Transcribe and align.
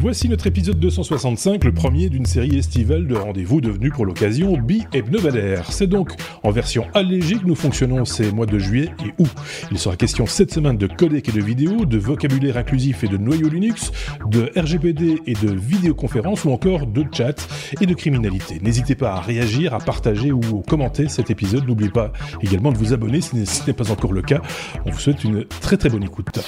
Voici 0.00 0.28
notre 0.28 0.46
épisode 0.46 0.78
265, 0.78 1.64
le 1.64 1.74
premier 1.74 2.08
d'une 2.08 2.24
série 2.24 2.56
estivale 2.56 3.08
de 3.08 3.16
rendez-vous 3.16 3.60
devenus 3.60 3.92
pour 3.92 4.06
l'occasion 4.06 4.56
bi-hebdomadaire. 4.56 5.72
C'est 5.72 5.88
donc 5.88 6.12
en 6.44 6.52
version 6.52 6.86
allégée 6.94 7.34
que 7.34 7.44
nous 7.44 7.56
fonctionnons 7.56 8.04
ces 8.04 8.30
mois 8.30 8.46
de 8.46 8.60
juillet 8.60 8.92
et 9.04 9.12
août. 9.20 9.28
Il 9.72 9.78
sera 9.78 9.96
question 9.96 10.24
cette 10.26 10.52
semaine 10.52 10.76
de 10.76 10.86
codec 10.86 11.28
et 11.28 11.32
de 11.32 11.42
vidéo, 11.42 11.84
de 11.84 11.98
vocabulaire 11.98 12.56
inclusif 12.56 13.02
et 13.02 13.08
de 13.08 13.16
noyau 13.16 13.48
Linux, 13.48 13.90
de 14.24 14.52
RGPD 14.56 15.20
et 15.26 15.34
de 15.34 15.52
vidéoconférence 15.52 16.44
ou 16.44 16.52
encore 16.52 16.86
de 16.86 17.04
chat 17.12 17.48
et 17.80 17.86
de 17.86 17.94
criminalité. 17.94 18.60
N'hésitez 18.62 18.94
pas 18.94 19.14
à 19.14 19.20
réagir, 19.20 19.74
à 19.74 19.80
partager 19.80 20.30
ou 20.30 20.40
à 20.60 20.70
commenter 20.70 21.08
cet 21.08 21.32
épisode. 21.32 21.66
N'oubliez 21.66 21.90
pas 21.90 22.12
également 22.40 22.70
de 22.70 22.78
vous 22.78 22.92
abonner 22.92 23.20
si 23.20 23.44
ce 23.44 23.66
n'est 23.66 23.72
pas 23.72 23.90
encore 23.90 24.12
le 24.12 24.22
cas. 24.22 24.42
On 24.86 24.92
vous 24.92 25.00
souhaite 25.00 25.24
une 25.24 25.44
très 25.44 25.76
très 25.76 25.88
bonne 25.88 26.04
écoute. 26.04 26.38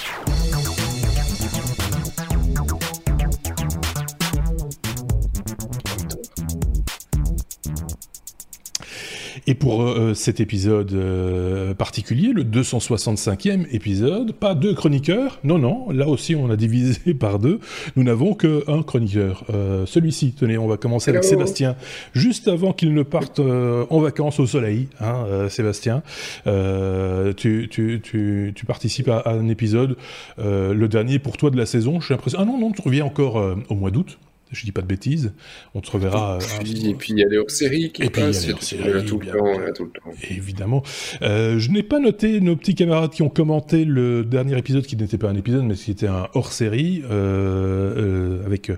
Et 9.46 9.54
pour 9.54 9.82
euh, 9.82 10.14
cet 10.14 10.40
épisode 10.40 10.92
euh, 10.92 11.74
particulier, 11.74 12.32
le 12.32 12.44
265e 12.44 13.66
épisode, 13.72 14.32
pas 14.32 14.54
deux 14.54 14.74
chroniqueurs, 14.74 15.38
non, 15.44 15.58
non, 15.58 15.90
là 15.90 16.06
aussi 16.08 16.34
on 16.34 16.50
a 16.50 16.56
divisé 16.56 17.14
par 17.18 17.38
deux, 17.38 17.60
nous 17.96 18.02
n'avons 18.02 18.34
qu'un 18.34 18.82
chroniqueur. 18.82 19.44
Euh, 19.52 19.86
celui-ci, 19.86 20.32
tenez, 20.32 20.58
on 20.58 20.66
va 20.66 20.76
commencer 20.76 21.10
avec 21.10 21.24
Sébastien, 21.24 21.76
juste 22.14 22.48
avant 22.48 22.72
qu'il 22.72 22.92
ne 22.94 23.02
parte 23.02 23.40
en 23.40 24.00
vacances 24.00 24.40
au 24.40 24.46
soleil, 24.46 24.88
hein, 25.00 25.48
Sébastien, 25.48 26.02
tu, 26.44 27.68
tu, 27.70 28.00
tu, 28.02 28.52
tu, 28.54 28.66
participes 28.66 29.08
à, 29.08 29.18
à 29.18 29.32
un 29.32 29.48
épisode, 29.48 29.96
le 30.38 30.86
dernier 30.86 31.18
pour 31.18 31.36
toi 31.36 31.50
de 31.50 31.56
la 31.56 31.66
saison, 31.66 32.00
j'ai 32.00 32.14
l'impression, 32.14 32.38
ah 32.40 32.44
non, 32.44 32.58
non, 32.58 32.72
tu 32.72 32.82
reviens 32.82 33.04
encore 33.04 33.36
au 33.68 33.74
mois 33.74 33.90
d'août, 33.90 34.18
je 34.52 34.64
dis 34.64 34.72
pas 34.72 34.82
de 34.82 34.86
bêtises. 34.86 35.32
On 35.74 35.80
te 35.80 35.90
reverra. 35.90 36.38
Et 36.40 36.64
puis, 36.64 36.88
et 36.90 36.94
puis 36.94 37.12
il 37.12 37.18
y 37.18 37.24
a 37.24 37.28
les 37.28 37.38
hors-séries 37.38 37.90
qui 37.92 38.02
et 38.02 38.10
puis. 38.10 38.22
Il 38.22 38.80
y 38.80 38.82
a 38.82 38.98
les 38.98 39.04
tout, 39.04 39.18
le 39.18 39.26
temps, 39.26 39.72
tout 39.74 39.84
le 39.84 39.90
temps. 39.90 40.10
Évidemment. 40.30 40.82
Euh, 41.22 41.58
je 41.58 41.70
n'ai 41.70 41.82
pas 41.82 41.98
noté 41.98 42.40
nos 42.40 42.56
petits 42.56 42.74
camarades 42.74 43.10
qui 43.10 43.22
ont 43.22 43.28
commenté 43.28 43.84
le 43.84 44.24
dernier 44.24 44.58
épisode, 44.58 44.86
qui 44.86 44.96
n'était 44.96 45.18
pas 45.18 45.28
un 45.28 45.36
épisode, 45.36 45.64
mais 45.64 45.74
qui 45.74 45.90
était 45.90 46.06
un 46.06 46.28
hors-série, 46.34 47.02
euh, 47.10 48.40
euh, 48.40 48.46
avec 48.46 48.70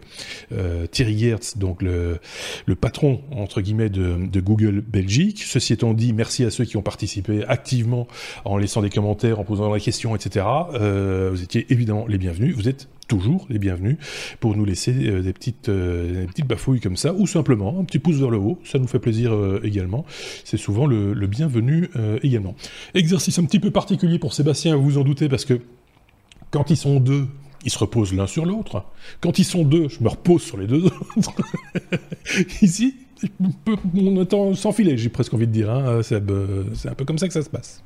euh, 0.53 0.87
Thierry 0.91 1.19
Gertz, 1.19 1.59
donc 1.59 1.83
le, 1.83 2.19
le 2.67 2.75
patron, 2.75 3.21
entre 3.33 3.61
guillemets, 3.61 3.91
de, 3.91 4.17
de, 4.27 4.41
Google 4.41 4.81
Belgique. 4.81 5.43
Ceci 5.45 5.73
étant 5.73 5.95
dit, 5.95 6.13
merci 6.13 6.45
à 6.45 6.51
ceux 6.51 6.65
qui 6.65 6.77
ont 6.77 6.83
participé 6.83 7.45
activement 7.47 8.07
en 8.45 8.57
laissant 8.57 8.83
des 8.83 8.91
commentaires, 8.91 9.41
en 9.41 9.45
posant 9.45 9.73
des 9.73 9.81
questions, 9.81 10.15
etc. 10.17 10.47
Euh, 10.75 11.31
vous 11.33 11.43
étiez 11.43 11.67
évidemment 11.71 12.07
les 12.07 12.19
bienvenus. 12.19 12.55
Vous 12.55 12.69
êtes 12.69 12.89
toujours 13.13 13.47
les 13.51 13.59
bienvenus 13.59 13.99
pour 14.41 14.57
nous 14.57 14.65
laisser 14.65 14.95
euh, 14.95 15.21
des, 15.21 15.35
petites, 15.35 15.69
euh, 15.69 16.25
petites 16.29 16.47
bafouilles 16.47 16.81
comme 16.81 16.97
ça, 16.97 17.13
ou 17.13 17.27
simplement 17.27 17.79
un 17.79 17.85
petit 17.85 17.99
pouce 17.99 18.17
vers 18.17 18.31
le 18.31 18.39
haut, 18.39 18.59
ça 18.65 18.79
nous 18.79 18.87
fait 18.87 19.01
plaisir 19.01 19.35
euh, 19.35 19.61
également. 19.63 20.07
C'est 20.45 20.57
souvent 20.57 20.87
le, 20.87 21.13
le 21.13 21.27
bienvenu 21.27 21.91
également. 22.23 22.55
Exercice 22.95 23.39
un 23.39 23.45
petit 23.45 23.61
peu 23.61 23.71
particulier 23.71 24.19
pour 24.19 24.33
Sébastien, 24.33 24.77
vous 24.77 24.85
vous 24.85 24.99
en 24.99 25.05
doutez, 25.05 25.29
parce 25.29 25.45
que 25.45 25.61
quand 26.51 26.71
ils 26.71 26.77
sont 26.77 27.01
deux, 27.01 27.27
ils 27.67 27.71
se 27.71 27.79
reposent 27.79 28.15
l'un 28.15 28.27
sur 28.27 28.47
l'autre. 28.47 28.85
Quand 29.21 29.39
ils 29.39 29.45
sont 29.45 29.63
deux, 29.63 29.89
je 29.91 30.03
me 30.03 30.09
repose 30.09 30.43
sur 30.43 30.57
les 30.57 30.67
deux 30.67 30.87
autres. 30.87 31.35
Ici, 32.63 32.97
on 33.95 34.21
attend 34.23 34.55
sans 34.55 34.73
filet, 34.73 34.97
j'ai 34.97 35.11
presque 35.11 35.35
envie 35.35 35.47
de 35.47 35.53
dire. 35.53 35.71
Hein, 35.71 36.01
c'est 36.03 36.17
un 36.17 36.95
peu 36.95 37.05
comme 37.05 37.19
ça 37.19 37.29
que 37.29 37.35
ça 37.35 37.43
se 37.43 37.51
passe. 37.51 37.83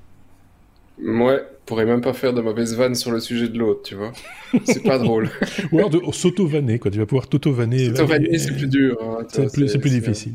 Ouais, 1.04 1.42
pourrait 1.66 1.84
même 1.84 2.00
pas 2.00 2.12
faire 2.12 2.32
de 2.32 2.40
mauvaise 2.40 2.76
vanne 2.76 2.94
sur 2.94 3.10
le 3.10 3.20
sujet 3.20 3.48
de 3.48 3.58
l'autre, 3.58 3.82
tu 3.82 3.96
vois. 3.96 4.12
C'est 4.64 4.82
pas 4.82 4.98
drôle. 4.98 5.28
Ou 5.72 5.78
alors 5.78 5.90
de 5.90 6.00
s'auto-vanner, 6.12 6.78
quoi. 6.78 6.90
Tu 6.90 6.98
vas 6.98 7.06
pouvoir 7.06 7.26
t'auto-vanner. 7.26 7.86
S'auto-vanner, 7.86 8.38
c'est 8.38 8.52
plus 8.52 8.68
dur. 8.68 8.96
Hein, 9.02 9.26
c'est 9.28 9.52
plus, 9.52 9.76
plus, 9.76 9.90
difficile. 9.90 10.34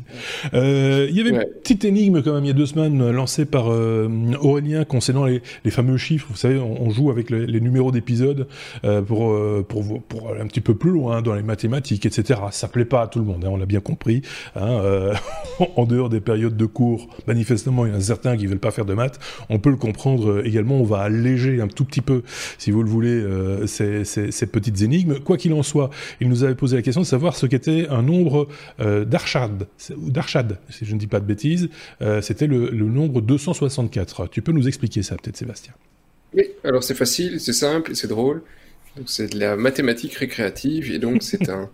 Euh, 0.54 1.06
il 1.08 1.16
y 1.16 1.20
avait 1.20 1.32
ouais. 1.32 1.44
une 1.44 1.60
petite 1.60 1.84
énigme, 1.84 2.22
quand 2.22 2.34
même, 2.34 2.44
il 2.44 2.48
y 2.48 2.50
a 2.50 2.54
deux 2.54 2.66
semaines, 2.66 3.10
lancée 3.10 3.46
par 3.46 3.72
euh, 3.72 4.08
Aurélien 4.40 4.84
concernant 4.84 5.24
les, 5.24 5.42
les, 5.64 5.70
fameux 5.70 5.96
chiffres. 5.96 6.28
Vous 6.30 6.36
savez, 6.36 6.58
on, 6.58 6.82
on 6.82 6.90
joue 6.90 7.10
avec 7.10 7.30
le, 7.30 7.44
les 7.44 7.60
numéros 7.60 7.90
d'épisodes 7.90 8.46
euh, 8.84 9.00
pour, 9.00 9.34
pour, 9.64 10.02
pour, 10.02 10.30
aller 10.30 10.40
un 10.40 10.46
petit 10.46 10.60
peu 10.60 10.74
plus 10.74 10.90
loin 10.90 11.22
dans 11.22 11.34
les 11.34 11.42
mathématiques, 11.42 12.06
etc. 12.06 12.40
Ça 12.50 12.68
plaît 12.68 12.84
pas 12.84 13.02
à 13.02 13.06
tout 13.06 13.18
le 13.18 13.24
monde, 13.24 13.44
hein, 13.44 13.50
on 13.50 13.56
l'a 13.56 13.66
bien 13.66 13.80
compris. 13.80 14.22
Hein, 14.56 14.68
euh, 14.68 15.14
en 15.76 15.84
dehors 15.84 16.08
des 16.08 16.20
périodes 16.20 16.56
de 16.56 16.66
cours, 16.66 17.08
manifestement, 17.26 17.86
il 17.86 17.92
y 17.92 17.94
en 17.94 17.98
a 17.98 18.00
certains 18.00 18.36
qui 18.36 18.46
veulent 18.46 18.58
pas 18.58 18.70
faire 18.70 18.84
de 18.84 18.94
maths. 18.94 19.18
On 19.48 19.58
peut 19.58 19.70
le 19.70 19.76
comprendre 19.76 20.44
également. 20.44 20.76
On 20.76 20.84
va 20.84 21.00
alléger 21.22 21.60
un 21.60 21.68
tout 21.68 21.84
petit 21.84 22.00
peu, 22.00 22.22
si 22.58 22.70
vous 22.70 22.82
le 22.82 22.90
voulez, 22.90 23.10
euh, 23.10 23.66
ces, 23.66 24.04
ces, 24.04 24.30
ces, 24.30 24.46
petites 24.46 24.82
énigmes. 24.82 25.20
Quoi 25.20 25.36
qu'il 25.36 25.52
en 25.52 25.62
soit, 25.62 25.90
il 26.20 26.28
nous 26.28 26.44
avait 26.44 26.54
posé 26.54 26.76
la 26.76 26.82
question 26.82 27.00
de 27.00 27.06
savoir 27.06 27.36
ce 27.36 27.46
qu'était 27.46 27.86
un 27.88 28.02
nombre 28.02 28.48
euh, 28.80 29.04
d'Archad, 29.04 29.68
si 29.78 30.84
je 30.84 30.94
ne 30.94 30.98
dis 30.98 31.06
pas 31.06 31.20
de 31.20 31.26
bêtises. 31.26 31.68
Euh, 32.02 32.20
C'était 32.20 32.46
le, 32.46 32.70
le, 32.70 32.86
nombre 32.86 33.20
264. 33.22 34.28
Tu 34.28 34.42
peux 34.42 34.52
nous 34.52 34.68
expliquer 34.68 35.02
ça, 35.02 35.16
peut-être, 35.16 35.36
Sébastien? 35.36 35.72
Oui, 36.34 36.44
alors 36.64 36.82
c'est 36.82 36.94
facile, 36.94 37.40
c'est 37.40 37.52
simple, 37.52 37.94
c'est 37.94 38.08
drôle. 38.08 38.42
Donc 38.96 39.06
c'est 39.08 39.32
de 39.32 39.38
la 39.38 39.56
mathématique 39.56 40.14
récréative, 40.14 40.90
et 40.90 40.98
donc 40.98 41.22
c'est 41.22 41.48
un 41.48 41.70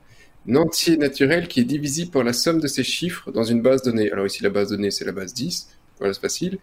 entier 0.54 0.96
naturel 0.96 1.48
qui 1.48 1.60
est 1.60 1.64
divisible 1.64 2.10
par 2.10 2.24
la 2.24 2.32
somme 2.32 2.60
de 2.60 2.66
ses 2.66 2.84
chiffres 2.84 3.30
dans 3.32 3.44
une 3.44 3.62
base 3.62 3.82
donnée. 3.82 4.10
Alors 4.12 4.26
ici, 4.26 4.42
la 4.42 4.50
base 4.50 4.68
donnée, 4.70 4.90
c'est 4.90 5.04
la 5.04 5.12
base 5.12 5.34
10. 5.34 5.68
Voilà, 5.98 6.14
c'est 6.14 6.20
facile. 6.20 6.58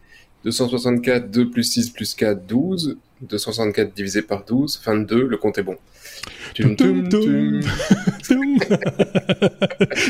264, 0.45 1.31
2 1.31 1.49
plus 1.49 1.63
6 1.63 1.89
plus 1.89 2.13
4, 2.13 2.45
12. 2.47 2.97
264 3.21 3.95
divisé 3.95 4.21
par 4.21 4.43
12, 4.45 4.81
22, 4.85 5.27
le 5.27 5.37
compte 5.37 5.57
est 5.57 5.63
bon. 5.63 5.77
Tum, 6.53 6.75
tum, 6.75 7.09
tum. 7.09 7.61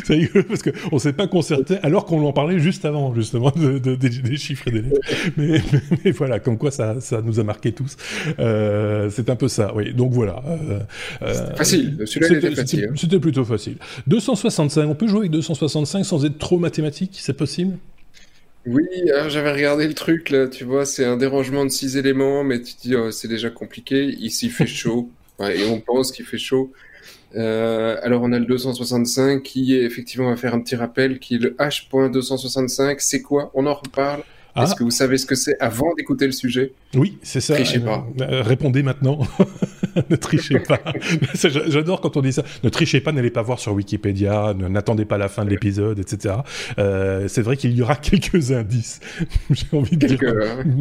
C'est 0.03 0.13
rigolo 0.13 0.43
parce 0.47 0.61
qu'on 0.61 0.95
ne 0.95 0.99
s'est 0.99 1.13
pas 1.13 1.27
concerté 1.27 1.77
alors 1.83 2.05
qu'on 2.05 2.25
en 2.25 2.33
parlait 2.33 2.59
juste 2.59 2.85
avant, 2.85 3.13
justement, 3.13 3.51
de, 3.51 3.79
de, 3.79 3.95
de, 3.95 4.07
des 4.07 4.37
chiffres 4.37 4.67
et 4.67 4.71
des 4.71 4.81
lettres. 4.81 5.01
Mais, 5.37 5.61
mais, 5.71 5.81
mais, 6.03 6.11
voilà, 6.11 6.39
comme 6.39 6.57
quoi 6.57 6.71
ça, 6.71 6.99
ça 6.99 7.21
nous 7.21 7.39
a 7.39 7.43
marqué 7.43 7.71
tous. 7.71 7.95
Euh, 8.39 9.09
c'est 9.11 9.29
un 9.29 9.35
peu 9.35 9.47
ça, 9.47 9.73
oui. 9.75 9.93
Donc 9.93 10.13
voilà. 10.13 10.43
Euh, 11.21 11.55
facile, 11.55 12.01
celui-là 12.05 12.37
était 12.37 12.55
facile. 12.55 12.91
C'était 12.95 13.19
plutôt 13.19 13.45
facile. 13.45 13.77
265, 14.07 14.87
on 14.87 14.95
peut 14.95 15.07
jouer 15.07 15.19
avec 15.21 15.31
265 15.31 16.03
sans 16.03 16.25
être 16.25 16.37
trop 16.37 16.59
mathématique, 16.59 17.17
c'est 17.19 17.37
possible? 17.37 17.77
Oui, 18.65 18.85
alors 19.11 19.29
j'avais 19.29 19.51
regardé 19.51 19.87
le 19.87 19.93
truc 19.93 20.29
là, 20.29 20.47
tu 20.47 20.63
vois, 20.63 20.85
c'est 20.85 21.05
un 21.05 21.17
dérangement 21.17 21.65
de 21.65 21.69
six 21.69 21.97
éléments, 21.97 22.43
mais 22.43 22.61
tu 22.61 22.73
te 22.73 22.81
dis 22.81 22.95
oh, 22.95 23.11
c'est 23.11 23.27
déjà 23.27 23.49
compliqué. 23.49 24.05
Ici 24.05 24.47
il 24.47 24.51
fait 24.51 24.65
chaud, 24.67 25.09
ouais, 25.39 25.59
et 25.59 25.65
on 25.65 25.79
pense 25.79 26.11
qu'il 26.11 26.25
fait 26.25 26.37
chaud. 26.37 26.71
Euh, 27.35 27.97
alors 28.01 28.21
on 28.23 28.31
a 28.31 28.39
le 28.39 28.45
265 28.45 29.43
qui 29.43 29.75
est 29.75 29.83
effectivement 29.83 30.27
on 30.27 30.29
va 30.29 30.37
faire 30.37 30.53
un 30.53 30.61
petit 30.61 30.75
rappel, 30.75 31.19
qui 31.19 31.35
est 31.35 31.39
le 31.39 31.51
H.265. 31.59 32.97
C'est 32.99 33.21
quoi? 33.21 33.51
On 33.53 33.65
en 33.67 33.73
reparle. 33.73 34.23
Ah. 34.55 34.63
Est-ce 34.63 34.75
que 34.75 34.83
vous 34.83 34.91
savez 34.91 35.17
ce 35.17 35.25
que 35.25 35.35
c'est 35.35 35.59
avant 35.59 35.93
d'écouter 35.95 36.25
le 36.25 36.31
sujet? 36.31 36.71
Oui, 36.95 37.17
c'est 37.21 37.41
ça. 37.41 37.55
Trichez 37.55 37.79
pas. 37.79 38.07
Euh, 38.21 38.41
répondez 38.41 38.83
maintenant. 38.83 39.19
ne 40.09 40.15
trichez 40.15 40.59
pas. 40.59 40.79
J'adore 41.33 42.01
quand 42.01 42.17
on 42.17 42.21
dit 42.21 42.33
ça. 42.33 42.43
Ne 42.63 42.69
trichez 42.69 43.01
pas, 43.01 43.11
n'allez 43.11 43.29
pas 43.29 43.41
voir 43.41 43.59
sur 43.59 43.73
Wikipédia, 43.73 44.53
n'attendez 44.53 45.05
pas 45.05 45.17
la 45.17 45.27
fin 45.27 45.45
de 45.45 45.49
l'épisode, 45.49 45.99
etc. 45.99 46.35
Euh, 46.77 47.27
c'est 47.27 47.41
vrai 47.41 47.57
qu'il 47.57 47.71
y 47.71 47.81
aura 47.81 47.95
quelques 47.95 48.51
indices. 48.51 48.99
J'ai 49.49 49.77
envie 49.77 49.97
de 49.97 50.07
dire 50.07 50.19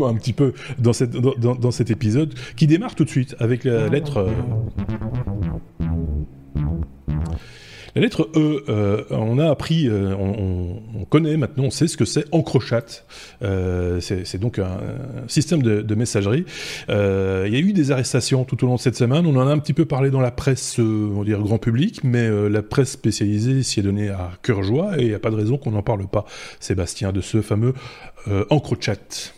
un 0.05 0.15
petit 0.15 0.33
peu 0.33 0.53
dans, 0.79 0.93
cette, 0.93 1.13
dans, 1.13 1.55
dans, 1.55 1.71
cet 1.71 1.91
épisode 1.91 2.35
qui 2.57 2.67
démarre 2.67 2.95
tout 2.95 3.05
de 3.05 3.11
suite 3.11 3.35
avec 3.39 3.65
la 3.65 3.89
lettre. 3.89 4.19
Euh... 4.19 4.31
La 7.95 8.03
lettre 8.03 8.29
E, 8.35 8.65
euh, 8.69 9.05
on 9.11 9.39
a 9.39 9.49
appris, 9.49 9.89
euh, 9.89 10.15
on, 10.19 10.83
on, 11.01 11.05
connaît 11.05 11.37
maintenant, 11.37 11.65
on 11.65 11.71
sait 11.71 11.87
ce 11.87 11.97
que 11.97 12.05
c'est 12.05 12.25
EncroChat. 12.33 13.05
Euh, 13.43 14.01
c'est 14.01 14.39
donc 14.39 14.59
un, 14.59 14.81
système 15.29 15.63
de, 15.63 15.81
de 15.81 15.95
messagerie. 15.95 16.45
Euh, 16.89 17.45
il 17.47 17.53
y 17.53 17.57
a 17.57 17.61
eu 17.61 17.73
des 17.73 17.93
arrestations 17.93 18.45
tout 18.45 18.63
au 18.65 18.67
long 18.67 18.75
de 18.75 18.81
cette 18.81 18.97
semaine. 18.97 19.27
On 19.27 19.37
en 19.37 19.47
a 19.47 19.51
un 19.53 19.59
petit 19.59 19.75
peu 19.75 19.85
parlé 19.85 20.11
dans 20.11 20.21
la 20.21 20.33
presse, 20.33 20.81
euh, 20.81 21.11
on 21.15 21.21
va 21.21 21.25
dire 21.25 21.41
grand 21.41 21.59
public, 21.59 22.03
mais 22.03 22.27
euh, 22.27 22.49
la 22.49 22.63
presse 22.63 22.91
spécialisée 22.91 23.63
s'y 23.63 23.81
est 23.81 23.85
donnée 23.85 24.09
à 24.09 24.33
cœur 24.43 24.63
joie 24.63 24.99
et 24.99 25.03
il 25.03 25.09
n'y 25.09 25.15
a 25.15 25.21
pas 25.21 25.31
de 25.31 25.37
raison 25.37 25.57
qu'on 25.57 25.71
n'en 25.71 25.83
parle 25.83 26.07
pas, 26.09 26.25
Sébastien, 26.61 27.13
de 27.13 27.21
ce 27.21 27.43
fameux 27.43 27.75
EncroChat. 28.51 29.34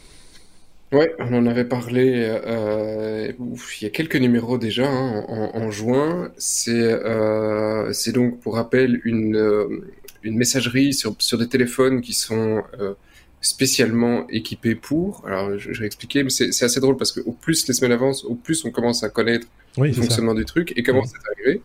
Ouais, 0.97 1.15
on 1.19 1.35
en 1.35 1.45
avait 1.45 1.67
parlé 1.67 2.27
euh, 2.47 3.31
ouf, 3.39 3.83
il 3.83 3.85
y 3.85 3.87
a 3.87 3.91
quelques 3.91 4.17
numéros 4.17 4.57
déjà 4.57 4.89
hein, 4.89 5.27
en, 5.29 5.51
en, 5.55 5.71
juin. 5.71 6.33
C'est 6.39 6.71
euh, 6.73 7.93
donc 8.15 8.41
pour 8.41 8.55
rappel 8.55 9.03
une, 9.05 9.37
euh, 9.37 9.85
une 10.23 10.39
messagerie 10.39 10.95
sur, 10.95 11.15
sur 11.19 11.37
des 11.37 11.49
téléphones 11.49 12.01
qui 12.01 12.15
sont 12.15 12.63
euh, 12.81 12.95
spécialement 13.43 14.27
équipés 14.29 14.75
pour. 14.75 15.23
Alors 15.27 15.59
je, 15.59 15.71
je 15.71 15.81
vais 15.81 15.87
expliquer, 15.87 16.23
mais 16.23 16.31
c'est 16.31 16.65
assez 16.65 16.81
drôle 16.81 16.97
parce 16.97 17.13
que 17.13 17.21
au 17.21 17.33
plus 17.33 17.69
les 17.69 17.75
semaines 17.75 17.93
avancent, 17.93 18.25
au 18.25 18.35
plus 18.35 18.65
on 18.65 18.71
commence 18.71 19.05
à 19.05 19.11
connaître 19.11 19.47
oui, 19.77 19.89
le 19.89 19.95
fonctionnement 19.95 20.33
ça. 20.33 20.39
du 20.39 20.45
truc 20.47 20.73
et 20.77 20.83
comment 20.83 21.03
oui. 21.03 21.09
c'est 21.13 21.43
arrivé. 21.43 21.61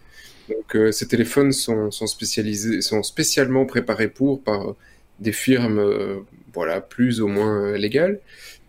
Donc 0.50 0.75
euh, 0.75 0.92
ces 0.92 1.07
téléphones 1.07 1.54
sont, 1.54 1.89
sont 1.89 2.07
spécialisés, 2.07 2.81
sont 2.81 3.01
spécialement 3.01 3.66
préparés 3.66 4.10
pour 4.10 4.42
par 4.44 4.75
des 5.22 5.31
firmes, 5.31 5.80
euh, 5.80 6.18
voilà, 6.54 6.81
plus 6.81 7.22
ou 7.22 7.28
moins 7.28 7.78
légales. 7.78 8.19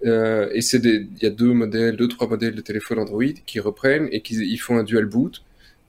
Euh, 0.04 0.50
et 0.52 0.62
c'est 0.62 0.84
il 0.84 1.08
y 1.22 1.26
a 1.26 1.30
deux 1.30 1.52
modèles, 1.52 1.96
deux 1.96 2.08
trois 2.08 2.28
modèles 2.28 2.54
de 2.54 2.60
téléphone 2.60 2.98
Android 2.98 3.32
qui 3.46 3.60
reprennent 3.60 4.08
et 4.12 4.20
qui 4.20 4.34
ils 4.34 4.58
font 4.58 4.76
un 4.78 4.84
dual 4.84 5.06
boot. 5.06 5.42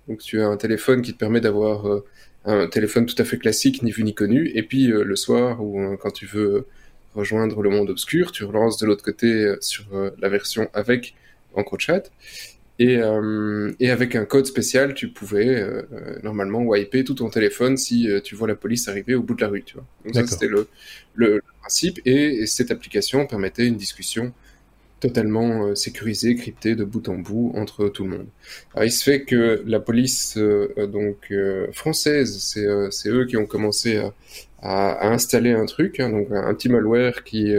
Donc 0.07 0.19
tu 0.19 0.41
as 0.41 0.47
un 0.47 0.57
téléphone 0.57 1.01
qui 1.01 1.13
te 1.13 1.17
permet 1.17 1.41
d'avoir 1.41 2.01
un 2.45 2.67
téléphone 2.67 3.05
tout 3.05 3.15
à 3.17 3.23
fait 3.23 3.37
classique, 3.37 3.83
ni 3.83 3.91
vu 3.91 4.03
ni 4.03 4.13
connu, 4.13 4.51
et 4.53 4.63
puis 4.63 4.87
le 4.87 5.15
soir 5.15 5.63
ou 5.63 5.95
quand 5.97 6.11
tu 6.11 6.25
veux 6.25 6.67
rejoindre 7.15 7.61
le 7.61 7.69
monde 7.69 7.89
obscur, 7.89 8.31
tu 8.33 8.43
relances 8.43 8.77
de 8.77 8.85
l'autre 8.85 9.03
côté 9.03 9.55
sur 9.61 9.85
la 10.19 10.29
version 10.29 10.69
avec 10.73 11.15
EncroChat. 11.55 12.03
Et, 12.79 12.97
euh, 12.97 13.71
et, 13.79 13.91
avec 13.91 14.15
un 14.15 14.25
code 14.25 14.47
spécial, 14.47 14.95
tu 14.95 15.09
pouvais 15.09 15.47
euh, 15.47 15.83
normalement 16.23 16.63
wiper 16.63 17.03
tout 17.03 17.13
ton 17.13 17.29
téléphone 17.29 17.77
si 17.77 18.09
euh, 18.09 18.19
tu 18.19 18.35
vois 18.35 18.47
la 18.47 18.55
police 18.55 18.87
arriver 18.87 19.13
au 19.13 19.21
bout 19.21 19.35
de 19.35 19.41
la 19.41 19.47
rue. 19.47 19.63
Tu 19.63 19.75
vois. 19.75 19.85
Donc 20.05 20.15
ça, 20.15 20.25
c'était 20.25 20.47
le, 20.47 20.67
le, 21.13 21.41
principe. 21.61 21.99
Et, 22.05 22.45
cette 22.47 22.71
application 22.71 23.27
permettait 23.27 23.67
une 23.67 23.77
discussion 23.77 24.33
totalement 24.99 25.75
sécurisée, 25.75 26.35
cryptée 26.35 26.75
de 26.75 26.85
bout 26.85 27.09
en 27.09 27.15
bout 27.15 27.51
entre 27.55 27.89
tout 27.89 28.05
le 28.05 28.11
monde. 28.11 28.27
Alors, 28.73 28.85
il 28.85 28.91
se 28.91 29.03
fait 29.03 29.23
que 29.23 29.61
la 29.65 29.81
police 29.81 30.37
donc 30.37 31.33
française, 31.73 32.39
c'est 32.89 33.09
eux 33.09 33.25
qui 33.25 33.35
ont 33.35 33.45
commencé 33.45 33.97
à, 33.97 34.13
à, 34.61 34.91
à 34.93 35.07
installer 35.09 35.51
un 35.51 35.65
truc, 35.65 35.99
hein, 35.99 36.09
donc 36.09 36.27
un, 36.31 36.53
petit 36.53 36.69
malware 36.69 37.25
qui 37.25 37.53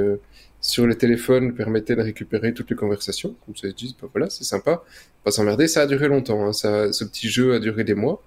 sur 0.65 0.87
le 0.87 0.95
téléphone 0.95 1.55
permettait 1.55 1.95
de 1.95 2.01
récupérer 2.01 2.55
toutes 2.55 2.71
les 2.71 2.77
conversations. 2.77 3.37
Comme 3.45 3.55
ça, 3.55 3.69
ils 3.69 3.75
disent, 3.75 3.95
bah 4.01 4.09
voilà, 4.11 4.31
c'est 4.31 4.45
sympa, 4.45 4.83
pas 5.23 5.31
s'emmerder. 5.31 5.69
Ça 5.69 5.83
a 5.83 5.87
duré 5.87 6.09
longtemps, 6.09 6.47
hein. 6.47 6.55
ça, 6.55 6.91
ce 6.91 7.05
petit 7.05 7.29
jeu 7.29 7.53
a 7.53 7.59
duré 7.59 7.85
des 7.85 7.93
mois. 7.93 8.23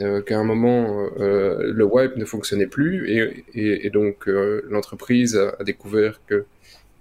Euh, 0.00 0.22
qu'à 0.22 0.38
un 0.38 0.44
moment, 0.44 1.08
euh, 1.18 1.72
le 1.74 1.84
wipe 1.84 2.16
ne 2.16 2.24
fonctionnait 2.24 2.68
plus 2.68 3.10
et, 3.52 3.90
donc 3.90 4.28
euh, 4.28 4.62
l'entreprise 4.70 5.36
a, 5.36 5.62
découvert 5.64 6.20
que 6.26 6.46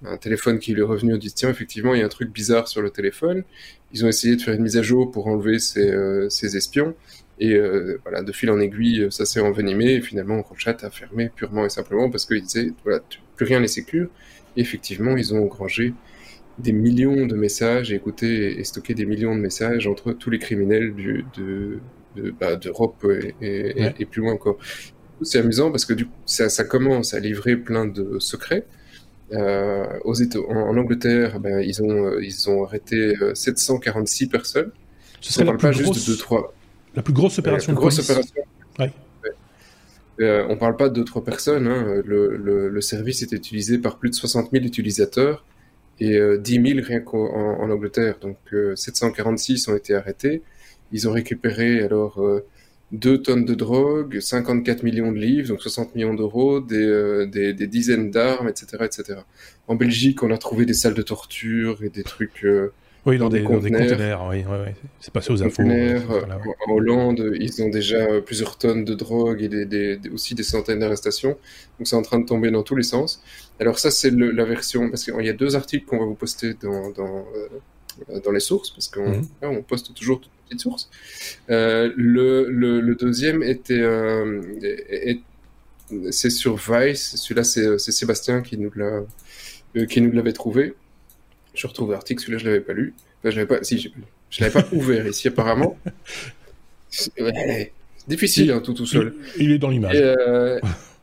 un 0.03 0.17
téléphone 0.17 0.57
qui 0.57 0.73
lui 0.73 0.81
est 0.81 0.83
revenu, 0.83 1.13
on 1.13 1.17
dit 1.17 1.31
tiens 1.31 1.49
effectivement 1.49 1.93
il 1.93 1.99
y 1.99 2.03
a 2.03 2.05
un 2.05 2.09
truc 2.09 2.31
bizarre 2.31 2.67
sur 2.67 2.81
le 2.81 2.89
téléphone. 2.89 3.43
Ils 3.93 4.03
ont 4.03 4.07
essayé 4.09 4.35
de 4.35 4.41
faire 4.41 4.55
une 4.55 4.63
mise 4.63 4.77
à 4.77 4.81
jour 4.81 5.11
pour 5.11 5.27
enlever 5.27 5.59
ces, 5.59 6.57
espions 6.57 6.95
et 7.39 7.57
voilà 8.03 8.23
de 8.23 8.31
fil 8.31 8.49
en 8.49 8.59
aiguille 8.59 9.07
ça 9.09 9.25
s'est 9.25 9.39
envenimé 9.39 9.93
et 9.93 10.01
finalement 10.01 10.41
Rochat 10.41 10.77
a 10.81 10.89
fermé 10.89 11.31
purement 11.33 11.65
et 11.65 11.69
simplement 11.69 12.09
parce 12.09 12.25
qu'il 12.25 12.41
disait 12.41 12.73
voilà 12.83 12.99
plus 13.35 13.45
rien 13.45 13.59
n'est 13.59 13.67
sécure 13.67 14.09
effectivement, 14.57 15.17
ils 15.17 15.33
ont 15.33 15.43
engrangé 15.43 15.93
des 16.57 16.73
millions 16.73 17.25
de 17.25 17.35
messages 17.35 17.91
et 17.91 17.95
écouté 17.95 18.59
et 18.59 18.63
stocké 18.63 18.93
des 18.93 19.05
millions 19.05 19.35
de 19.35 19.41
messages 19.41 19.87
entre 19.87 20.11
tous 20.13 20.29
les 20.29 20.39
criminels 20.39 20.93
du, 20.93 21.25
de, 21.35 21.79
bah, 22.39 22.55
d'Europe 22.55 23.05
et, 23.41 24.05
plus 24.05 24.21
loin 24.21 24.33
encore. 24.33 24.57
C'est 25.21 25.39
amusant 25.39 25.71
parce 25.71 25.85
que 25.85 25.93
du 25.93 26.05
coup, 26.05 26.11
ça, 26.25 26.49
ça, 26.49 26.63
commence 26.63 27.13
à 27.13 27.19
livrer 27.19 27.55
plein 27.55 27.85
de 27.85 28.17
secrets. 28.19 28.65
Euh, 29.33 29.85
aux 30.03 30.21
en, 30.21 30.55
en, 30.55 30.77
Angleterre, 30.77 31.39
ben, 31.39 31.61
ils, 31.61 31.81
ont, 31.81 32.19
ils 32.19 32.49
ont 32.49 32.65
arrêté 32.65 33.15
746 33.33 34.25
euh, 34.25 34.29
personnes. 34.29 34.71
Ce 35.21 35.31
serait 35.31 35.45
la 35.45 35.53
plus, 35.53 35.61
pas 35.61 35.71
grosse, 35.71 35.95
juste 35.95 36.09
de 36.09 36.15
3... 36.15 36.53
la 36.95 37.01
plus 37.01 37.13
grosse 37.13 37.39
opération 37.39 37.71
de 37.71 37.77
grosse 37.77 37.99
opération. 37.99 38.41
Ouais. 38.79 38.91
Euh, 40.19 40.45
on 40.49 40.57
parle 40.57 40.77
pas 40.77 40.89
trois 40.89 41.23
personnes. 41.23 41.67
Hein. 41.67 42.01
Le, 42.05 42.81
service 42.81 43.21
est 43.21 43.31
utilisé 43.31 43.77
par 43.77 43.97
plus 43.97 44.09
de 44.09 44.15
60 44.15 44.51
000 44.51 44.65
utilisateurs 44.65 45.45
et 45.99 46.17
euh, 46.17 46.37
10 46.37 46.73
000 46.75 46.79
rien 46.85 46.99
qu'en 46.99 47.27
en 47.27 47.69
Angleterre. 47.69 48.17
Donc 48.21 48.37
euh, 48.53 48.75
746 48.75 49.67
ont 49.67 49.75
été 49.75 49.95
arrêtés. 49.95 50.41
Ils 50.91 51.07
ont 51.07 51.11
récupéré 51.11 51.81
alors 51.81 52.21
2 52.91 53.13
euh, 53.13 53.17
tonnes 53.17 53.45
de 53.45 53.53
drogue, 53.53 54.19
54 54.19 54.83
millions 54.83 55.11
de 55.11 55.17
livres, 55.17 55.47
donc 55.47 55.61
60 55.61 55.95
millions 55.95 56.13
d'euros, 56.13 56.59
des, 56.59 56.75
euh, 56.75 57.25
des, 57.25 57.53
des, 57.53 57.67
dizaines 57.67 58.11
d'armes, 58.11 58.49
etc., 58.49 58.83
etc. 58.83 59.19
En 59.67 59.75
Belgique, 59.75 60.21
on 60.23 60.31
a 60.31 60.37
trouvé 60.37 60.65
des 60.65 60.73
salles 60.73 60.95
de 60.95 61.01
torture 61.01 61.83
et 61.83 61.89
des 61.89 62.03
trucs 62.03 62.45
oui, 63.05 63.17
dans, 63.17 63.29
des, 63.29 63.43
conteneurs. 63.43 64.27
oui, 64.29 64.43
c'est 64.99 65.11
passé 65.11 65.31
aux 65.31 65.41
infos. 65.41 65.63
Euh, 65.63 65.99
en 66.67 66.71
Hollande, 66.71 67.33
ils 67.39 67.63
ont 67.63 67.69
déjà 67.69 68.21
plusieurs 68.21 68.57
tonnes 68.57 68.85
de 68.85 68.93
drogue 68.93 69.41
et 69.41 69.65
des, 69.65 69.99
aussi 70.13 70.35
des 70.35 70.43
centaines 70.43 70.79
d'arrestations. 70.79 71.37
Donc 71.79 71.87
c'est 71.87 71.95
en 71.95 72.03
train 72.03 72.19
de 72.19 72.25
tomber 72.25 72.51
dans 72.51 72.61
tous 72.61 72.75
les 72.75 72.83
sens. 72.83 73.23
Alors 73.59 73.79
ça, 73.79 73.89
c'est 73.89 74.11
la 74.11 74.45
version, 74.45 74.89
parce 74.89 75.03
qu'il 75.03 75.25
y 75.25 75.29
a 75.29 75.33
deux 75.33 75.55
articles 75.55 75.85
qu'on 75.85 75.97
va 75.97 76.05
vous 76.05 76.13
poster 76.13 76.53
dans, 76.61 76.91
dans, 76.91 77.25
euh, 77.35 78.19
dans 78.19 78.31
les 78.31 78.39
sources, 78.39 78.69
parce 78.69 78.87
qu'on 78.87 79.09
mhm. 79.09 79.25
on 79.41 79.63
poste 79.63 79.95
toujours 79.95 80.21
toutes 80.21 80.31
les 80.31 80.49
petites 80.49 80.61
sources. 80.61 80.89
Euh, 81.49 81.91
le, 81.95 82.49
le, 82.51 82.95
deuxième 82.95 83.41
était, 83.41 83.83
c'est 86.11 86.29
sur 86.29 86.55
Vice. 86.55 87.15
Celui-là, 87.15 87.43
c'est 87.43 87.91
Sébastien 87.91 88.41
qui 88.41 88.59
nous 88.59 88.71
l'a 88.75 89.01
qui 89.87 90.01
nous 90.01 90.11
l'avait 90.11 90.33
trouvé. 90.33 90.73
Je 91.53 91.67
retrouve 91.67 91.91
l'article, 91.91 92.21
celui-là 92.21 92.37
je 92.37 92.45
l'avais 92.45 92.61
pas 92.61 92.73
lu. 92.73 92.93
Enfin, 93.19 93.31
je 93.31 93.35
l'avais 93.35 93.47
pas, 93.47 93.63
si, 93.63 93.91
je 94.29 94.41
l'avais 94.41 94.53
pas 94.53 94.67
ouvert 94.71 95.05
ici 95.07 95.27
apparemment. 95.27 95.77
difficile, 98.07 98.51
hein, 98.51 98.61
tout 98.63 98.73
tout 98.73 98.85
seul. 98.85 99.13
Il, 99.37 99.51
est 99.51 99.57
dans 99.57 99.69
l'image. 99.69 99.95
Euh, 99.95 100.59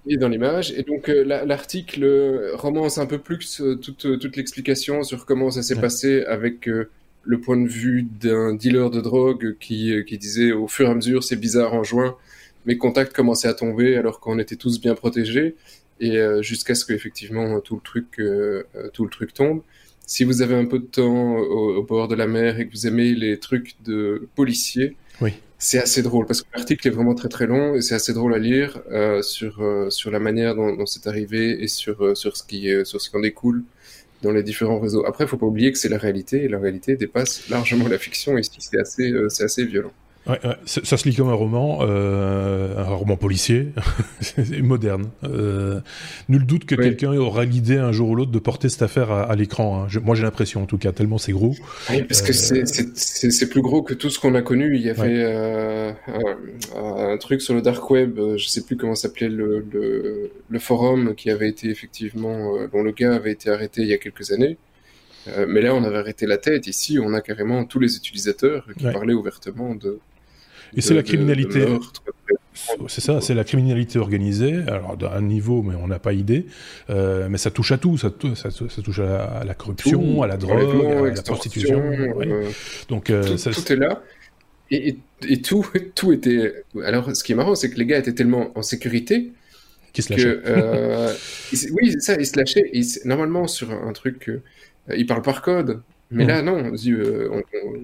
il 0.07 0.15
est 0.15 0.19
dans 0.19 0.29
l'image. 0.29 0.73
Et 0.73 0.83
donc 0.83 1.09
euh, 1.09 1.25
l'article 1.25 2.53
romance 2.55 2.99
un 2.99 3.07
peu 3.07 3.19
plus 3.19 3.61
euh, 3.61 3.77
toute, 3.77 4.19
toute 4.19 4.37
l'explication 4.37 5.03
sur 5.03 5.27
comment 5.27 5.51
ça 5.51 5.63
s'est 5.63 5.77
passé 5.77 6.25
avec 6.25 6.67
le 6.67 7.41
point 7.41 7.57
de 7.57 7.69
vue 7.69 8.07
d'un 8.21 8.55
dealer 8.55 8.91
de 8.91 9.01
drogue 9.01 9.57
qui, 9.61 9.93
qui 10.07 10.19
disait 10.19 10.53
au 10.53 10.67
fur 10.67 10.89
et 10.89 10.91
à 10.91 10.95
mesure 10.95 11.23
c'est 11.23 11.37
bizarre 11.37 11.75
en 11.75 11.85
juin, 11.85 12.17
mes 12.65 12.79
contacts 12.79 13.15
commençaient 13.15 13.49
à 13.49 13.55
tomber 13.55 13.97
alors 13.97 14.21
qu'on 14.21 14.39
était 14.39 14.57
tous 14.57 14.81
bien 14.81 14.95
protégés 14.95 15.55
et 16.01 16.17
jusqu'à 16.41 16.75
ce 16.75 16.87
qu'effectivement 16.87 17.61
tout 17.61 17.75
le 17.75 17.83
truc 17.83 18.07
tout 18.95 19.05
le 19.05 19.11
truc 19.11 19.35
tombe 19.35 19.63
si 20.09 20.25
vous 20.25 20.41
avez 20.41 20.55
un 20.55 20.65
peu 20.65 20.79
de 20.79 20.87
temps 20.87 21.37
au, 21.37 21.83
bord 21.83 22.09
de 22.09 22.15
la 22.15 22.27
mer 22.27 22.59
et 22.59 22.67
que 22.67 22.73
vous 22.73 22.87
aimez 22.87 23.15
les 23.15 23.39
trucs 23.39 23.77
de 23.85 24.27
policiers, 24.35 24.97
oui. 25.21 25.35
c'est 25.59 25.79
assez 25.79 26.03
drôle 26.03 26.25
parce 26.25 26.41
que 26.41 26.49
l'article 26.57 26.89
est 26.89 26.91
vraiment 26.91 27.15
très 27.15 27.29
très 27.29 27.47
long 27.47 27.75
et 27.75 27.83
c'est 27.83 27.95
assez 27.95 28.15
drôle 28.15 28.35
à 28.35 28.39
lire 28.39 28.81
euh, 28.91 29.21
sur 29.21 29.61
euh, 29.61 29.91
sur 29.91 30.11
la 30.11 30.19
manière 30.19 30.55
dont, 30.55 30.75
dont 30.75 30.87
c'est 30.87 31.07
arrivé 31.07 31.63
et 31.63 31.69
sur 31.69 32.03
euh, 32.03 32.15
sur 32.15 32.39
ce 32.39 32.43
qui 32.43 32.71
sur 32.85 33.03
ce 33.03 33.11
qui 33.11 33.17
en 33.17 33.21
découle 33.21 33.65
dans 34.23 34.33
les 34.33 34.43
différents 34.43 34.81
réseaux. 34.81 35.05
Après, 35.07 35.25
il 35.25 35.29
faut 35.29 35.37
pas 35.37 35.47
oublier 35.47 35.71
que 35.73 35.79
c'est 35.79 35.91
la 35.91 35.99
réalité 35.99 36.43
et 36.43 36.49
la 36.49 36.59
réalité 36.59 36.97
dépasse 36.97 37.47
largement 37.51 37.87
la 37.87 37.99
fiction. 37.99 38.39
Ici, 38.39 38.57
c'est 38.61 38.81
assez 38.81 39.13
c'est 39.29 39.45
assez 39.45 39.67
violent. 39.67 39.93
Ouais, 40.29 40.39
ça 40.67 40.97
se 40.99 41.09
lit 41.09 41.15
comme 41.15 41.31
un 41.31 41.35
roman, 41.35 41.79
euh, 41.81 42.77
un 42.77 42.95
roman 42.95 43.17
policier, 43.17 43.69
moderne. 44.63 45.09
Euh, 45.25 45.81
nul 46.29 46.45
doute 46.45 46.67
que 46.67 46.75
quelqu'un 46.75 47.15
aura 47.15 47.47
l'idée 47.47 47.79
un 47.79 47.93
jour 47.93 48.11
ou 48.11 48.15
l'autre 48.15 48.31
de 48.31 48.39
porter 48.39 48.69
cette 48.69 48.83
affaire 48.83 49.11
à, 49.11 49.35
l'écran. 49.37 49.85
Hein. 49.85 50.01
moi, 50.05 50.15
j'ai 50.15 50.25
l'impression, 50.25 50.63
en 50.63 50.67
tout 50.67 50.77
cas, 50.77 50.93
tellement 50.93 51.17
c'est 51.17 51.33
gros. 51.33 51.55
Oui, 51.89 52.03
parce 52.03 52.21
que 52.21 52.33
euh, 52.33 52.65
c'est 52.95 53.49
plus 53.49 53.63
gros 53.63 53.83
que 53.83 53.95
tout 53.95 54.11
ce 54.11 54.19
qu'on 54.19 54.35
a 54.35 54.43
connu. 54.43 54.77
Il 54.77 54.83
y 54.83 54.91
avait 54.91 55.23
euh, 55.25 55.93
un, 56.77 57.13
un, 57.13 57.17
truc 57.17 57.41
sur 57.41 57.55
le 57.55 57.63
dark 57.63 57.89
web, 57.91 58.21
je 58.37 58.47
sais 58.47 58.63
plus 58.63 58.77
comment 58.77 58.95
s'appelait 58.95 59.31
le, 59.31 59.65
le, 59.73 60.31
le, 60.47 60.59
forum, 60.59 61.15
qui 61.15 61.31
avait 61.31 61.49
été 61.49 61.71
effectivement, 61.71 62.67
dont 62.71 62.83
le 62.83 62.93
gars 62.93 63.15
avait 63.15 63.33
été 63.33 63.49
arrêté 63.49 63.81
il 63.81 63.89
y 63.89 63.95
a 63.95 63.99
quelques 63.99 64.31
années. 64.31 64.59
mais 65.49 65.63
là, 65.63 65.75
on 65.75 65.85
avait 65.85 65.99
arrêté 65.99 66.27
la 66.27 66.37
tête. 66.37 66.67
Ici, 66.67 66.99
on 67.03 67.15
a 67.15 67.23
carrément 67.23 67.65
tous 67.65 67.81
les 67.81 67.97
utilisateurs 67.97 68.67
qui 68.77 68.85
parlaient 68.85 69.15
ouvertement 69.15 69.75
de, 69.75 70.01
et 70.77 70.81
c'est 70.81 70.95
la 70.95 71.03
criminalité. 71.03 71.67
C'est 72.89 73.01
ça, 73.01 73.21
c'est 73.21 73.35
la 73.35 73.45
criminalité 73.45 73.99
organisée, 73.99 74.63
alors 74.67 74.97
d'un 74.97 75.21
niveau, 75.23 75.63
mais 75.63 75.75
on 75.75 75.87
n'a 75.87 75.99
pas 75.99 76.13
idée. 76.13 76.47
Euh, 76.91 77.29
mais 77.31 77.39
ça 77.39 77.51
touche 77.51 77.73
à 77.73 77.79
tout, 77.79 77.97
ça, 77.97 78.11
ça, 78.35 78.51
ça 78.51 78.83
touche 78.83 78.99
à 78.99 79.43
la, 79.45 79.55
corruption, 79.55 80.23
à 80.23 80.27
la 80.27 80.37
drogue, 80.37 81.09
à 81.09 81.15
la 81.15 81.23
prostitution. 81.23 81.81
Euh, 81.81 82.51
Donc 82.89 83.11
euh, 83.11 83.25
tout, 83.25 83.39
ça, 83.39 83.51
tout, 83.53 83.73
est 83.73 83.77
là. 83.77 84.03
Et, 84.71 84.97
et, 85.29 85.41
tout, 85.41 85.67
tout 85.95 86.13
était. 86.13 86.65
Alors, 86.85 87.15
ce 87.15 87.25
qui 87.25 87.33
est 87.33 87.37
marrant, 87.37 87.55
c'est 87.55 87.71
que 87.71 87.79
les 87.79 87.87
gars 87.87 87.99
étaient 87.99 88.15
tellement 88.15 88.51
en 88.57 88.63
sécurité 88.63 89.33
qui 89.93 90.03
se 90.03 90.13
lâchaient. 90.13 90.41
Euh, 90.47 91.13
oui, 91.73 91.93
c'est 91.93 92.01
ça, 92.01 92.17
ils 92.19 92.27
se 92.27 92.37
lâchaient. 92.37 92.71
normalement, 93.05 93.47
sur 93.47 93.71
un 93.71 93.93
truc, 93.93 94.31
ils 94.95 95.07
parlent 95.07 95.23
par 95.23 95.43
code. 95.43 95.81
Mais 96.11 96.25
mm. 96.25 96.29
là, 96.29 96.43
non, 96.43 96.73
euh, 96.73 97.43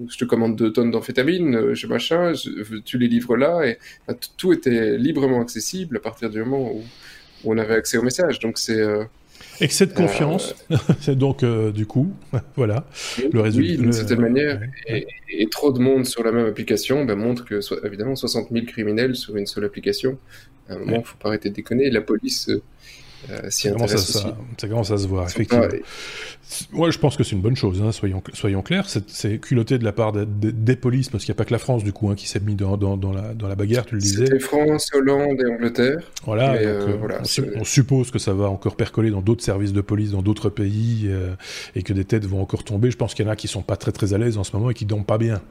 je 0.09 0.17
te 0.17 0.25
commande 0.25 0.55
deux 0.55 0.73
tonnes 0.73 0.91
d'amphétamine, 0.91 1.55
euh, 1.55 1.75
je 1.75 1.85
machin, 1.85 2.33
tu 2.83 2.97
les 2.97 3.07
livres 3.07 3.37
là, 3.37 3.65
et 3.67 3.77
tout 4.37 4.51
était 4.51 4.97
librement 4.97 5.41
accessible 5.41 5.97
à 5.97 5.99
partir 5.99 6.29
du 6.29 6.39
moment 6.39 6.71
où, 6.73 6.83
on 7.47 7.59
avait 7.59 7.75
accès 7.75 7.97
au 7.97 8.01
message. 8.01 8.39
Donc 8.39 8.57
c'est. 8.57 8.79
Euh, 8.79 9.03
Excès 9.61 9.85
de 9.85 9.93
confiance, 9.93 10.55
c'est 11.01 11.17
donc 11.17 11.45
du 11.45 11.85
coup, 11.85 12.11
voilà, 12.55 12.87
le 13.31 13.39
résultat. 13.41 13.71
Oui, 13.71 13.77
d'une 13.77 13.93
certaine 13.93 14.21
manière, 14.21 14.61
et, 14.87 15.05
trop 15.51 15.71
de 15.71 15.79
monde 15.79 16.05
sur 16.05 16.23
la 16.23 16.31
même 16.31 16.47
application 16.47 17.05
ben, 17.05 17.15
montre 17.15 17.45
que, 17.45 17.59
évidemment, 17.85 18.15
60 18.15 18.47
000 18.51 18.65
criminels 18.65 19.15
sur 19.15 19.37
une 19.37 19.45
seule 19.45 19.65
application, 19.65 20.17
à 20.67 20.73
un 20.73 20.79
moment, 20.79 20.93
il 20.93 20.99
ne 20.99 21.03
faut 21.03 21.17
pas 21.17 21.29
arrêter 21.29 21.49
de 21.49 21.55
déconner. 21.55 21.89
La 21.91 22.01
police 22.01 22.49
euh, 23.29 23.49
ça, 23.49 23.71
commence 23.71 23.93
à, 23.93 23.97
ça, 23.97 24.37
ça, 24.57 24.67
commence 24.67 24.91
à 24.91 24.97
se 24.97 25.07
voir, 25.07 25.27
effectivement. 25.27 25.65
Moi, 26.71 26.91
je 26.91 26.99
pense 26.99 27.17
que 27.17 27.23
c'est 27.23 27.35
une 27.35 27.41
bonne 27.41 27.55
chose, 27.55 27.81
hein, 27.81 27.91
soyons, 27.91 28.21
soyons 28.33 28.61
clairs. 28.61 28.87
C'est 29.07 29.39
culotté 29.39 29.77
de 29.77 29.83
la 29.83 29.91
part 29.91 30.13
des 30.13 30.75
polices, 30.75 31.09
parce 31.09 31.25
qu'il 31.25 31.31
n'y 31.31 31.35
a 31.35 31.39
pas 31.39 31.45
que 31.45 31.53
la 31.53 31.59
France, 31.59 31.83
du 31.83 31.91
coup, 31.91 32.09
hein, 32.09 32.15
qui 32.15 32.27
s'est 32.27 32.39
mis 32.39 32.55
dans, 32.55 32.77
dans, 32.77 32.97
dans, 32.97 33.11
la, 33.11 33.33
dans 33.33 33.47
la 33.47 33.55
bagarre, 33.55 33.85
tu 33.85 33.95
le 33.95 34.01
disais. 34.01 34.25
C'était 34.25 34.39
France, 34.39 34.89
Hollande 34.93 35.41
et 35.41 35.51
Angleterre. 35.51 35.97
Voilà, 36.25 36.53
donc, 36.53 36.61
euh, 36.61 36.87
euh, 36.87 36.95
voilà 36.99 37.21
on, 37.55 37.63
suppose 37.63 38.11
que 38.11 38.19
ça 38.19 38.33
va 38.33 38.49
encore 38.49 38.75
percoler 38.75 39.09
dans 39.09 39.21
d'autres 39.21 39.43
services 39.43 39.73
de 39.73 39.81
police, 39.81 40.11
dans 40.11 40.21
d'autres 40.21 40.49
pays, 40.49 41.05
euh, 41.07 41.33
et 41.75 41.81
que 41.81 41.93
des 41.93 42.05
têtes 42.05 42.25
vont 42.25 42.41
encore 42.41 42.63
tomber. 42.63 42.91
Je 42.91 42.97
pense 42.97 43.13
qu'il 43.13 43.25
y 43.25 43.27
en 43.27 43.31
a 43.31 43.35
qui 43.35 43.47
sont 43.47 43.63
pas 43.63 43.75
très 43.75 43.91
très 43.91 44.13
à 44.13 44.17
l'aise 44.17 44.37
en 44.37 44.43
ce 44.43 44.55
moment 44.55 44.69
et 44.69 44.73
qui 44.73 44.85
dorment 44.85 45.05
pas 45.05 45.17
bien, 45.17 45.41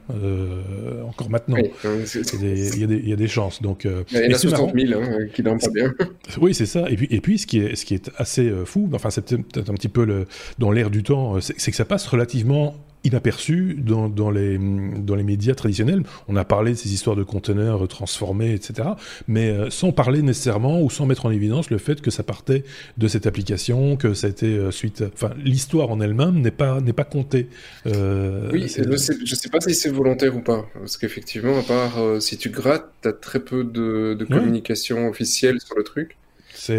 encore 1.07 1.31
maintenant. 1.31 1.57
Il 1.85 3.09
y, 3.09 3.13
a 3.13 3.17
des 3.17 3.29
chances. 3.29 3.63
Donc, 3.63 3.85
il 3.85 4.19
y 4.19 4.27
en 4.27 4.35
a 4.35 4.39
60 4.39 4.73
000 4.75 5.01
hein, 5.01 5.27
qui 5.35 5.43
dorment 5.43 5.61
pas 5.61 5.71
bien. 5.71 5.93
oui, 6.41 6.55
c'est 6.55 6.67
ça. 6.67 6.89
Et 6.89 6.97
puis, 6.97 7.09
et 7.11 7.21
puis 7.21 7.39
ce, 7.39 7.47
qui 7.47 7.59
est, 7.59 7.64
ce 7.75 7.85
qui 7.85 7.95
est 7.95 8.11
assez 8.17 8.53
fou, 8.65 8.89
enfin, 8.93 9.11
c'est 9.11 9.25
peut-être 9.25 9.71
un 9.71 9.75
petit 9.75 9.89
peu 9.89 10.05
le, 10.05 10.27
dans 10.59 10.71
l'air 10.71 10.91
du 10.91 11.03
temps, 11.03 11.41
c'est 11.41 11.71
que 11.71 11.77
ça 11.77 11.85
passe 11.85 12.07
relativement 12.07 12.75
inaperçu 13.05 13.77
dans, 13.79 14.09
dans, 14.09 14.31
les, 14.31 14.59
dans 14.59 15.15
les 15.15 15.23
médias 15.23 15.55
traditionnels. 15.55 16.03
On 16.27 16.37
a 16.37 16.45
parlé 16.45 16.73
de 16.73 16.77
ces 16.77 16.93
histoires 16.93 17.17
de 17.17 17.23
conteneurs 17.23 17.87
transformés, 17.87 18.53
etc. 18.53 18.89
Mais 19.29 19.51
euh, 19.51 19.71
sans 19.71 19.93
parler 19.93 20.23
nécessairement 20.23 20.81
ou 20.81 20.91
sans 20.91 21.07
mettre 21.07 21.27
en 21.27 21.31
évidence 21.31 21.71
le 21.71 21.79
fait 21.79 22.01
que 22.01 22.11
ça 22.11 22.23
partait 22.23 22.65
de 22.97 23.07
cette 23.07 23.27
application, 23.27 23.97
que 23.97 24.15
ça 24.15 24.27
a 24.27 24.31
été 24.31 24.47
euh, 24.47 24.71
suite. 24.71 25.05
Enfin, 25.13 25.33
l'histoire 25.45 25.91
en 25.91 26.01
elle-même 26.01 26.41
n'est 26.41 26.51
pas, 26.51 26.81
n'est 26.81 26.95
pas 26.95 27.05
comptée. 27.05 27.49
Euh, 27.87 28.49
oui, 28.53 28.67
je 28.75 28.83
ne 28.83 28.97
sais, 28.97 29.15
sais, 29.27 29.49
pas 29.51 29.61
si 29.61 29.75
c'est 29.75 29.91
volontaire 29.91 30.35
ou 30.35 30.41
pas. 30.41 30.67
Parce 30.73 30.97
qu'effectivement, 30.97 31.59
à 31.59 31.63
part 31.63 31.99
si 32.21 32.39
tu 32.39 32.49
grattes, 32.49 32.91
tu 33.03 33.09
as 33.09 33.13
très 33.13 33.41
peu 33.41 33.65
de, 33.65 34.15
de 34.19 34.25
communication 34.25 35.09
officielle 35.09 35.61
sur 35.61 35.77
le 35.77 35.85
truc. 35.85 36.17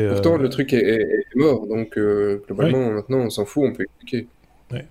Pourtant, 0.09 0.37
le 0.37 0.49
truc 0.49 0.73
est, 0.73 1.25
mort. 1.35 1.67
Donc, 1.67 1.97
globalement, 2.47 2.91
maintenant, 2.91 3.19
on 3.19 3.29
s'en 3.29 3.45
fout, 3.45 3.63
on 3.65 3.73
peut 3.73 3.83
expliquer. 3.83 4.27
Ouais. 4.71 4.85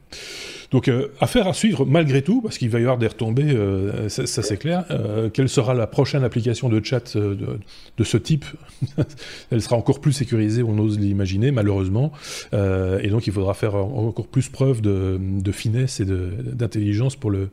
Donc, 0.75 0.89
euh, 0.89 1.13
affaire 1.21 1.47
à 1.47 1.53
suivre 1.53 1.87
malgré 1.87 2.23
tout, 2.23 2.41
parce 2.41 2.59
qu'il 2.59 2.69
va 2.69 2.79
y 2.81 2.83
avoir 2.83 2.99
des 2.99 3.07
retombées, 3.07 3.53
euh, 3.55 4.09
ça, 4.09 4.43
c'est 4.43 4.57
clair. 4.57 4.85
Euh, 4.91 5.31
quelle 5.31 5.49
sera 5.49 5.73
la 5.73 5.87
prochaine 5.87 6.25
application 6.25 6.69
de 6.69 6.85
chat 6.85 7.17
de, 7.17 7.59
ce 8.03 8.17
type 8.17 8.45
Elle 9.53 9.63
sera 9.63 9.77
encore 9.77 10.01
plus 10.01 10.13
sécurisée, 10.13 10.65
on 10.65 10.77
ose 10.79 10.99
l'imaginer, 10.99 11.53
malheureusement. 11.53 12.11
et 12.53 13.09
donc, 13.09 13.29
il 13.29 13.33
faudra 13.33 13.55
faire 13.55 13.77
encore 13.77 14.27
plus 14.27 14.49
preuve 14.49 14.81
de, 14.81 15.53
finesse 15.53 16.01
et 16.01 16.05
d'intelligence 16.05 17.15
pour 17.15 17.31
le, 17.31 17.51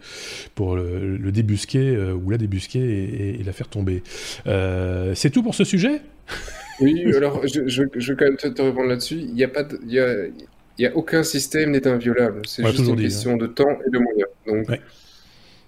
pour 0.56 0.76
le, 0.76 1.32
débusquer 1.32 1.96
ou 1.96 2.32
la 2.32 2.40
débusquer 2.40 3.40
et, 3.40 3.44
la 3.44 3.52
faire 3.54 3.68
tomber. 3.68 4.02
c'est 4.46 5.30
tout 5.32 5.44
pour 5.44 5.54
ce 5.54 5.64
sujet? 5.64 6.02
Oui, 6.82 7.16
alors 7.16 7.46
je, 7.48 7.68
je, 7.68 7.84
je, 7.96 8.14
vais 8.14 8.18
quand 8.18 8.26
même 8.26 8.38
te, 8.38 8.62
répondre 8.62 8.88
là-dessus. 8.88 9.16
Il 9.16 9.34
n'y 9.34 9.44
a 9.44 9.48
pas 9.48 9.64
de, 9.64 9.80
il 9.84 9.94
y 9.94 10.00
a, 10.00 10.26
il 10.26 10.82
n'y 10.82 10.86
a 10.86 10.96
aucun 10.96 11.24
système 11.24 11.72
n'est 11.72 11.88
inviolable. 11.88 12.42
C'est 12.48 12.66
juste 12.66 12.88
une 12.88 12.96
question 12.96 13.38
de 13.38 13.48
temps 13.48 13.78
et 13.86 13.90
de 13.90 14.00
moyens. 14.00 14.30
Donc, 14.48 14.68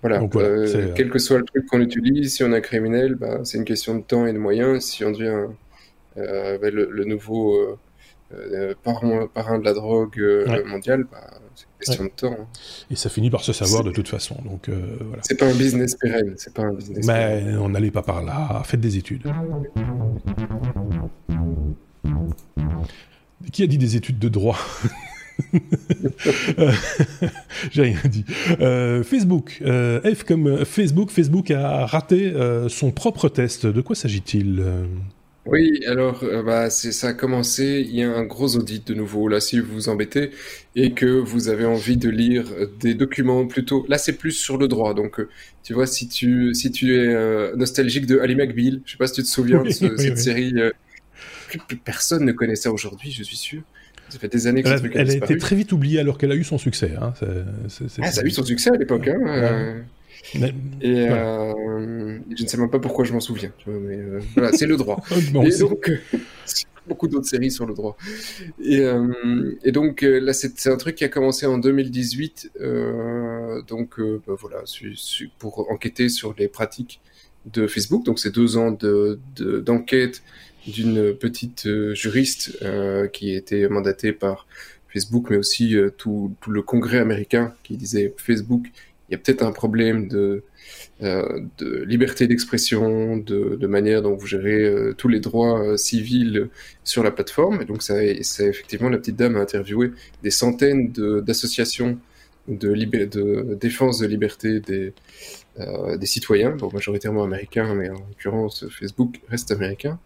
voilà. 0.03 0.21
Euh, 0.21 0.29
euh, 0.35 0.93
quel 0.95 1.09
que 1.09 1.17
soit 1.17 1.37
le 1.37 1.45
truc 1.45 1.65
qu'on 1.67 1.79
utilise, 1.79 2.35
si 2.35 2.43
on 2.43 2.51
est 2.51 2.57
un 2.57 2.61
criminel, 2.61 3.15
bah, 3.15 3.39
c'est 3.43 3.57
une 3.57 3.63
question 3.63 3.95
de 3.95 4.01
temps 4.01 4.25
et 4.25 4.33
de 4.33 4.37
moyens. 4.37 4.83
Si 4.83 5.05
on 5.05 5.11
devient 5.11 5.47
euh, 6.17 6.57
bah, 6.57 6.69
le, 6.69 7.05
nouveau 7.05 7.79
parrain, 8.83 9.27
parrain, 9.27 9.59
de 9.59 9.65
la 9.65 9.73
drogue 9.73 10.19
mondiale, 10.65 11.05
bah, 11.09 11.29
c'est 11.55 11.65
une 11.65 11.79
question 11.79 12.03
de 12.03 12.09
temps. 12.09 12.37
Hein. 12.41 12.47
Et 12.91 12.97
ça 12.97 13.09
finit 13.09 13.29
par 13.29 13.43
se 13.43 13.53
savoir 13.53 13.83
de 13.83 13.91
toute 13.91 14.09
façon. 14.09 14.35
Donc, 14.43 14.67
voilà. 14.67 15.21
C'est 15.21 15.39
pas 15.39 15.45
un 15.45 15.55
business 15.55 15.95
pérenne. 15.95 16.33
C'est 16.35 16.53
pas 16.53 16.63
un 16.63 16.73
business 16.73 17.07
Mais 17.07 17.55
on 17.57 17.69
n'allait 17.69 17.91
pas 17.91 18.03
par 18.03 18.23
là. 18.23 18.61
Faites 18.65 18.81
des 18.81 18.97
études. 18.97 19.31
Qui 23.53 23.63
a 23.63 23.67
dit 23.67 23.77
des 23.77 23.95
études 23.95 24.17
de 24.17 24.29
droit 24.29 24.59
J'ai 27.71 27.83
rien 27.83 27.99
dit. 28.09 28.25
Euh, 28.59 29.03
Facebook. 29.03 29.59
Euh, 29.61 30.01
F 30.13 30.23
comme 30.23 30.65
Facebook. 30.65 31.11
Facebook 31.11 31.51
a 31.51 31.85
raté 31.85 32.33
euh, 32.33 32.67
son 32.67 32.91
propre 32.91 33.29
test. 33.29 33.67
De 33.67 33.81
quoi 33.81 33.95
s'agit-il 33.95 34.63
Oui, 35.45 35.81
alors 35.85 36.25
bah, 36.43 36.71
ça 36.71 37.09
a 37.09 37.13
commencé. 37.13 37.85
Il 37.87 37.95
y 37.95 38.01
a 38.01 38.11
un 38.11 38.23
gros 38.23 38.55
audit 38.55 38.87
de 38.87 38.95
nouveau. 38.95 39.27
Là, 39.27 39.39
si 39.39 39.59
vous 39.59 39.71
vous 39.71 39.87
embêtez 39.89 40.31
et 40.75 40.93
que 40.93 41.05
vous 41.05 41.47
avez 41.47 41.65
envie 41.65 41.97
de 41.97 42.09
lire 42.09 42.45
des 42.79 42.95
documents 42.95 43.45
plutôt. 43.45 43.85
Là, 43.87 43.99
c'est 43.99 44.13
plus 44.13 44.31
sur 44.31 44.57
le 44.57 44.67
droit. 44.67 44.95
Donc, 44.95 45.21
tu 45.61 45.75
vois, 45.75 45.85
si 45.85 46.07
tu, 46.07 46.55
si 46.55 46.71
tu 46.71 46.95
es 46.95 47.55
nostalgique 47.55 48.07
de 48.07 48.17
Ali 48.17 48.33
McBeal, 48.35 48.81
je 48.83 48.93
sais 48.93 48.97
pas 48.97 49.05
si 49.05 49.13
tu 49.13 49.21
te 49.21 49.27
souviens 49.27 49.61
de 49.61 49.69
cette 49.69 50.17
série 50.17 50.55
plus, 51.59 51.77
personne 51.77 52.25
ne 52.25 52.31
connaît 52.31 52.55
ça 52.55 52.71
aujourd'hui, 52.71 53.11
je 53.11 53.23
suis 53.23 53.37
sûr. 53.37 53.61
Ça 54.09 54.19
fait 54.19 54.27
des 54.27 54.47
années 54.47 54.63
que 54.63 54.67
elle, 54.67 54.91
elle 54.93 55.09
a 55.09 55.13
été 55.13 55.37
très 55.37 55.55
vite 55.55 55.71
oubliée 55.71 55.99
alors 55.99 56.17
qu'elle 56.17 56.31
a 56.31 56.35
eu 56.35 56.43
son 56.43 56.57
succès. 56.57 56.93
Hein. 57.01 57.13
ah, 57.21 58.11
ça 58.11 58.21
a 58.21 58.23
eu 58.23 58.31
son 58.31 58.43
succès 58.43 58.69
à 58.69 58.75
l'époque. 58.75 59.07
Hein. 59.07 59.19
Euh. 59.25 59.81
et 60.81 61.07
euh, 61.09 62.19
je 62.35 62.43
ne 62.43 62.47
sais 62.47 62.57
même 62.57 62.69
pas 62.69 62.79
pourquoi 62.79 63.05
je 63.05 63.13
m'en 63.13 63.19
souviens. 63.19 63.51
mais 63.65 63.97
euh, 63.97 64.19
voilà, 64.35 64.51
c'est 64.51 64.67
le 64.67 64.77
droit. 64.77 65.01
et 65.11 65.57
donc, 65.57 65.91
beaucoup 66.87 67.07
d'autres 67.07 67.27
séries 67.27 67.49
sur 67.49 67.65
le 67.65 67.73
droit. 67.73 67.97
Et, 68.63 68.83
et 69.63 69.71
donc 69.71 70.01
là, 70.01 70.33
c'est 70.33 70.67
un 70.67 70.77
truc 70.77 70.95
qui 70.95 71.05
a 71.05 71.09
commencé 71.09 71.45
en 71.45 71.57
2018. 71.57 72.51
donc 73.67 73.99
bah, 74.27 74.35
voilà, 74.37 74.63
pour 75.39 75.71
enquêter 75.71 76.09
sur 76.09 76.35
les 76.37 76.47
pratiques 76.49 76.99
de 77.51 77.67
Facebook. 77.67 78.05
Donc 78.05 78.19
c'est 78.19 78.33
deux 78.33 78.57
ans 78.57 78.77
d'enquête 79.37 80.21
d'une 80.67 81.13
petite 81.13 81.65
euh, 81.65 81.93
juriste 81.93 82.57
euh, 82.61 83.07
qui 83.07 83.35
était 83.35 83.67
mandatée 83.67 84.11
par 84.13 84.47
Facebook, 84.89 85.27
mais 85.29 85.37
aussi 85.37 85.75
euh, 85.75 85.89
tout, 85.89 86.33
le 86.47 86.61
Congrès 86.61 86.99
américain 86.99 87.53
qui 87.63 87.77
disait 87.77 88.13
Facebook, 88.17 88.67
il 89.09 89.13
y 89.13 89.15
a 89.15 89.17
peut-être 89.17 89.43
un 89.43 89.51
problème 89.51 90.07
de, 90.07 90.43
liberté 91.85 92.25
d'expression, 92.27 93.17
de, 93.17 93.67
manière 93.67 94.01
dont 94.01 94.15
vous 94.15 94.25
gérez 94.25 94.93
tous 94.97 95.09
les 95.09 95.19
droits 95.19 95.77
civils 95.77 96.49
sur 96.85 97.03
la 97.03 97.11
plateforme. 97.11 97.61
Et 97.61 97.65
donc, 97.65 97.83
ça, 97.83 98.01
effectivement, 98.01 98.89
la 98.89 98.97
petite 98.97 99.17
dame 99.17 99.35
a 99.35 99.41
interviewé 99.41 99.91
des 100.23 100.31
centaines 100.31 100.93
d'associations 101.21 101.99
de, 102.47 102.73
de, 102.73 103.55
défense 103.55 103.99
de 103.99 104.07
liberté 104.07 104.61
des, 104.61 104.93
citoyens, 106.05 106.55
majoritairement 106.71 107.23
américains, 107.23 107.75
mais 107.75 107.89
en 107.89 107.99
l'occurrence, 108.09 108.65
Facebook 108.69 109.19
reste 109.29 109.51
américain. 109.51 109.99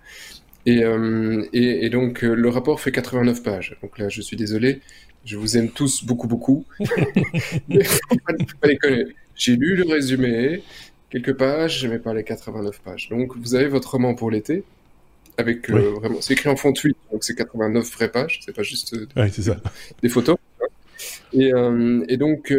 Euh, 0.68 1.46
et, 1.54 1.86
et, 1.86 1.90
donc, 1.90 2.24
euh, 2.24 2.34
le 2.34 2.50
rapport 2.50 2.80
fait 2.80 2.92
89 2.92 3.44
pages. 3.44 3.78
Donc 3.82 3.98
là, 3.98 4.10
je 4.10 4.22
suis 4.22 4.36
désolé, 4.36 4.82
je 5.26 5.38
vous 5.38 5.58
aime 5.58 5.70
tous 5.70 6.04
beaucoup, 6.04 6.28
beaucoup. 6.28 6.66
J'ai 9.36 9.56
lu 9.56 9.76
le 9.76 9.84
résumé, 9.84 10.64
quelques 11.10 11.34
pages, 11.34 11.88
mais 11.88 12.00
pas 12.00 12.14
les 12.14 12.24
89 12.24 12.82
pages. 12.82 13.08
Donc, 13.10 13.38
vous 13.38 13.56
avez 13.56 13.68
votre 13.68 13.92
roman 13.92 14.16
pour 14.16 14.32
l'été, 14.32 14.64
avec 15.38 15.70
euh, 15.70 15.92
vraiment, 15.92 16.20
c'est 16.22 16.34
écrit 16.34 16.50
en 16.50 16.56
fond 16.56 16.72
de 16.72 16.78
suite, 16.78 16.98
donc 17.12 17.24
c'est 17.24 17.36
89 17.36 17.90
vraies 17.94 18.12
pages, 18.12 18.40
c'est 18.44 18.56
pas 18.56 18.64
juste 18.64 18.96
ça. 19.42 19.58
des 20.02 20.10
photos. 20.10 20.38
Et, 21.34 21.52
et 22.08 22.18
donc, 22.18 22.52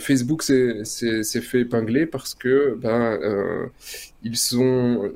Facebook 0.00 0.42
s'est 0.42 0.82
fait 1.42 1.60
épingler 1.60 2.06
parce 2.06 2.34
que 2.34 2.74
ben, 2.80 3.68
ils 4.22 4.38
sont, 4.38 5.12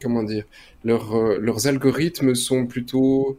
comment 0.00 0.22
dire, 0.22 0.44
euh, 0.86 1.38
leurs 1.40 1.66
algorithmes 1.66 2.34
sont 2.34 2.66
plutôt 2.66 3.38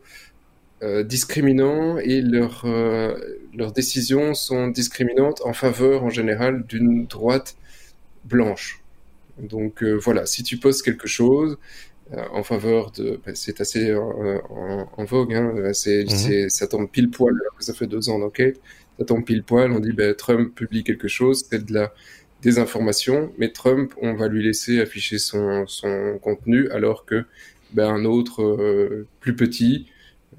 euh, 0.84 1.04
discriminants 1.04 1.98
et 2.00 2.22
euh, 2.24 3.38
leurs 3.54 3.72
décisions 3.72 4.34
sont 4.34 4.68
discriminantes 4.68 5.42
en 5.46 5.54
faveur 5.54 6.04
en 6.04 6.10
général 6.10 6.66
d'une 6.66 7.06
droite 7.06 7.56
blanche. 8.26 8.82
Donc 9.38 9.84
voilà, 9.84 10.26
si 10.26 10.44
tu 10.44 10.58
poses 10.58 10.82
quelque 10.82 11.08
chose 11.08 11.58
en 12.32 12.44
faveur 12.44 12.92
de... 12.92 13.20
Ben, 13.26 13.36
c'est 13.36 13.60
assez 13.60 13.94
en, 13.94 15.04
vogue, 15.06 15.34
hein, 15.34 15.52
mhm. 15.56 16.50
ça 16.50 16.68
tombe 16.68 16.90
pile 16.90 17.10
poil, 17.10 17.34
alors 17.34 17.58
que 17.58 17.64
ça 17.66 17.74
fait 17.74 17.88
deux 17.88 18.10
ans 18.10 18.20
d'enquête, 18.20 18.62
ça 18.98 19.04
tombe 19.04 19.26
pile 19.26 19.44
poil, 19.44 19.74
on 19.74 19.82
dit 19.82 19.92
ben, 19.92 20.16
Trump 20.16 20.56
publie 20.56 20.86
quelque 20.86 21.10
chose, 21.10 21.44
c'est 21.50 21.66
de 21.66 21.74
la 21.74 21.94
des 22.46 22.60
informations, 22.60 23.34
mais 23.40 23.50
Trump, 23.50 23.94
on 24.02 24.14
va 24.14 24.28
lui 24.28 24.44
laisser 24.44 24.80
afficher 24.80 25.18
son, 25.18 25.66
son 25.66 26.20
contenu, 26.22 26.70
alors 26.70 27.04
que 27.04 27.26
ben, 27.74 27.90
un 27.90 28.06
autre 28.06 28.44
euh, 28.44 29.08
plus 29.20 29.36
petit, 29.36 29.88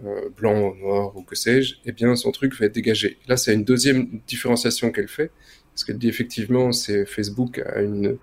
euh, 0.05 0.29
blanc, 0.39 0.77
noir 0.77 1.17
ou 1.17 1.23
que 1.23 1.35
sais-je, 1.35 1.75
eh 1.85 1.91
bien 1.91 2.15
son 2.15 2.31
truc 2.31 2.55
va 2.59 2.67
être 2.67 2.75
dégagé. 2.75 3.19
Là, 3.27 3.37
c'est 3.37 3.53
une 3.53 3.65
deuxième 3.65 4.21
différenciation 4.29 4.93
qu'elle 4.93 5.09
fait, 5.09 5.33
parce 5.75 5.83
qu'elle 5.83 5.99
dit 5.99 6.09
effectivement, 6.09 6.71
c'est 6.71 7.07
Facebook 7.07 7.59
a 7.59 7.83
une 7.83 8.19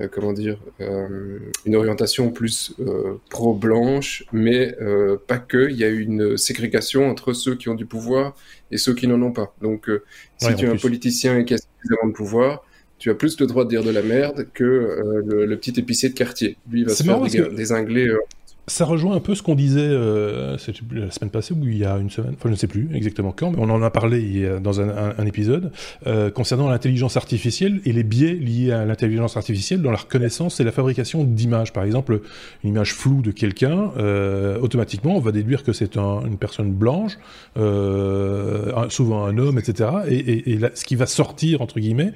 euh, 0.00 0.08
comment 0.10 0.32
dire, 0.32 0.58
une 0.80 1.76
orientation 1.76 2.30
plus 2.32 2.74
pro-blanche, 3.30 4.24
mais 4.32 4.76
pas 5.28 5.38
que. 5.38 5.70
Il 5.70 5.76
y 5.76 5.84
a 5.84 5.88
une 5.88 6.36
ségrégation 6.36 7.08
entre 7.08 7.32
ceux 7.32 7.54
qui 7.54 7.68
ont 7.68 7.74
du 7.74 7.86
pouvoir 7.86 8.34
et 8.70 8.76
ceux 8.76 8.92
qui 8.94 9.06
n'en 9.06 9.22
ont 9.22 9.32
pas. 9.32 9.54
Donc, 9.62 9.88
si 10.38 10.54
tu 10.56 10.66
es 10.66 10.68
un 10.68 10.76
politicien 10.76 11.38
et 11.38 11.44
qui 11.44 11.54
a 11.54 11.58
suffisamment 11.58 12.08
de 12.08 12.12
pouvoir, 12.12 12.64
tu 12.98 13.10
as 13.10 13.14
plus 13.14 13.38
le 13.40 13.46
droit 13.46 13.64
de 13.64 13.70
dire 13.70 13.82
de 13.82 13.90
la 13.90 14.02
merde 14.02 14.46
que 14.54 14.64
euh, 14.64 15.46
le, 15.46 15.56
petit 15.56 15.78
épicier 15.78 16.08
de 16.08 16.14
quartier. 16.14 16.56
Lui, 16.70 16.80
il 16.80 16.86
va 16.86 16.94
se 16.94 17.02
faire 17.02 17.20
désingler. 17.52 18.08
Euh. 18.08 18.18
Ça 18.66 18.86
rejoint 18.86 19.14
un 19.14 19.20
peu 19.20 19.34
ce 19.34 19.42
qu'on 19.42 19.54
disait 19.54 19.80
euh, 19.82 20.56
la 20.92 21.10
semaine 21.10 21.30
passée 21.30 21.52
ou 21.52 21.66
il 21.66 21.76
y 21.76 21.84
a 21.84 21.98
une 21.98 22.08
semaine, 22.08 22.32
enfin 22.34 22.48
je 22.48 22.52
ne 22.52 22.56
sais 22.56 22.66
plus 22.66 22.88
exactement 22.94 23.30
quand, 23.30 23.50
mais 23.50 23.58
on 23.58 23.68
en 23.68 23.82
a 23.82 23.90
parlé 23.90 24.48
dans 24.62 24.80
un, 24.80 25.26
épisode 25.26 25.70
concernant 26.34 26.68
l'intelligence 26.68 27.16
artificielle 27.16 27.80
et 27.84 27.92
les 27.92 28.02
biais 28.04 28.32
liés 28.34 28.72
à 28.72 28.84
l'intelligence 28.84 29.36
artificielle 29.36 29.82
dans 29.82 29.90
la 29.90 29.98
reconnaissance 29.98 30.60
et 30.60 30.64
la 30.64 30.72
fabrication 30.72 31.24
d'images. 31.24 31.72
Par 31.72 31.84
exemple, 31.84 32.20
une 32.62 32.70
image 32.70 32.94
floue 32.94 33.20
de 33.20 33.32
quelqu'un, 33.32 33.90
automatiquement 34.60 35.16
on 35.16 35.20
va 35.20 35.32
déduire 35.32 35.62
que 35.62 35.72
c'est 35.72 35.96
une 35.96 36.38
personne 36.38 36.72
blanche, 36.72 37.18
souvent 37.54 39.24
un 39.24 39.38
homme, 39.38 39.58
etc. 39.58 39.90
Et, 40.08 40.58
ce 40.74 40.84
qui 40.84 40.96
va 40.96 41.06
sortir 41.06 41.60
entre 41.60 41.80
guillemets 41.80 42.12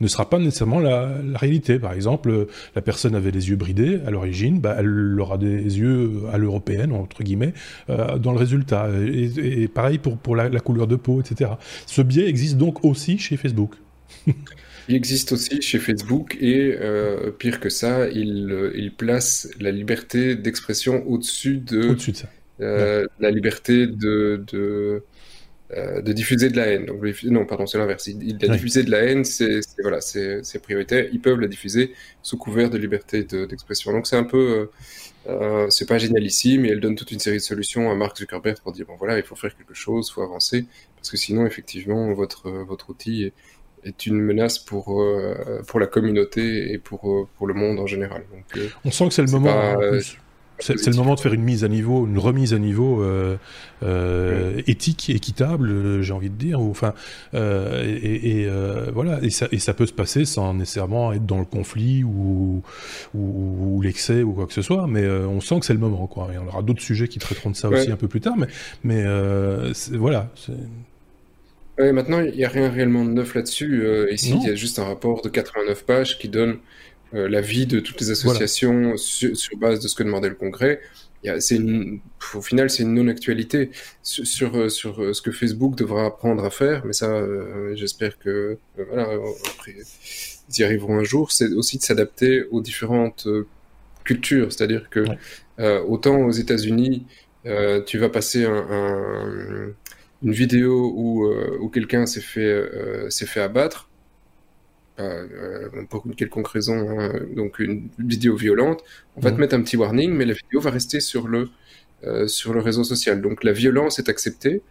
ne 0.00 0.08
sera 0.08 0.28
pas 0.28 0.38
nécessairement 0.38 0.80
la, 0.80 1.08
réalité. 1.34 1.78
Par 1.78 1.92
exemple, 1.92 2.48
la 2.74 2.82
personne 2.82 3.14
avait 3.14 3.30
les 3.30 3.48
yeux 3.48 3.56
bridés 3.56 4.00
à 4.06 4.10
l'origine, 4.10 4.60
bah, 4.60 4.76
elle 4.78 5.18
aura 5.20 5.38
des 5.38 5.78
yeux 5.78 5.85
à 6.32 6.38
l'européenne, 6.38 6.92
entre 6.92 7.22
guillemets, 7.22 7.54
euh, 7.90 8.18
dans 8.18 8.32
le 8.32 8.38
résultat. 8.38 8.88
Et, 9.00 9.68
pareil 9.68 9.98
pour, 9.98 10.18
pour 10.18 10.36
la, 10.36 10.48
couleur 10.60 10.86
de 10.86 10.96
peau, 10.96 11.20
etc. 11.20 11.52
Ce 11.86 12.02
biais 12.02 12.28
existe 12.28 12.56
donc 12.56 12.84
aussi 12.84 13.18
chez 13.18 13.36
Facebook. 13.36 13.74
Il 14.88 14.94
existe 14.94 15.32
aussi 15.32 15.60
chez 15.62 15.80
Facebook 15.80 16.36
et 16.40 16.76
euh, 16.80 17.32
pire 17.32 17.58
que 17.58 17.68
ça, 17.68 18.08
il, 18.08 18.70
il, 18.76 18.94
place 18.94 19.48
la 19.58 19.72
liberté 19.72 20.36
d'expression 20.36 21.04
au-dessus 21.08 21.56
de, 21.56 21.88
au-dessus 21.88 22.12
de 22.12 22.16
ça. 22.16 22.28
la 23.18 23.30
liberté 23.32 23.88
de, 23.88 24.44
de 24.52 25.02
euh, 25.72 26.00
de 26.00 26.12
diffuser 26.12 26.48
de 26.48 26.56
la 26.56 26.68
haine. 26.68 26.86
Donc, 26.86 27.02
non, 27.24 27.44
pardon, 27.44 27.66
c'est 27.66 27.76
l'inverse. 27.76 28.06
Il, 28.06 28.38
a 28.44 28.48
diffusé 28.54 28.84
de 28.84 28.90
la 28.90 28.98
haine, 28.98 29.24
c'est 29.24 29.58
voilà, 29.82 30.00
c'est 30.00 30.62
prioritaire. 30.62 31.06
Ils 31.12 31.20
peuvent 31.20 31.40
la 31.40 31.48
diffuser 31.48 31.92
sous 32.22 32.36
couvert 32.36 32.70
de 32.70 32.78
liberté 32.78 33.24
d'expression. 33.24 33.90
Donc, 33.90 34.06
c'est 34.06 34.14
un 34.14 34.22
peu, 34.22 34.38
euh, 34.38 34.66
euh, 35.28 35.68
c'est 35.70 35.86
pas 35.86 35.98
génialissime, 35.98 36.62
mais 36.62 36.68
elle 36.68 36.80
donne 36.80 36.96
toute 36.96 37.10
une 37.10 37.18
série 37.18 37.36
de 37.36 37.42
solutions 37.42 37.90
à 37.90 37.94
Mark 37.94 38.16
Zuckerberg 38.16 38.58
pour 38.60 38.72
dire 38.72 38.86
bon 38.86 38.96
voilà, 38.96 39.16
il 39.18 39.22
faut 39.22 39.36
faire 39.36 39.56
quelque 39.56 39.74
chose, 39.74 40.08
il 40.10 40.14
faut 40.14 40.22
avancer, 40.22 40.66
parce 40.96 41.10
que 41.10 41.16
sinon, 41.16 41.46
effectivement, 41.46 42.12
votre 42.12 42.50
votre 42.50 42.90
outil 42.90 43.24
est, 43.84 44.06
une 44.06 44.20
menace 44.20 44.58
pour 44.58 45.04
pour 45.68 45.80
la 45.80 45.86
communauté 45.86 46.72
et 46.72 46.78
pour 46.78 47.28
pour 47.36 47.46
le 47.46 47.54
monde 47.54 47.78
en 47.78 47.86
général. 47.86 48.24
Donc, 48.32 48.70
on 48.84 48.90
sent 48.90 49.08
que 49.08 49.14
c'est 49.14 49.22
le 49.22 49.30
moment. 49.30 49.76
C'est 50.58 50.86
le 50.86 50.96
moment 50.96 51.14
de 51.14 51.20
faire 51.20 51.34
une 51.34 51.42
mise 51.42 51.64
à 51.64 51.68
niveau, 51.68 52.06
une 52.06 52.18
remise 52.18 52.54
à 52.54 52.58
niveau 52.58 53.02
euh, 53.02 53.36
euh, 53.82 54.62
éthique, 54.66 55.10
équitable, 55.10 55.70
euh, 55.70 56.02
j'ai 56.02 56.12
envie 56.12 56.30
de 56.30 56.34
dire. 56.34 56.60
enfin, 56.60 56.94
et, 57.34 58.48
voilà, 58.92 59.18
et 59.22 59.30
ça, 59.30 59.48
et 59.52 59.58
ça 59.58 59.74
peut 59.74 59.86
se 59.86 59.92
passer 59.92 60.24
sans 60.24 60.54
nécessairement 60.54 61.12
être 61.12 61.26
dans 61.26 61.38
le 61.38 61.44
conflit 61.44 62.04
ou, 62.04 62.62
ou, 63.14 63.80
l'excès 63.82 64.22
ou 64.22 64.32
quoi 64.32 64.46
que 64.46 64.52
ce 64.52 64.62
soit. 64.62 64.86
Mais 64.86 65.06
on 65.06 65.40
sent 65.40 65.60
que 65.60 65.66
c'est 65.66 65.74
le 65.74 65.78
moment. 65.78 66.06
Quoi. 66.06 66.30
Et 66.34 66.38
on 66.38 66.46
aura 66.46 66.62
d'autres 66.62 66.82
sujets 66.82 67.08
qui 67.08 67.18
traiteront 67.18 67.50
de 67.50 67.56
ça 67.56 67.68
aussi 67.68 67.90
un 67.90 67.96
peu 67.96 68.08
plus 68.08 68.20
tard. 68.20 68.36
Mais, 68.36 68.46
mais 68.84 69.04
voilà. 69.92 70.30
Ouais, 71.78 71.92
maintenant, 71.92 72.20
il 72.20 72.34
n'y 72.34 72.44
a 72.44 72.48
rien 72.48 72.70
réellement 72.70 73.04
de 73.04 73.10
neuf 73.10 73.34
là-dessus. 73.34 73.84
ici, 74.10 74.34
il 74.42 74.48
y 74.48 74.50
a 74.50 74.54
juste 74.54 74.78
un 74.78 74.84
rapport 74.84 75.20
de 75.20 75.28
89 75.28 75.84
pages 75.84 76.18
qui 76.18 76.28
donne 76.28 76.58
euh, 77.14 77.28
la 77.28 77.40
vie 77.40 77.66
de 77.66 77.78
toutes 77.78 78.00
les 78.00 78.10
associations 78.10 78.96
sur, 78.96 79.30
base 79.58 79.80
de 79.80 79.86
ce 79.86 79.94
que 79.94 80.02
demandait 80.02 80.28
le 80.28 80.34
Congrès. 80.34 80.80
C'est 81.40 81.58
au 82.34 82.40
final, 82.40 82.70
c'est 82.70 82.84
une 82.84 82.94
non-actualité 82.94 83.70
sur, 84.02 84.26
sur, 84.26 84.56
euh, 84.56 84.68
euh, 85.00 85.12
ce 85.12 85.22
que 85.22 85.32
Facebook 85.32 85.76
devra 85.76 86.06
apprendre 86.06 86.44
à 86.44 86.50
faire, 86.50 86.84
mais 86.84 86.92
ça, 86.92 87.24
j'espère 87.74 88.18
que 88.18 88.58
voilà, 88.76 89.08
après, 89.54 89.74
ils 90.48 90.60
y 90.60 90.64
arriveront 90.64 90.98
un 90.98 91.04
jour. 91.04 91.32
C'est 91.32 91.52
aussi 91.52 91.78
de 91.78 91.82
s'adapter 91.82 92.44
aux 92.50 92.60
différentes 92.60 93.26
cultures, 94.04 94.52
c'est-à-dire 94.52 94.88
que 94.90 95.04
autant 95.88 96.18
aux 96.18 96.32
États-Unis, 96.32 97.06
tu 97.86 97.98
vas 97.98 98.08
passer 98.08 98.44
un, 98.44 99.74
une 100.22 100.32
vidéo 100.32 100.92
où, 100.94 101.26
où 101.60 101.68
quelqu'un 101.70 102.06
s'est 102.06 102.20
fait, 102.20 103.10
s'est 103.10 103.26
fait 103.26 103.40
abattre, 103.40 103.85
euh, 104.98 105.68
pour 105.90 106.06
une 106.06 106.14
quelconque 106.14 106.48
raison, 106.48 106.98
hein, 106.98 107.12
donc 107.34 107.58
une 107.58 107.88
vidéo 107.98 108.36
violente, 108.36 108.82
on 109.16 109.20
va 109.20 109.30
te 109.30 109.34
mhm. 109.34 109.40
mettre 109.40 109.54
un 109.54 109.62
petit 109.62 109.76
warning, 109.76 110.12
mais 110.12 110.24
la 110.24 110.32
vidéo 110.32 110.60
va 110.60 110.70
rester 110.70 111.00
sur 111.00 111.28
le, 111.28 111.50
euh, 112.04 112.26
sur 112.26 112.54
le 112.54 112.60
réseau 112.60 112.84
social. 112.84 113.20
Donc 113.20 113.44
la 113.44 113.52
violence 113.52 113.98
est 113.98 114.08
acceptée. 114.08 114.62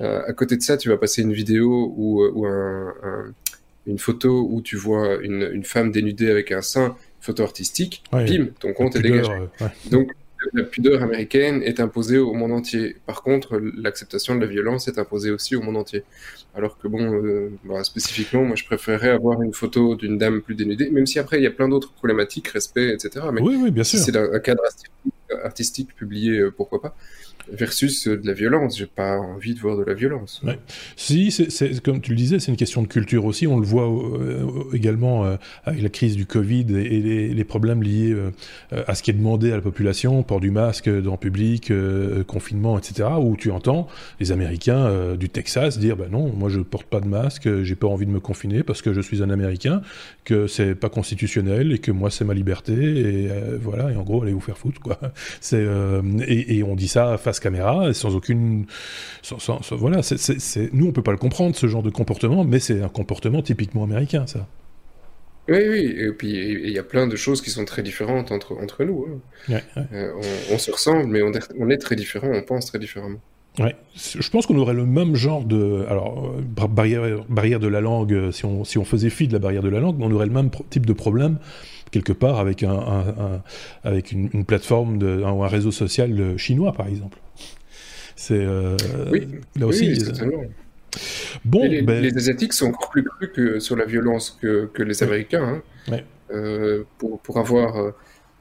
Euh, 0.00 0.22
à 0.26 0.32
côté 0.32 0.56
de 0.56 0.62
ça, 0.62 0.76
tu 0.76 0.88
vas 0.88 0.96
passer 0.96 1.22
une 1.22 1.32
vidéo 1.32 1.94
ou, 1.96 2.24
ou 2.26 2.46
un, 2.46 2.94
une 3.86 3.98
photo 3.98 4.46
où 4.50 4.60
tu 4.60 4.76
vois 4.76 5.16
une, 5.22 5.50
une, 5.52 5.64
femme 5.64 5.90
dénudée 5.92 6.30
avec 6.30 6.52
un 6.52 6.62
sein, 6.62 6.96
photo 7.20 7.42
artistique, 7.42 8.02
bim, 8.12 8.48
ton 8.58 8.72
compte 8.72 8.96
est 8.96 9.00
dégagé. 9.00 9.32
Donc 9.90 10.12
la 10.52 10.64
pudeur 10.64 11.02
américaine 11.02 11.62
est 11.62 11.80
imposée 11.80 12.18
au 12.18 12.32
monde 12.32 12.52
entier. 12.52 12.96
Par 13.06 13.22
contre, 13.22 13.58
l'acceptation 13.58 14.34
de 14.34 14.40
la 14.40 14.46
violence 14.46 14.88
est 14.88 14.98
imposée 14.98 15.30
aussi 15.30 15.56
au 15.56 15.62
monde 15.62 15.76
entier. 15.76 16.04
Alors 16.54 16.78
que 16.78 16.88
bon, 16.88 17.14
euh, 17.14 17.50
bah, 17.64 17.84
spécifiquement, 17.84 18.44
moi 18.44 18.56
je 18.56 18.64
préférerais 18.64 19.10
avoir 19.10 19.42
une 19.42 19.52
photo 19.52 19.94
d'une 19.94 20.18
dame 20.18 20.40
plus 20.40 20.54
dénudée, 20.54 20.90
même 20.90 21.06
si 21.06 21.18
après 21.18 21.38
il 21.38 21.44
y 21.44 21.46
a 21.46 21.50
plein 21.50 21.68
d'autres 21.68 21.92
problématiques, 21.92 22.48
respect, 22.48 22.92
etc. 22.92 23.26
Mais 23.32 23.40
oui, 23.40 23.56
oui, 23.60 23.70
bien 23.70 23.84
sûr. 23.84 23.98
Si 23.98 24.04
c'est 24.06 24.16
un 24.16 24.38
cadre 24.40 24.62
artistique 25.44 25.94
publié, 25.94 26.38
euh, 26.38 26.50
pourquoi 26.50 26.80
pas 26.80 26.96
versus 27.52 28.06
de 28.06 28.26
la 28.26 28.32
violence. 28.32 28.78
J'ai 28.78 28.86
pas 28.86 29.18
envie 29.18 29.54
de 29.54 29.60
voir 29.60 29.76
de 29.76 29.84
la 29.84 29.94
violence. 29.94 30.42
Si, 30.96 31.30
c'est 31.30 31.82
comme 31.82 32.00
tu 32.00 32.10
le 32.10 32.16
disais, 32.16 32.38
c'est 32.38 32.50
une 32.50 32.56
question 32.56 32.82
de 32.82 32.86
culture 32.86 33.24
aussi. 33.24 33.46
On 33.46 33.58
le 33.58 33.66
voit 33.66 33.88
euh, 33.88 34.46
également 34.72 35.24
euh, 35.24 35.36
avec 35.64 35.82
la 35.82 35.88
crise 35.88 36.16
du 36.16 36.26
Covid 36.26 36.66
et, 36.76 37.00
les, 37.34 37.44
problèmes 37.44 37.82
liés 37.82 38.12
euh, 38.12 38.30
à 38.86 38.94
ce 38.94 39.02
qui 39.02 39.10
est 39.10 39.14
demandé 39.14 39.50
à 39.50 39.56
la 39.56 39.62
population, 39.62 40.22
port 40.22 40.40
du 40.40 40.50
masque 40.50 40.88
dans 40.88 41.12
le 41.12 41.16
public, 41.16 41.72
confinement, 42.26 42.78
etc. 42.78 43.08
Où 43.20 43.36
tu 43.36 43.50
entends 43.50 43.88
les 44.20 44.32
Américains 44.32 45.16
du 45.16 45.28
Texas 45.28 45.78
dire 45.78 45.96
bah 45.96 46.06
non, 46.10 46.32
moi 46.32 46.48
je 46.48 46.60
porte 46.60 46.86
pas 46.86 47.00
de 47.00 47.08
masque, 47.08 47.62
j'ai 47.62 47.74
pas 47.74 47.88
envie 47.88 48.06
de 48.06 48.10
me 48.10 48.20
confiner 48.20 48.62
parce 48.62 48.82
que 48.82 48.92
je 48.92 49.00
suis 49.00 49.22
un 49.22 49.30
Américain, 49.30 49.82
que 50.30 50.46
c'est 50.46 50.74
pas 50.74 50.88
constitutionnel 50.88 51.72
et 51.72 51.78
que 51.78 51.90
moi 51.90 52.10
c'est 52.10 52.24
ma 52.24 52.34
liberté 52.34 52.72
et 52.72 53.28
voilà. 53.60 53.90
Et 53.90 53.96
en 53.96 54.02
gros, 54.02 54.22
allez 54.22 54.32
vous 54.32 54.40
faire 54.40 54.58
foutre 54.58 54.80
quoi. 54.80 54.98
C'est 55.40 55.66
et, 56.26 56.58
et, 56.58 56.62
on 56.62 56.76
dit 56.76 56.88
ça 56.88 57.16
face 57.18 57.40
caméra, 57.40 57.92
sans 57.94 58.14
aucune. 58.14 58.66
voilà, 59.72 60.02
c'est, 60.02 60.72
nous 60.72 60.86
on 60.86 60.92
peut 60.92 61.02
pas 61.02 61.12
le 61.12 61.18
comprendre 61.18 61.56
ce 61.56 61.66
genre 61.66 61.82
de 61.82 61.90
comportement, 61.90 62.44
mais 62.44 62.58
c'est 62.58 62.82
un 62.82 62.88
comportement 62.88 63.42
typiquement 63.42 63.84
américain, 63.84 64.26
ça. 64.26 64.46
Oui, 65.48 65.58
oui, 65.68 65.94
et 65.98 66.12
puis 66.12 66.30
il 66.30 66.70
y 66.70 66.78
a 66.78 66.84
plein 66.84 67.08
de 67.08 67.16
choses 67.16 67.42
qui 67.42 67.50
sont 67.50 67.64
très 67.64 67.82
différentes 67.82 68.30
entre, 68.30 68.52
entre 68.52 68.84
nous. 68.84 69.20
Hein. 69.50 69.60
Euh, 69.92 70.12
on, 70.52 70.58
se 70.58 70.70
ressemble, 70.70 71.06
mais 71.06 71.22
on 71.22 71.32
est, 71.32 71.48
on 71.58 71.70
est 71.70 71.78
très 71.78 71.96
différents, 71.96 72.30
on 72.32 72.42
pense 72.42 72.66
très 72.66 72.78
différemment. 72.78 73.20
Ouais, 73.58 73.74
je 73.96 74.30
pense 74.30 74.46
qu'on 74.46 74.56
aurait 74.58 74.74
le 74.74 74.86
même 74.86 75.16
genre 75.16 75.44
de 75.44 75.84
alors 75.88 76.32
euh, 76.38 76.66
barrière 76.68 77.24
barrière 77.28 77.58
de 77.58 77.66
la 77.66 77.80
langue 77.80 78.12
euh, 78.12 78.30
si 78.30 78.44
on 78.44 78.62
si 78.62 78.78
on 78.78 78.84
faisait 78.84 79.10
fi 79.10 79.26
de 79.26 79.32
la 79.32 79.40
barrière 79.40 79.62
de 79.62 79.68
la 79.68 79.80
langue, 79.80 79.96
on 80.00 80.10
aurait 80.12 80.26
le 80.26 80.32
même 80.32 80.50
type 80.70 80.86
de 80.86 80.92
problème 80.92 81.38
quelque 81.90 82.12
part 82.12 82.38
avec 82.38 82.62
un, 82.62 83.42
avec 83.82 84.12
une, 84.12 84.44
plateforme 84.44 84.98
de, 84.98 85.24
un, 85.24 85.32
ou 85.32 85.42
un 85.42 85.48
réseau 85.48 85.72
social 85.72 86.38
chinois 86.38 86.72
par 86.72 86.86
exemple. 86.86 87.18
C'est 88.20 88.34
euh, 88.34 88.76
oui, 89.10 89.26
là 89.58 89.66
aussi. 89.66 89.98
bon, 91.42 91.66
les, 91.66 91.80
ben 91.80 92.02
les, 92.02 92.14
Asiatiques 92.14 92.52
sont 92.52 92.66
encore 92.66 92.90
plus 92.90 93.02
crus 93.02 93.30
que 93.34 93.60
sur 93.60 93.76
la 93.76 93.86
violence 93.86 94.38
que, 94.42 94.68
que 94.74 94.82
les 94.82 95.02
Américains. 95.02 95.62
Hein. 95.88 96.00
Euh, 96.30 96.84
pour, 96.98 97.18
pour, 97.20 97.38
avoir 97.38 97.94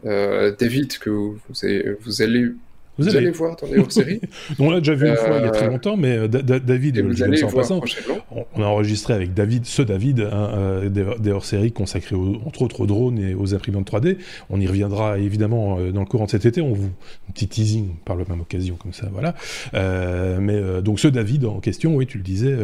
euh, 0.06 0.54
David 0.60 0.98
que 0.98 1.10
vous, 1.10 1.40
vous 1.48 2.22
allez 2.22 2.52
vous, 3.00 3.18
allez... 3.18 3.32
voir 3.32 3.56
dans 3.56 3.68
les 3.68 3.80
hors-séries 3.80 4.22
On 4.60 4.70
l'a 4.70 4.80
déjà 4.80 4.94
vu 4.94 5.08
une 5.08 5.16
fois 5.16 5.38
il 5.38 5.46
y 5.46 5.48
a 5.48 5.52
très 5.52 5.66
euh, 5.66 5.70
longtemps, 5.70 5.98
mais 5.98 6.18
euh, 6.18 6.28
David, 6.28 7.04
je 7.14 7.24
allez 7.24 7.44
en 7.44 7.52
passant, 7.52 7.82
on, 8.32 8.62
a 8.62 8.66
enregistré 8.66 9.14
avec 9.14 9.34
David, 9.34 9.66
ce 9.66 9.82
David, 9.82 10.20
euh, 10.20 10.90
des, 10.90 11.32
hors-séries 11.32 11.72
consacrés 11.72 12.16
entre 12.16 12.62
autres 12.62 12.82
aux 12.82 12.86
drones 12.86 13.20
et 13.20 13.34
aux 13.34 13.54
imprimantes 13.54 13.90
3D. 13.90 14.18
On 14.50 14.60
y 14.60 14.68
reviendra 14.68 15.18
évidemment 15.18 15.80
dans 15.92 16.02
le 16.02 16.06
courant 16.06 16.26
de 16.26 16.32
cet 16.32 16.46
été. 16.46 16.62
On 16.62 16.74
vous 16.74 16.90
un 17.30 17.32
petit 17.32 17.48
teasing 17.48 17.96
par 18.06 18.16
la 18.16 18.26
même 18.26 18.42
occasion 18.42 18.76
comme 18.76 18.94
ça, 18.94 19.10
voilà. 19.12 19.36
mais 20.40 20.82
donc 20.82 21.00
ce 21.00 21.08
David 21.08 21.46
en 21.46 21.60
question, 21.60 21.96
oui, 21.96 22.06
tu 22.06 22.18
le 22.18 22.24
disais, 22.24 22.56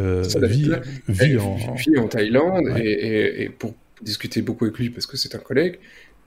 vit, 0.41 0.71
vit, 1.07 1.37
en... 1.37 1.57
en 1.97 2.07
Thaïlande 2.07 2.77
et, 2.77 3.43
et 3.43 3.49
pour 3.49 3.73
discuter 4.01 4.41
beaucoup 4.41 4.65
avec 4.65 4.77
lui 4.77 4.89
parce 4.89 5.05
que 5.05 5.17
c'est 5.17 5.35
un 5.35 5.39
collègue. 5.39 5.79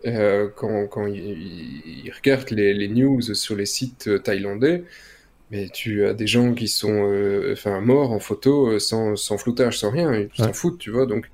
Euh, 0.06 0.48
quand, 0.54 0.86
quand 0.86 1.06
ils, 1.06 2.12
regardent 2.14 2.50
les, 2.50 2.88
news 2.88 3.20
sur 3.34 3.56
les 3.56 3.66
sites 3.66 4.06
euh, 4.06 4.18
thaïlandais, 4.18 4.84
mais 5.50 5.68
tu 5.70 6.06
as 6.06 6.14
des 6.14 6.28
gens 6.28 6.54
qui 6.54 6.68
sont 6.68 7.10
euh, 7.10 7.52
enfin, 7.52 7.80
morts 7.80 8.12
en 8.12 8.20
photo 8.20 8.78
sans, 8.78 9.16
sans, 9.16 9.38
floutage, 9.38 9.78
sans 9.78 9.90
rien, 9.90 10.14
ils 10.14 10.30
s'en 10.36 10.52
foutent, 10.52 10.78
tu 10.78 10.90
vois. 10.90 11.06
Donc, 11.06 11.28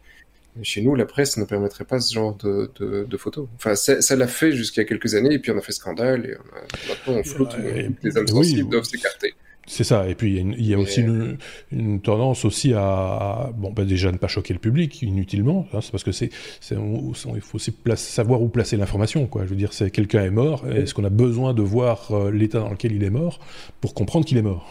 chez 0.63 0.81
nous, 0.81 0.95
la 0.95 1.05
presse 1.05 1.37
ne 1.37 1.45
permettrait 1.45 1.85
pas 1.85 2.01
ce 2.01 2.15
genre 2.15 2.35
de, 2.37 2.71
de, 2.79 3.17
photos. 3.19 3.49
Enfin, 3.57 3.75
ça 3.75 4.17
l'a 4.17 4.29
fait 4.29 4.53
jusqu'à 4.53 4.85
quelques 4.85 5.15
années, 5.15 5.35
et 5.35 5.39
puis 5.39 5.51
on 5.51 5.59
a 5.59 5.61
fait 5.61 5.73
scandale, 5.73 6.25
et 6.27 6.89
maintenant 6.89 7.21
on 7.21 7.25
floute, 7.25 7.57
les 8.03 8.17
âmes 8.17 8.29
sensibles 8.29 8.71
doivent 8.71 8.85
s'écarter. 8.85 9.35
C'est 9.67 9.85
ça. 9.85 10.09
Et 10.09 10.15
puis 10.15 10.37
il 10.37 10.67
y 10.67 10.75
a, 10.75 10.79
aussi 10.79 11.01
une, 11.01 12.01
tendance 12.01 12.45
aussi 12.45 12.73
à, 12.75 13.51
bon 13.57 13.73
bah 13.73 13.85
déjà 13.85 14.13
ne 14.13 14.19
pas 14.19 14.29
choquer 14.29 14.53
le 14.53 14.61
public 14.61 15.03
inutilement. 15.03 15.67
Hein, 15.73 15.81
c'est 15.81 15.91
parce 15.91 16.05
que 16.05 16.13
c'est, 16.13 16.31
il 16.71 17.41
faut 17.41 17.57
aussi 17.57 17.75
savoir 17.97 18.43
où 18.43 18.49
placer 18.49 18.77
l'information. 18.77 19.27
Quoi. 19.27 19.45
Je 19.45 19.51
veux 19.51 19.57
dire, 19.57 19.73
c'est 19.73 19.91
quelqu'un 19.91 20.25
est 20.25 20.31
mort. 20.31 20.67
Est-ce 20.69 20.95
qu'on 20.95 21.05
a 21.05 21.11
besoin 21.11 21.55
de 21.55 21.63
voir 21.63 22.11
euh, 22.11 22.31
l'état 22.31 22.61
dans 22.61 22.71
lequel 22.71 22.93
il 22.93 23.05
est 23.05 23.11
mort 23.11 23.41
pour 23.81 23.95
comprendre 23.95 24.25
qu'il 24.25 24.37
est 24.39 24.43
mort? 24.43 24.71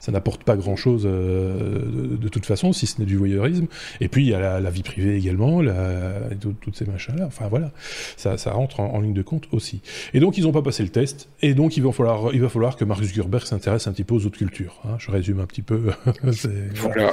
Ça 0.00 0.12
n'apporte 0.12 0.44
pas 0.44 0.56
grand-chose 0.56 1.02
euh, 1.06 2.16
de, 2.18 2.28
toute 2.28 2.46
façon, 2.46 2.72
si 2.72 2.86
ce 2.86 3.00
n'est 3.00 3.06
du 3.06 3.16
voyeurisme. 3.16 3.66
Et 4.00 4.08
puis 4.08 4.24
il 4.24 4.28
y 4.28 4.34
a 4.34 4.60
la, 4.60 4.70
vie 4.70 4.82
privée 4.82 5.16
également, 5.16 5.62
la, 5.62 6.14
toutes 6.40 6.76
ces 6.76 6.86
machins-là. 6.86 7.26
Enfin 7.26 7.48
voilà, 7.48 7.72
ça, 8.16 8.36
ça 8.36 8.52
rentre 8.52 8.80
en, 8.80 9.00
ligne 9.00 9.14
de 9.14 9.22
compte 9.22 9.48
aussi. 9.52 9.80
Et 10.14 10.20
donc 10.20 10.38
ils 10.38 10.44
n'ont 10.44 10.52
pas 10.52 10.62
passé 10.62 10.82
le 10.82 10.90
test, 10.90 11.28
et 11.40 11.54
donc 11.54 11.76
il 11.76 11.82
va 11.82 11.92
falloir, 11.92 12.34
il 12.34 12.40
va 12.40 12.48
falloir 12.48 12.76
que 12.76 12.84
Mark 12.84 13.02
Zuckerberg 13.02 13.44
s'intéresse 13.44 13.86
un 13.86 13.92
petit 13.92 14.04
peu 14.04 14.14
aux 14.14 14.26
autres 14.26 14.38
cultures. 14.38 14.80
Hein. 14.84 14.96
Je 14.98 15.10
résume 15.10 15.40
un 15.40 15.46
petit 15.46 15.62
peu. 15.62 15.90
voilà. 16.74 17.12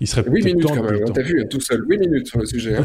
Il 0.00 0.06
serait 0.06 0.24
8 0.26 0.44
minutes 0.44 0.62
temps 0.62 0.74
quand 0.74 0.82
même, 0.82 1.00
le 1.00 1.12
t'as 1.12 1.22
vu, 1.22 1.40
hein, 1.40 1.46
tout 1.50 1.60
seul, 1.60 1.84
8 1.86 1.98
minutes 1.98 2.26
sur 2.28 2.38
le 2.38 2.46
sujet. 2.46 2.76
Hein. 2.76 2.84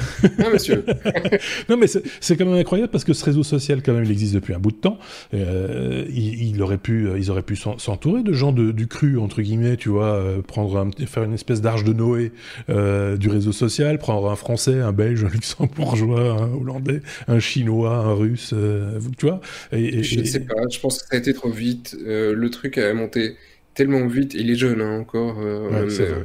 monsieur. 0.53 0.83
non, 1.69 1.77
mais 1.77 1.87
c'est 1.87 2.37
quand 2.37 2.45
même 2.45 2.55
incroyable 2.55 2.91
parce 2.91 3.03
que 3.03 3.13
ce 3.13 3.23
réseau 3.25 3.43
social, 3.43 3.81
quand 3.83 3.93
même, 3.93 4.03
il 4.03 4.11
existe 4.11 4.33
depuis 4.33 4.53
un 4.53 4.59
bout 4.59 4.71
de 4.71 4.77
temps. 4.77 4.99
Euh, 5.33 6.05
il, 6.09 6.49
il, 6.49 6.61
aurait 6.61 6.77
pu, 6.77 7.07
ils 7.17 7.31
auraient 7.31 7.43
pu 7.43 7.55
s'entourer 7.55 8.23
de 8.23 8.33
gens 8.33 8.51
de, 8.51 8.71
du 8.71 8.87
cru, 8.87 9.17
entre 9.17 9.41
guillemets, 9.41 9.77
tu 9.77 9.89
vois, 9.89 10.13
euh, 10.13 10.41
prendre 10.41 10.77
un, 10.77 10.91
faire 11.05 11.23
une 11.23 11.33
espèce 11.33 11.61
d'arche 11.61 11.83
de 11.83 11.93
Noé 11.93 12.31
euh, 12.69 13.17
du 13.17 13.29
réseau 13.29 13.51
social, 13.51 13.97
prendre 13.97 14.29
un 14.29 14.35
Français, 14.35 14.79
un 14.79 14.91
Belge, 14.91 15.23
un 15.23 15.29
Luxembourgeois, 15.29 16.41
un 16.41 16.53
Hollandais, 16.53 17.01
un 17.27 17.39
Chinois, 17.39 17.95
un 17.95 18.13
Russe, 18.13 18.51
euh, 18.53 18.99
tu 19.17 19.27
vois. 19.27 19.41
Et, 19.71 19.99
et, 19.99 20.03
je 20.03 20.19
ne 20.19 20.25
sais 20.25 20.41
pas, 20.41 20.55
je 20.69 20.79
pense 20.79 21.01
que 21.01 21.07
ça 21.07 21.15
a 21.15 21.17
été 21.17 21.33
trop 21.33 21.49
vite. 21.49 21.95
Euh, 22.05 22.33
le 22.33 22.49
truc 22.49 22.77
a 22.77 22.93
monté 22.93 23.35
tellement 23.73 24.05
vite. 24.07 24.33
Il 24.33 24.49
est 24.49 24.55
jeune 24.55 24.81
hein, 24.81 24.99
encore. 24.99 25.37
Euh, 25.39 26.23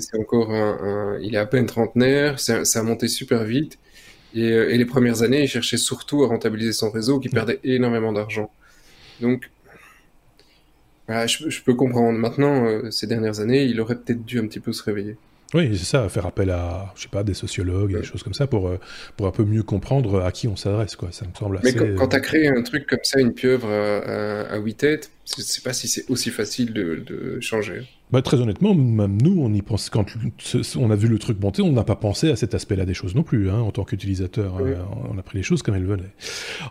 c'est 0.00 0.18
encore 0.18 0.52
Il 1.20 1.34
est 1.34 1.38
à 1.38 1.46
peine 1.46 1.66
trentenaire. 1.66 2.40
Ça, 2.40 2.62
a 2.62 2.82
monté 2.82 3.08
super 3.08 3.44
vite. 3.44 3.78
Et, 4.34 4.50
euh, 4.50 4.72
et, 4.72 4.78
les 4.78 4.84
premières 4.84 5.22
années, 5.22 5.42
il 5.44 5.48
cherchait 5.48 5.76
surtout 5.76 6.24
à 6.24 6.26
rentabiliser 6.26 6.72
son 6.72 6.90
réseau 6.90 7.20
qui 7.20 7.28
perdait 7.28 7.60
énormément 7.62 8.12
d'argent. 8.12 8.50
Donc, 9.20 9.48
je, 11.08 11.62
peux 11.62 11.74
comprendre. 11.74 12.18
Maintenant, 12.18 12.66
euh, 12.66 12.90
ces 12.90 13.06
dernières 13.06 13.40
années, 13.40 13.64
il 13.64 13.80
aurait 13.80 13.96
peut-être 13.96 14.24
dû 14.24 14.40
un 14.40 14.46
petit 14.46 14.60
peu 14.60 14.72
se 14.72 14.82
réveiller. 14.82 15.16
Oui, 15.54 15.70
c'est 15.78 15.84
ça, 15.84 16.08
faire 16.08 16.26
appel 16.26 16.50
à, 16.50 16.92
je 16.96 17.02
sais 17.02 17.08
pas, 17.08 17.22
des 17.22 17.32
sociologues, 17.32 17.92
ouais. 17.92 18.00
des 18.00 18.06
choses 18.06 18.22
comme 18.22 18.34
ça, 18.34 18.46
pour, 18.46 18.68
euh, 18.68 18.78
pour 19.16 19.26
un 19.26 19.30
peu 19.30 19.44
mieux 19.44 19.62
comprendre 19.62 20.20
à 20.22 20.32
qui 20.32 20.48
on 20.48 20.56
s'adresse, 20.56 20.96
quoi. 20.96 21.10
Ça 21.12 21.24
me 21.26 21.34
semble 21.38 21.60
Mais 21.62 21.70
assez... 21.70 21.78
quand, 21.78 21.94
quand 21.96 22.08
tu 22.08 22.16
as 22.16 22.20
créé 22.20 22.48
un 22.48 22.62
truc 22.62 22.86
comme 22.86 22.98
ça, 23.04 23.20
une 23.20 23.32
pieuvre 23.32 23.68
à, 23.68 23.98
à, 23.98 24.54
à 24.54 24.58
huit 24.58 24.74
têtes, 24.74 25.12
je 25.36 25.42
sais 25.42 25.62
pas 25.62 25.72
si 25.72 25.88
c'est 25.88 26.10
aussi 26.10 26.30
facile 26.30 26.72
de, 26.72 26.96
de 27.06 27.40
changer. 27.40 27.82
Bah, 28.10 28.20
très 28.20 28.38
honnêtement, 28.38 28.74
même 28.74 29.20
nous, 29.20 29.40
on 29.40 29.52
y 29.52 29.62
pense 29.62 29.90
quand 29.90 30.04
on 30.76 30.90
a 30.90 30.96
vu 30.96 31.08
le 31.08 31.18
truc 31.18 31.40
monter, 31.40 31.62
on 31.62 31.72
n'a 31.72 31.84
pas 31.84 31.96
pensé 31.96 32.30
à 32.30 32.36
cet 32.36 32.54
aspect-là 32.54 32.84
des 32.84 32.94
choses 32.94 33.14
non 33.14 33.22
plus, 33.22 33.50
hein, 33.50 33.58
en 33.58 33.70
tant 33.70 33.84
qu'utilisateur. 33.84 34.56
Oui. 34.60 34.70
Euh, 34.70 34.76
on 35.10 35.18
a 35.18 35.22
pris 35.22 35.38
les 35.38 35.42
choses 35.42 35.62
comme 35.62 35.74
elles 35.74 35.86
venaient. 35.86 36.12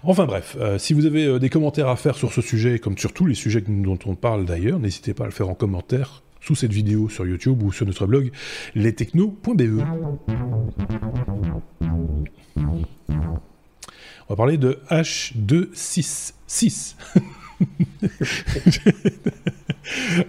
Enfin 0.04 0.26
bref, 0.26 0.56
euh, 0.60 0.78
si 0.78 0.94
vous 0.94 1.06
avez 1.06 1.26
euh, 1.26 1.40
des 1.40 1.50
commentaires 1.50 1.88
à 1.88 1.96
faire 1.96 2.16
sur 2.16 2.32
ce 2.32 2.42
sujet, 2.42 2.80
comme 2.80 2.98
sur 2.98 3.12
tous 3.14 3.26
les 3.26 3.36
sujets 3.36 3.64
dont 3.68 4.00
on 4.06 4.16
parle 4.16 4.46
d'ailleurs, 4.46 4.80
n'hésitez 4.80 5.14
pas 5.14 5.24
à 5.24 5.28
le 5.28 5.34
faire 5.34 5.50
en 5.50 5.56
commentaire 5.56 6.23
sous 6.44 6.56
cette 6.56 6.74
vidéo 6.74 7.10
sur 7.10 7.26
YouTube 7.26 7.64
ou 7.64 7.72
sur 7.72 7.86
notre 7.86 8.06
blog 8.06 8.32
lestechno.be. 8.76 9.82
On 14.26 14.30
va 14.30 14.36
parler 14.36 14.58
de 14.58 14.80
H266. 14.90 16.96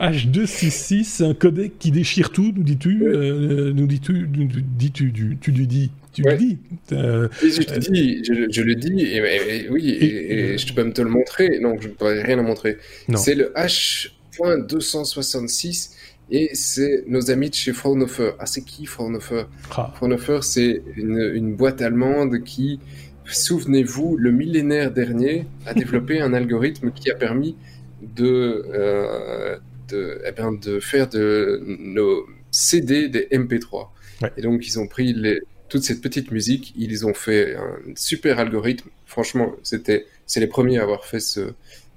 H266, 0.01 1.05
c'est 1.05 1.25
un 1.25 1.35
codec 1.35 1.79
qui 1.79 1.91
déchire 1.91 2.31
tout, 2.31 2.53
nous 2.55 2.63
dis-tu 2.63 3.07
euh, 3.07 3.73
Nous 3.73 3.87
dis-tu 3.87 4.29
nous 4.33 4.47
dis-tu 4.47 5.13
tu, 5.13 5.37
tu 5.41 5.51
lui 5.53 5.67
dis 5.67 5.91
tu 6.13 6.23
ouais. 6.23 6.33
le 6.33 6.39
dis 6.39 6.59
euh, 6.93 7.29
je, 7.43 7.63
te 7.63 7.79
dis 7.91 8.23
je, 8.25 8.47
je, 8.51 8.63
le 8.63 8.75
dis, 8.77 9.01
et, 9.01 9.17
et, 9.17 9.65
et 9.65 9.69
oui, 9.69 9.91
et, 9.91 10.57
je 10.59 10.73
peux 10.73 10.85
même 10.85 10.93
te 10.93 11.03
le 11.03 11.09
montrer. 11.09 11.59
Non, 11.61 11.75
je 11.81 11.89
n'ai 11.89 12.23
rien 12.23 12.39
à 12.39 12.43
montrer. 12.43 12.77
C'est 13.17 13.35
le 13.35 13.53
H.266 13.57 15.91
et 16.31 16.51
c'est 16.55 17.05
nos 17.07 17.31
amis 17.31 17.51
de 17.51 17.55
chez 17.55 17.73
Fraunhofer. 17.73 18.35
Ah, 18.39 18.47
c'est 18.47 18.63
qui 18.63 18.87
Fraunhofer 18.87 19.47
ah. 19.77 19.93
Fraunhofer, 19.95 20.43
c'est 20.43 20.83
une, 20.97 21.19
une, 21.35 21.55
boîte 21.55 21.83
allemande 21.83 22.43
qui, 22.45 22.81
souvenez-vous, 23.27 24.17
le 24.17 24.31
millénaire 24.33 24.91
dernier, 24.91 25.47
a 25.67 25.75
développé 25.83 26.21
un 26.21 26.33
algorithme 26.33 26.93
qui 26.93 27.11
a 27.11 27.15
permis 27.15 27.57
de, 28.03 28.65
euh, 28.73 29.59
de, 29.89 30.21
eh 30.27 30.33
bien, 30.33 30.53
de 30.53 30.81
faire 30.81 31.09
de 31.09 31.63
nos 31.79 32.27
CD 32.51 33.09
des 33.09 33.29
MP3. 33.31 33.89
Ouais. 34.23 34.33
Et 34.37 34.43
donc, 34.43 34.67
ils 34.67 34.79
ont 34.79 34.87
pris 34.87 35.13
les, 35.13 35.43
toute 35.69 35.83
cette 35.83 36.01
petite 36.01 36.31
musique, 36.31 36.73
ils 36.77 37.07
ont 37.07 37.15
fait 37.15 37.57
un 37.57 37.79
super 37.97 38.39
algorithme. 38.39 38.89
Franchement, 39.07 39.55
c'était, 39.63 40.07
c'est 40.27 40.41
les 40.41 40.47
premiers 40.47 40.79
à 40.79 40.83
avoir 40.83 41.05
fait 41.05 41.21
ce, 41.21 41.53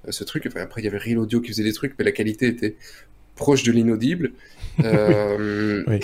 ce 0.09 0.23
truc. 0.23 0.45
Enfin, 0.47 0.61
après, 0.61 0.81
il 0.81 0.85
y 0.85 0.87
avait 0.87 0.97
Real 0.97 1.19
Audio 1.19 1.41
qui 1.41 1.49
faisait 1.49 1.63
des 1.63 1.73
trucs, 1.73 1.93
mais 1.97 2.05
la 2.05 2.11
qualité 2.11 2.47
était 2.47 2.75
proche 3.37 3.63
de 3.63 3.71
l'inaudible. 3.71 4.31
Euh, 4.85 5.83
oui. 5.87 6.01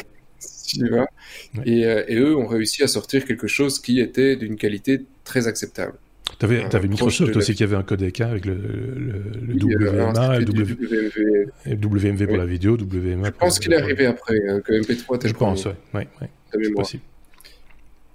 Tu 0.68 0.90
vois 0.90 1.06
oui. 1.54 1.62
et, 1.66 1.86
euh, 1.86 2.04
et, 2.08 2.16
eux 2.16 2.36
ont 2.36 2.48
réussi 2.48 2.82
à 2.82 2.88
sortir 2.88 3.24
quelque 3.24 3.46
chose 3.46 3.80
qui 3.80 4.00
était 4.00 4.36
d'une 4.36 4.56
qualité 4.56 5.04
très 5.24 5.48
acceptable. 5.48 5.94
Tu 6.40 6.46
avais, 6.46 6.64
avais, 6.76 6.88
Microsoft 6.88 7.36
aussi 7.36 7.52
la... 7.52 7.56
qui 7.56 7.64
avait 7.64 7.76
un 7.76 7.84
codec 7.84 8.20
hein, 8.22 8.30
avec 8.30 8.46
le, 8.46 8.56
le, 8.56 9.24
le 9.46 9.64
oui, 9.64 9.76
WMA, 9.76 10.40
et 10.40 10.46
w... 10.46 10.74
WMV. 10.74 11.52
Et 11.68 11.76
WMV 11.76 12.26
pour 12.26 12.38
la 12.38 12.46
vidéo, 12.48 12.78
WMA. 12.78 13.28
Je 13.28 13.32
pense 13.32 13.60
qu'il 13.60 13.74
est 13.74 13.78
arrivé 13.80 14.08
après, 14.08 14.40
hein, 14.50 14.60
que 14.62 14.74
MP3 14.74 15.18
était 15.18 15.28
Je 15.28 15.34
pense, 15.34 15.68
oui. 15.94 16.04
C'est 16.52 16.74
possible. 16.74 17.04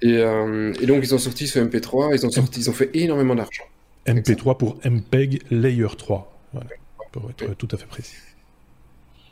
Et, 0.03 0.17
euh, 0.19 0.73
et, 0.81 0.87
donc 0.87 1.05
ils 1.05 1.15
ont 1.15 1.19
sorti 1.19 1.47
ce 1.47 1.59
MP3, 1.59 2.17
ils 2.17 2.27
ont, 2.27 2.31
sorti, 2.31 2.61
ils 2.61 2.71
ont 2.71 2.73
fait 2.73 2.91
énormément 2.95 3.35
d'argent. 3.35 3.65
MP3 4.07 4.57
pour 4.57 4.79
MPEG 4.85 5.43
Layer 5.51 5.89
3, 5.97 6.41
voilà, 6.53 6.71
pour 7.13 7.31
être 7.31 7.55
tout 7.57 7.69
à 7.73 7.77
fait 7.77 7.87
précis. 7.87 8.17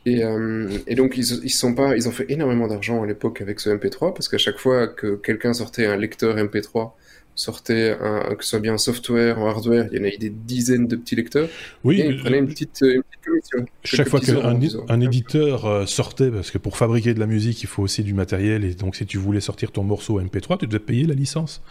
Et, 0.05 0.23
euh, 0.23 0.69
et, 0.87 0.95
donc 0.95 1.17
ils, 1.17 1.43
ils 1.43 1.49
sont 1.49 1.73
pas, 1.73 1.95
ils 1.95 2.07
ont 2.07 2.11
fait 2.11 2.25
énormément 2.29 2.67
d'argent 2.67 3.03
à 3.03 3.05
l'époque 3.05 3.41
avec 3.41 3.59
ce 3.59 3.69
MP3 3.69 4.13
parce 4.13 4.29
qu'à 4.29 4.37
chaque 4.37 4.57
fois 4.57 4.87
que 4.87 5.15
quelqu'un 5.15 5.53
sortait 5.53 5.85
un 5.85 5.97
lecteur 5.97 6.37
MP3, 6.37 6.91
sortait 7.37 7.95
un, 8.01 8.35
que 8.35 8.43
ce 8.43 8.49
soit 8.49 8.59
bien 8.59 8.73
un 8.73 8.77
software, 8.77 9.37
un 9.37 9.47
hardware, 9.47 9.87
il 9.91 9.97
y 9.97 10.01
en 10.01 10.03
avait 10.03 10.17
des 10.17 10.31
dizaines 10.31 10.87
de 10.87 10.95
petits 10.95 11.15
lecteurs. 11.15 11.47
Oui, 11.83 12.01
et 12.01 12.07
ils 12.07 12.19
prenaient 12.19 12.39
une 12.39 12.47
petite, 12.47 12.79
une 12.81 13.03
petite 13.03 13.25
commission. 13.25 13.65
Chaque 13.83 14.09
fois 14.09 14.19
qu'un 14.19 14.59
un 14.89 15.01
éditeur 15.01 15.65
euh, 15.65 15.85
sortait, 15.85 16.31
parce 16.31 16.49
que 16.51 16.57
pour 16.57 16.77
fabriquer 16.77 17.13
de 17.13 17.19
la 17.19 17.27
musique, 17.27 17.61
il 17.61 17.67
faut 17.67 17.83
aussi 17.83 18.03
du 18.03 18.13
matériel, 18.13 18.65
et 18.65 18.73
donc 18.73 18.95
si 18.95 19.05
tu 19.05 19.19
voulais 19.19 19.39
sortir 19.39 19.71
ton 19.71 19.83
morceau 19.83 20.19
MP3, 20.19 20.57
tu 20.57 20.67
devais 20.67 20.79
payer 20.79 21.05
la 21.05 21.13
licence 21.13 21.61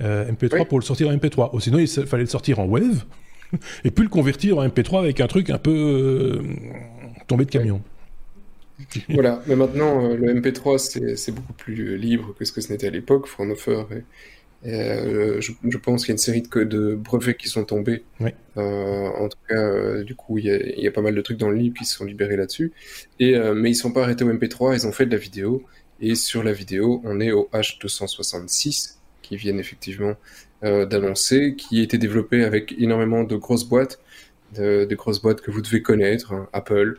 euh, 0.00 0.30
MP3 0.30 0.60
oui. 0.60 0.64
pour 0.68 0.78
le 0.78 0.84
sortir 0.84 1.08
en 1.08 1.16
MP3. 1.16 1.50
Ou 1.52 1.60
sinon, 1.60 1.78
il 1.78 1.88
fallait 1.88 2.22
le 2.22 2.28
sortir 2.28 2.60
en 2.60 2.66
wave 2.66 3.04
et 3.84 3.90
puis 3.90 4.04
le 4.04 4.10
convertir 4.10 4.58
en 4.58 4.66
MP3 4.66 5.00
avec 5.00 5.20
un 5.20 5.26
truc 5.26 5.50
un 5.50 5.58
peu 5.58 5.70
euh, 5.70 6.42
tombé 7.26 7.44
de 7.44 7.50
camion. 7.50 7.82
Voilà, 9.08 9.42
mais 9.46 9.56
maintenant 9.56 10.04
euh, 10.04 10.16
le 10.16 10.34
MP3 10.34 11.16
c'est 11.16 11.32
beaucoup 11.32 11.54
plus 11.54 11.96
libre 11.96 12.34
que 12.38 12.44
ce 12.44 12.52
que 12.52 12.60
ce 12.60 12.70
n'était 12.70 12.88
à 12.88 12.90
l'époque. 12.90 13.26
Fraunhofer 13.26 13.86
et, 13.90 14.02
euh, 14.72 15.40
je, 15.40 15.52
je, 15.68 15.78
pense 15.78 16.02
qu'il 16.02 16.08
y 16.08 16.12
a 16.12 16.14
une 16.14 16.18
série 16.18 16.42
de, 16.42 16.64
de, 16.64 16.94
brevets 16.94 17.36
qui 17.36 17.48
sont 17.48 17.64
tombés. 17.64 18.04
Oui. 18.20 18.30
Euh, 18.56 19.08
en 19.08 19.28
tout 19.28 19.38
cas, 19.48 19.54
euh, 19.54 20.02
du 20.02 20.14
coup, 20.14 20.38
il 20.38 20.46
y, 20.46 20.50
a, 20.50 20.56
il 20.56 20.82
y, 20.82 20.88
a, 20.88 20.90
pas 20.90 21.02
mal 21.02 21.14
de 21.14 21.20
trucs 21.20 21.36
dans 21.36 21.50
le 21.50 21.56
livre 21.56 21.76
qui 21.76 21.84
se 21.84 21.96
sont 21.96 22.04
libérés 22.04 22.36
là-dessus. 22.36 22.72
Et 23.20 23.36
euh, 23.36 23.54
mais 23.54 23.70
ils 23.70 23.74
sont 23.74 23.92
pas 23.92 24.02
arrêtés 24.02 24.24
au 24.24 24.32
MP3, 24.32 24.74
ils 24.74 24.86
ont 24.86 24.92
fait 24.92 25.06
de 25.06 25.12
la 25.12 25.18
vidéo. 25.18 25.62
Et 26.00 26.14
sur 26.14 26.42
la 26.42 26.52
vidéo, 26.52 27.00
on 27.04 27.20
est 27.20 27.32
au 27.32 27.48
H266 27.52 28.96
qui 29.22 29.36
viennent 29.36 29.58
effectivement 29.58 30.14
euh, 30.64 30.86
d'annoncer, 30.86 31.54
qui 31.56 31.80
a 31.80 31.82
été 31.82 31.98
développé 31.98 32.44
avec 32.44 32.74
énormément 32.78 33.24
de 33.24 33.36
grosses 33.36 33.64
boîtes, 33.64 34.00
de, 34.54 34.84
de 34.84 34.94
grosses 34.94 35.20
boîtes 35.20 35.40
que 35.40 35.50
vous 35.50 35.60
devez 35.62 35.82
connaître, 35.82 36.32
hein, 36.32 36.48
Apple, 36.52 36.98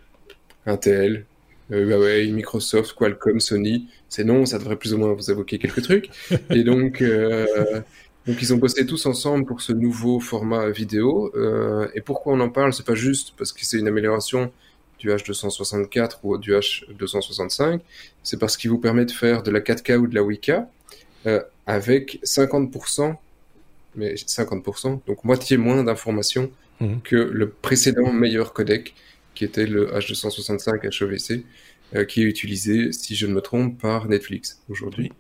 Intel, 0.68 1.26
euh, 1.72 1.84
Huawei, 1.84 2.32
Microsoft, 2.32 2.96
Qualcomm, 2.96 3.40
Sony. 3.40 3.88
C'est 4.10 4.24
non, 4.24 4.46
ça 4.46 4.60
devrait 4.60 4.76
plus 4.76 4.94
ou 4.94 4.98
moins 4.98 5.14
vous 5.14 5.32
évoquer 5.32 5.58
quelques 5.58 5.82
trucs. 5.82 6.10
Et 6.52 6.64
donc, 6.64 7.02
euh, 7.02 7.82
donc 8.28 8.42
ils 8.42 8.54
ont 8.54 8.58
bossé 8.58 8.86
tous 8.86 9.06
ensemble 9.06 9.46
pour 9.46 9.62
ce 9.62 9.74
nouveau 9.74 10.20
format 10.20 10.70
vidéo. 10.70 11.32
Euh, 11.36 11.88
et 11.96 12.02
pourquoi 12.02 12.34
on 12.34 12.40
en 12.40 12.50
parle? 12.50 12.74
C'est 12.74 12.86
pas 12.86 12.96
juste 12.96 13.34
parce 13.38 13.52
que 13.52 13.66
c'est 13.66 13.80
une 13.80 13.88
amélioration 13.88 14.52
du 15.00 15.10
H264 15.10 16.18
ou 16.24 16.38
du 16.38 16.52
H265. 16.54 17.80
C'est 18.24 18.38
parce 18.38 18.58
qu'il 18.58 18.70
vous 18.70 18.80
permet 18.80 19.06
de 19.06 19.12
faire 19.12 19.44
de 19.44 19.52
la 19.52 19.60
4K 19.60 19.96
ou 19.98 20.08
de 20.08 20.16
la 20.16 20.22
8K 20.22 20.66
euh, 21.26 21.42
avec 21.66 22.20
50%, 22.24 23.16
mais 23.96 24.16
50%, 24.16 25.00
donc 25.06 25.24
moitié 25.24 25.58
moins 25.58 25.84
d'informations 25.84 26.50
mmh. 26.80 26.98
que 27.04 27.16
le 27.16 27.50
précédent 27.50 28.12
meilleur 28.12 28.54
codec 28.54 28.94
qui 29.38 29.46
était 29.46 29.68
le 29.68 29.86
H265 29.92 30.84
HEVC, 30.84 31.44
euh, 31.96 32.06
qui 32.06 32.22
est 32.22 32.26
utilisé, 32.26 32.92
si 32.92 33.16
je 33.16 33.28
ne 33.28 33.34
me 33.34 33.42
trompe, 33.42 33.80
par 33.80 34.08
Netflix 34.08 34.64
aujourd'hui. 34.68 35.12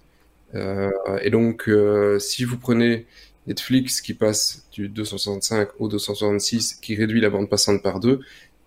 Euh, 0.55 0.89
et 1.21 1.29
donc, 1.29 1.69
euh, 1.69 2.17
si 2.17 2.43
vous 2.43 2.57
prenez 2.57 3.05
Netflix 3.45 4.01
qui 4.01 4.15
passe 4.15 4.65
du 4.71 4.89
265 4.89 5.69
au 5.77 5.87
266, 5.87 6.73
qui 6.81 6.95
réduit 6.95 7.21
la 7.21 7.29
bande 7.29 7.47
passante 7.47 7.83
par 7.83 7.99
deux, 7.99 8.21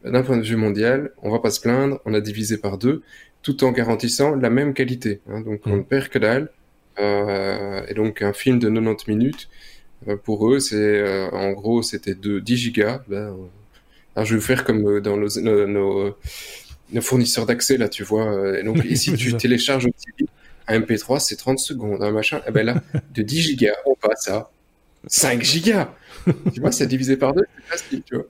d'un 0.04 0.22
point 0.22 0.36
de 0.36 0.44
vue 0.44 0.56
mondial, 0.56 1.10
on 1.20 1.30
va 1.30 1.40
pas 1.40 1.50
se 1.50 1.60
plaindre, 1.60 2.00
on 2.04 2.14
a 2.14 2.20
divisé 2.20 2.56
par 2.56 2.78
deux, 2.78 3.02
tout 3.42 3.64
en 3.64 3.72
garantissant 3.72 4.36
la 4.36 4.50
même 4.50 4.72
qualité. 4.72 5.20
Hein, 5.28 5.40
donc, 5.40 5.62
on 5.66 5.78
ne 5.78 5.82
perd 5.82 6.08
que 6.08 6.18
dalle. 6.20 6.48
Euh, 7.00 7.84
et 7.88 7.94
donc, 7.94 8.22
un 8.22 8.32
film 8.32 8.60
de 8.60 8.68
90 8.68 9.08
minutes, 9.08 9.48
euh, 10.08 10.16
pour 10.16 10.48
eux, 10.48 10.60
c'est 10.60 10.76
euh, 10.76 11.28
en 11.30 11.50
gros, 11.52 11.82
c'était 11.82 12.14
de 12.14 12.38
10 12.38 12.56
gigas. 12.56 13.02
Ben, 13.08 13.36
alors, 14.16 14.26
je 14.26 14.34
vais 14.34 14.40
faire 14.40 14.64
comme 14.64 15.00
dans 15.00 15.16
nos, 15.16 15.28
nos, 15.40 15.66
nos, 15.66 16.16
nos 16.92 17.00
fournisseurs 17.00 17.46
d'accès, 17.46 17.76
là, 17.76 17.88
tu 17.88 18.04
vois. 18.04 18.58
Et, 18.58 18.62
donc, 18.62 18.84
et 18.84 18.96
si 18.96 19.14
tu 19.14 19.34
télécharges 19.34 19.86
aussi 19.86 20.28
un 20.66 20.80
MP3, 20.80 21.20
c'est 21.20 21.36
30 21.36 21.58
secondes, 21.58 22.02
un 22.02 22.10
machin. 22.10 22.40
Et 22.46 22.50
ben 22.50 22.64
là, 22.64 22.82
de 23.14 23.22
10 23.22 23.40
gigas, 23.40 23.74
on 23.86 23.94
passe 23.94 24.28
à 24.28 24.50
5 25.06 25.42
gigas. 25.42 25.92
tu 26.52 26.60
vois, 26.60 26.72
c'est 26.72 26.86
divisé 26.86 27.16
par 27.16 27.34
deux, 27.34 27.44
c'est 27.56 27.78
facile, 27.78 28.02
tu 28.04 28.14
vois. 28.16 28.26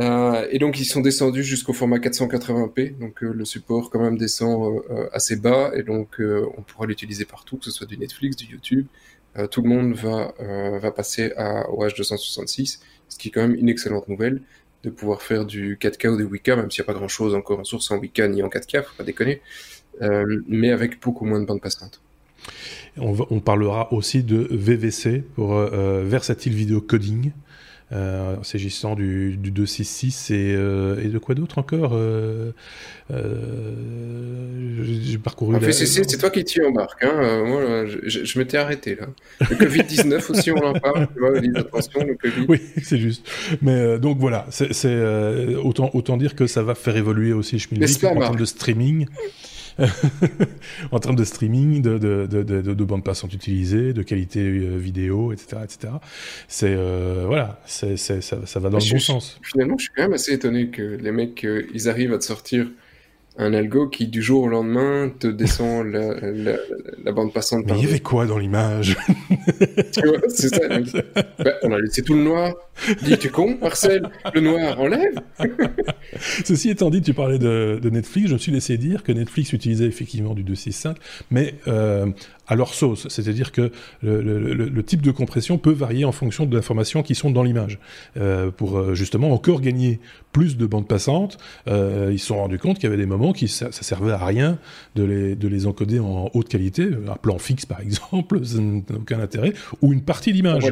Euh, 0.00 0.48
et 0.50 0.58
donc 0.58 0.80
ils 0.80 0.84
sont 0.84 1.00
descendus 1.00 1.44
jusqu'au 1.44 1.72
format 1.72 1.98
480p, 1.98 2.98
donc 2.98 3.22
euh, 3.22 3.32
le 3.32 3.44
support 3.44 3.90
quand 3.90 4.00
même 4.00 4.18
descend 4.18 4.82
euh, 4.90 5.08
assez 5.12 5.36
bas 5.36 5.70
et 5.76 5.84
donc 5.84 6.20
on 6.20 6.62
pourra 6.62 6.86
l'utiliser 6.86 7.24
partout, 7.24 7.58
que 7.58 7.64
ce 7.64 7.70
soit 7.70 7.86
du 7.86 7.96
Netflix, 7.96 8.36
du 8.36 8.46
YouTube. 8.46 8.86
tout 9.50 9.62
le 9.62 9.68
monde 9.68 9.94
va 9.94 10.34
va 10.80 10.90
passer 10.90 11.32
à, 11.36 11.68
au 11.70 11.86
H266, 11.86 12.80
ce 13.08 13.18
qui 13.18 13.28
est 13.28 13.30
quand 13.30 13.42
même 13.42 13.54
une 13.54 13.68
excellente 13.68 14.08
nouvelle 14.08 14.42
de 14.84 14.90
pouvoir 14.90 15.22
faire 15.22 15.44
du 15.44 15.76
4K 15.76 16.08
ou 16.08 16.16
du 16.16 16.24
8K, 16.24 16.56
même 16.56 16.70
s'il 16.70 16.82
n'y 16.82 16.86
a 16.86 16.92
pas 16.92 16.98
grand 16.98 17.08
chose 17.08 17.34
encore 17.34 17.60
en 17.60 17.64
source 17.64 17.90
en 17.90 17.98
8K 17.98 18.28
ni 18.28 18.42
en 18.42 18.48
4K, 18.48 18.82
faut 18.82 18.96
pas 18.96 19.04
déconner, 19.04 19.40
mais 20.48 20.70
avec 20.70 21.00
beaucoup 21.00 21.24
moins 21.24 21.40
de 21.40 21.46
bande 21.46 21.60
passante. 21.60 22.00
On, 22.98 23.16
on, 23.30 23.40
parlera 23.40 23.92
aussi 23.92 24.22
de 24.22 24.46
VVC 24.50 25.22
pour 25.34 25.54
Versatile 25.54 26.54
Video 26.54 26.80
Coding, 26.80 27.32
euh, 27.92 28.36
s'agissant 28.42 28.94
du, 28.94 29.36
du 29.36 29.50
266 29.50 30.30
et, 30.30 30.54
euh, 30.56 31.02
et 31.04 31.08
de 31.08 31.18
quoi 31.18 31.34
d'autre 31.34 31.58
encore 31.58 31.92
euh, 31.94 32.50
J'ai 34.82 35.18
parcouru. 35.18 35.56
c'est 35.72 36.16
toi 36.16 36.30
qui 36.30 36.42
t'y 36.44 36.62
embarques. 36.62 37.04
Hein. 37.04 37.44
moi, 37.44 37.84
je, 37.86 38.24
je 38.24 38.38
m'étais 38.38 38.56
arrêté 38.56 38.96
là. 38.96 39.06
Le 39.50 39.56
Covid-19 39.56 40.30
aussi, 40.32 40.50
on 40.50 40.64
en 40.64 40.72
parle. 40.72 41.08
Tu 41.14 41.20
vois, 41.20 41.60
attention, 41.60 42.04
le 42.04 42.14
Covid. 42.14 42.46
Oui, 42.48 42.60
c'est 42.82 42.98
juste. 42.98 43.28
Mais 43.60 43.98
donc 43.98 44.18
voilà, 44.18 44.46
c'est 44.50 45.04
autant, 45.62 45.90
autant 45.92 46.16
dire 46.16 46.34
que 46.34 46.46
ça 46.46 46.62
va 46.62 46.74
faire 46.74 46.96
évoluer 46.96 47.32
aussi 47.32 47.58
Schmilblick 47.58 48.02
en 48.04 48.18
termes 48.18 48.36
de 48.36 48.44
streaming. 48.44 49.06
en 50.92 50.98
termes 50.98 51.16
de 51.16 51.24
streaming, 51.24 51.82
de, 51.82 51.98
de, 51.98 52.26
de, 52.26 52.42
de, 52.42 52.84
bandes 52.84 53.04
passantes 53.04 53.34
utilisées, 53.34 53.92
de 53.92 54.02
qualité 54.02 54.40
euh, 54.40 54.76
vidéo, 54.76 55.32
etc. 55.32 55.58
etc. 55.64 55.94
C'est, 56.48 56.74
euh, 56.76 57.24
voilà, 57.26 57.60
c'est, 57.66 57.96
ça, 57.96 58.20
ça, 58.20 58.60
va 58.60 58.70
dans 58.70 58.78
le 58.78 58.90
bon 58.90 58.98
sens. 58.98 59.38
Finalement, 59.42 59.76
je 59.78 59.84
suis 59.84 59.92
quand 59.94 60.02
même 60.02 60.12
assez 60.12 60.32
étonné 60.32 60.68
que 60.68 60.82
les 60.82 61.12
mecs, 61.12 61.44
euh, 61.44 61.66
ils 61.74 61.88
arrivent 61.88 62.12
à 62.12 62.18
te 62.18 62.24
sortir 62.24 62.66
un 63.36 63.52
algo 63.52 63.88
qui 63.88 64.06
du 64.06 64.22
jour 64.22 64.44
au 64.44 64.48
lendemain 64.48 65.10
te 65.18 65.26
descend 65.26 65.86
la, 65.86 66.14
la, 66.20 66.56
la 67.04 67.12
bande 67.12 67.32
passante. 67.32 67.64
Mais 67.66 67.78
il 67.78 67.84
y 67.84 67.88
avait 67.88 68.00
quoi 68.00 68.26
dans 68.26 68.38
l'image? 68.38 68.96
C'est 70.28 70.54
ça. 70.54 70.60
Bah, 71.38 71.52
on 71.62 71.72
a 71.72 71.80
laissé 71.80 72.02
tout 72.02 72.14
le 72.14 72.22
noir. 72.22 72.54
Dis, 73.02 73.18
tu 73.18 73.30
con, 73.30 73.56
Marcel 73.60 74.08
Le 74.34 74.40
noir, 74.40 74.80
enlève 74.80 75.14
Ceci 76.44 76.70
étant 76.70 76.90
dit, 76.90 77.02
tu 77.02 77.14
parlais 77.14 77.38
de, 77.38 77.78
de, 77.82 77.90
Netflix. 77.90 78.28
Je 78.28 78.34
me 78.34 78.38
suis 78.38 78.52
laissé 78.52 78.78
dire 78.78 79.02
que 79.02 79.12
Netflix 79.12 79.52
utilisait 79.52 79.86
effectivement 79.86 80.34
du 80.34 80.42
265, 80.42 80.96
mais 81.30 81.54
euh, 81.66 82.06
à 82.46 82.56
leur 82.56 82.74
sauce. 82.74 83.06
C'est-à-dire 83.08 83.52
que 83.52 83.70
le, 84.02 84.20
le, 84.20 84.54
le, 84.54 84.82
type 84.82 85.02
de 85.02 85.10
compression 85.10 85.58
peut 85.58 85.72
varier 85.72 86.04
en 86.04 86.12
fonction 86.12 86.46
de 86.46 86.54
l'information 86.54 87.02
qui 87.02 87.14
sont 87.14 87.30
dans 87.30 87.42
l'image. 87.42 87.78
Euh, 88.16 88.50
pour 88.50 88.78
euh, 88.78 88.94
justement 88.94 89.32
encore 89.32 89.60
gagner 89.60 90.00
plus 90.32 90.56
de 90.56 90.66
bandes 90.66 90.88
passantes, 90.88 91.38
euh, 91.68 92.10
ils 92.12 92.18
se 92.18 92.26
sont 92.26 92.36
rendus 92.36 92.58
compte 92.58 92.76
qu'il 92.76 92.84
y 92.84 92.86
avait 92.86 92.96
des 92.96 93.06
moments 93.06 93.23
qui 93.32 93.48
ça, 93.48 93.72
ça, 93.72 93.82
servait 93.82 94.12
à 94.12 94.24
rien 94.24 94.58
de 94.94 95.04
les, 95.04 95.36
de 95.36 95.48
les 95.48 95.66
encoder 95.66 95.98
en 95.98 96.30
haute 96.34 96.48
qualité, 96.48 96.88
un 97.08 97.16
plan 97.16 97.38
fixe 97.38 97.66
par 97.66 97.80
exemple, 97.80 98.40
ça 98.44 98.58
n'a 98.58 98.80
aucun 98.96 99.20
intérêt, 99.20 99.52
ou 99.82 99.92
une 99.92 100.02
partie 100.02 100.32
d'image. 100.32 100.64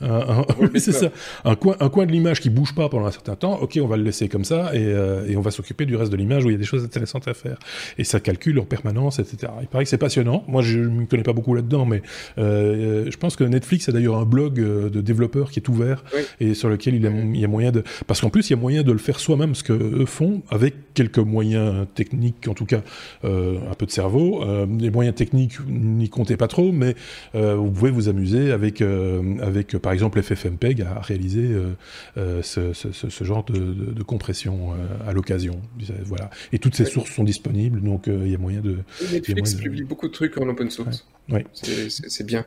c'est 0.74 0.92
ça. 0.92 1.10
Un 1.44 1.54
coin, 1.54 1.76
un 1.80 1.88
coin 1.88 2.06
de 2.06 2.12
l'image 2.12 2.40
qui 2.40 2.50
bouge 2.50 2.74
pas 2.74 2.88
pendant 2.88 3.06
un 3.06 3.10
certain 3.10 3.36
temps, 3.36 3.58
ok, 3.60 3.78
on 3.82 3.86
va 3.86 3.96
le 3.96 4.02
laisser 4.02 4.28
comme 4.28 4.44
ça 4.44 4.74
et, 4.74 4.84
euh, 4.84 5.26
et 5.26 5.36
on 5.36 5.40
va 5.40 5.50
s'occuper 5.50 5.86
du 5.86 5.96
reste 5.96 6.10
de 6.10 6.16
l'image 6.16 6.44
où 6.44 6.48
il 6.48 6.52
y 6.52 6.56
a 6.56 6.58
des 6.58 6.64
choses 6.64 6.84
intéressantes 6.84 7.28
à 7.28 7.34
faire. 7.34 7.58
Et 7.98 8.04
ça 8.04 8.20
calcule 8.20 8.58
en 8.58 8.64
permanence, 8.64 9.18
etc. 9.18 9.52
Il 9.60 9.68
paraît 9.68 9.84
que 9.84 9.90
c'est 9.90 9.98
passionnant. 9.98 10.44
Moi, 10.48 10.62
je 10.62 10.78
ne 10.78 11.06
connais 11.06 11.22
pas 11.22 11.32
beaucoup 11.32 11.54
là-dedans, 11.54 11.86
mais 11.86 12.02
euh, 12.38 13.06
je 13.10 13.16
pense 13.16 13.36
que 13.36 13.44
Netflix 13.44 13.88
a 13.88 13.92
d'ailleurs 13.92 14.16
un 14.16 14.24
blog 14.24 14.58
euh, 14.58 14.90
de 14.90 15.00
développeurs 15.00 15.50
qui 15.50 15.60
est 15.60 15.68
ouvert 15.68 16.04
et 16.40 16.54
sur 16.54 16.68
lequel 16.68 16.94
il, 16.94 17.04
il 17.34 17.40
y 17.40 17.44
a 17.44 17.48
moyen 17.48 17.72
de... 17.72 17.82
Parce 18.06 18.20
qu'en 18.20 18.30
plus, 18.30 18.50
il 18.50 18.52
y 18.52 18.56
a 18.56 18.60
moyen 18.60 18.82
de 18.82 18.92
le 18.92 18.98
faire 18.98 19.18
soi-même, 19.18 19.54
ce 19.54 19.62
que 19.62 19.72
eux 19.72 20.06
font, 20.06 20.42
avec 20.50 20.74
quelques 20.94 21.18
moyens 21.18 21.73
techniques, 21.94 22.48
en 22.48 22.54
tout 22.54 22.64
cas 22.66 22.82
euh, 23.24 23.58
un 23.70 23.74
peu 23.74 23.86
de 23.86 23.90
cerveau. 23.90 24.42
Euh, 24.42 24.66
les 24.78 24.90
moyens 24.90 25.14
techniques, 25.14 25.58
n'y 25.66 26.08
comptez 26.08 26.36
pas 26.36 26.48
trop, 26.48 26.72
mais 26.72 26.94
euh, 27.34 27.56
vous 27.56 27.70
pouvez 27.70 27.90
vous 27.90 28.08
amuser 28.08 28.52
avec, 28.52 28.80
euh, 28.80 29.38
avec 29.40 29.76
par 29.78 29.92
exemple 29.92 30.22
FFmpeg 30.22 30.82
à 30.82 31.00
réaliser 31.00 31.50
euh, 32.16 32.42
ce, 32.42 32.72
ce, 32.72 32.92
ce, 32.92 33.24
genre 33.24 33.44
de, 33.44 33.58
de, 33.58 33.92
de 33.92 34.02
compression 34.02 34.72
à 35.06 35.12
l'occasion. 35.12 35.60
Voilà. 36.04 36.30
Et 36.52 36.58
toutes 36.58 36.74
ces 36.74 36.84
sources 36.84 37.10
sont 37.10 37.24
disponibles, 37.24 37.80
donc 37.80 38.04
il 38.06 38.28
y 38.28 38.34
a 38.34 38.38
moyen 38.38 38.60
de... 38.60 38.78
Netflix 39.12 39.54
publie 39.54 39.84
beaucoup 39.84 40.08
de 40.08 40.12
trucs 40.12 40.36
en 40.38 40.48
open 40.48 40.70
source. 40.70 41.06
Ouais. 41.28 41.44
C'est 41.54 42.26
bien. 42.26 42.44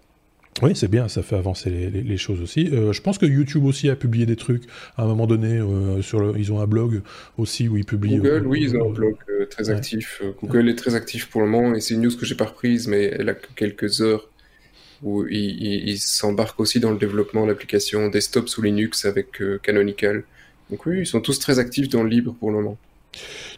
Oui, 0.61 0.75
c'est 0.75 0.89
bien, 0.89 1.07
ça 1.07 1.21
fait 1.21 1.35
avancer 1.35 1.69
les, 1.69 1.89
les, 1.89 2.01
les 2.01 2.17
choses 2.17 2.41
aussi. 2.41 2.69
Euh, 2.71 2.93
je 2.93 3.01
pense 3.01 3.17
que 3.17 3.25
YouTube 3.25 3.65
aussi 3.65 3.89
a 3.89 3.95
publié 3.95 4.25
des 4.25 4.35
trucs 4.35 4.63
à 4.97 5.03
un 5.03 5.07
moment 5.07 5.27
donné. 5.27 5.57
Euh, 5.57 6.01
sur 6.01 6.19
le, 6.19 6.33
ils 6.37 6.51
ont 6.51 6.59
un 6.59 6.67
blog 6.67 7.01
aussi 7.37 7.67
où 7.67 7.77
ils 7.77 7.85
publient. 7.85 8.17
Google, 8.17 8.43
euh, 8.45 8.47
oui, 8.47 8.61
ils 8.63 8.75
ont 8.77 8.89
un 8.89 8.93
blog 8.93 9.15
très 9.49 9.69
actif. 9.69 10.21
Google 10.41 10.65
ouais. 10.65 10.71
est 10.71 10.75
très 10.75 10.95
actif 10.95 11.27
pour 11.27 11.41
le 11.41 11.47
moment 11.47 11.75
et 11.75 11.81
c'est 11.81 11.93
une 11.93 12.01
news 12.01 12.15
que 12.15 12.25
j'ai 12.25 12.35
pas 12.35 12.45
reprise, 12.45 12.87
mais 12.87 13.05
elle 13.05 13.29
a 13.29 13.33
que 13.33 13.47
quelques 13.55 14.01
heures 14.01 14.29
où 15.03 15.27
ils 15.27 15.89
il, 15.89 15.99
s'embarquent 15.99 16.59
aussi 16.59 16.79
dans 16.79 16.91
le 16.91 16.97
développement 16.97 17.45
d'applications 17.45 18.07
desktop 18.09 18.49
sous 18.49 18.61
Linux 18.63 19.05
avec 19.05 19.41
Canonical. 19.61 20.23
Donc 20.71 20.85
oui, 20.85 20.99
ils 20.99 21.05
sont 21.05 21.21
tous 21.21 21.39
très 21.39 21.59
actifs 21.59 21.87
dans 21.89 22.03
le 22.03 22.09
libre 22.09 22.35
pour 22.39 22.49
le 22.49 22.57
moment 22.57 22.77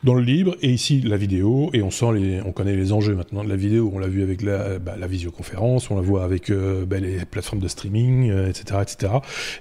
dans 0.04 0.14
le 0.14 0.22
libre, 0.22 0.56
et 0.62 0.70
ici 0.70 1.02
la 1.02 1.18
vidéo, 1.18 1.70
et 1.74 1.82
on 1.82 1.92
sent 1.92 2.14
les, 2.14 2.42
on 2.42 2.52
connaît 2.52 2.76
les 2.76 2.92
enjeux 2.94 3.16
maintenant 3.16 3.44
de 3.44 3.50
la 3.50 3.56
vidéo, 3.56 3.92
on 3.94 4.00
l'a 4.00 4.08
vu 4.08 4.24
avec 4.24 4.42
la, 4.42 4.80
bah, 4.80 4.96
la 4.98 5.08
visioconférence, 5.08 5.92
on 5.92 5.96
la 5.96 6.02
voit 6.02 6.24
avec 6.24 6.50
euh, 6.50 6.86
bah, 6.86 7.00
les 7.00 7.26
plateformes 7.26 7.62
de 7.62 7.68
streaming, 7.68 8.30
euh, 8.30 8.50
etc., 8.50 8.80
etc. 8.82 9.14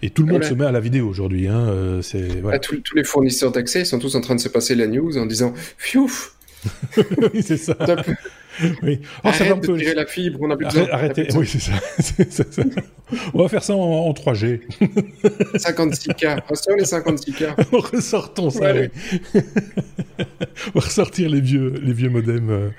Et 0.02 0.10
tout 0.10 0.24
le 0.24 0.32
monde 0.32 0.44
se 0.44 0.54
met 0.54 0.66
à 0.66 0.72
la 0.72 0.80
vidéo 0.80 1.08
aujourd'hui. 1.08 1.48
Hein, 1.48 1.68
euh, 1.68 2.02
c'est 2.02 2.40
voilà. 2.40 2.56
ah, 2.56 2.58
tous, 2.58 2.76
tous 2.80 2.96
les 2.96 3.04
fournisseurs 3.04 3.52
d'accès 3.52 3.84
sont 3.84 3.98
tous 3.98 4.14
en 4.14 4.20
train 4.20 4.34
de 4.34 4.40
se 4.40 4.48
passer 4.48 4.74
la 4.74 4.86
news 4.86 5.18
en 5.18 5.26
disant 5.26 5.52
Fiouf 5.76 6.34
oui, 6.96 7.42
c'est 7.42 7.56
ça. 7.56 7.76
Oui. 8.82 9.00
Oh, 9.24 9.28
Arrête 9.28 9.64
ça 9.64 9.74
tirer 9.76 9.94
la 9.94 10.06
fibre, 10.06 10.38
on 10.42 10.50
a 10.50 10.56
plus 10.56 10.66
besoin. 10.66 10.86
Arrêtez, 10.90 11.28
oui, 11.34 11.46
c'est 11.46 11.60
ça. 11.60 11.72
ça, 11.98 12.44
ça. 12.50 12.62
On 13.34 13.42
va 13.42 13.48
faire 13.48 13.62
ça 13.62 13.74
en, 13.74 13.78
en 13.78 14.12
3G. 14.12 14.60
56K. 15.54 16.42
Ressort 16.48 16.76
les 16.76 16.84
56K. 16.84 17.54
Ressortons 17.96 18.50
ça, 18.50 18.72
ouais. 18.72 18.90
oui. 19.34 19.42
On 20.74 20.80
va 20.80 20.86
ressortir 20.86 21.30
les 21.30 21.40
vieux, 21.40 21.74
les 21.82 21.92
vieux 21.92 22.10
modems. 22.10 22.72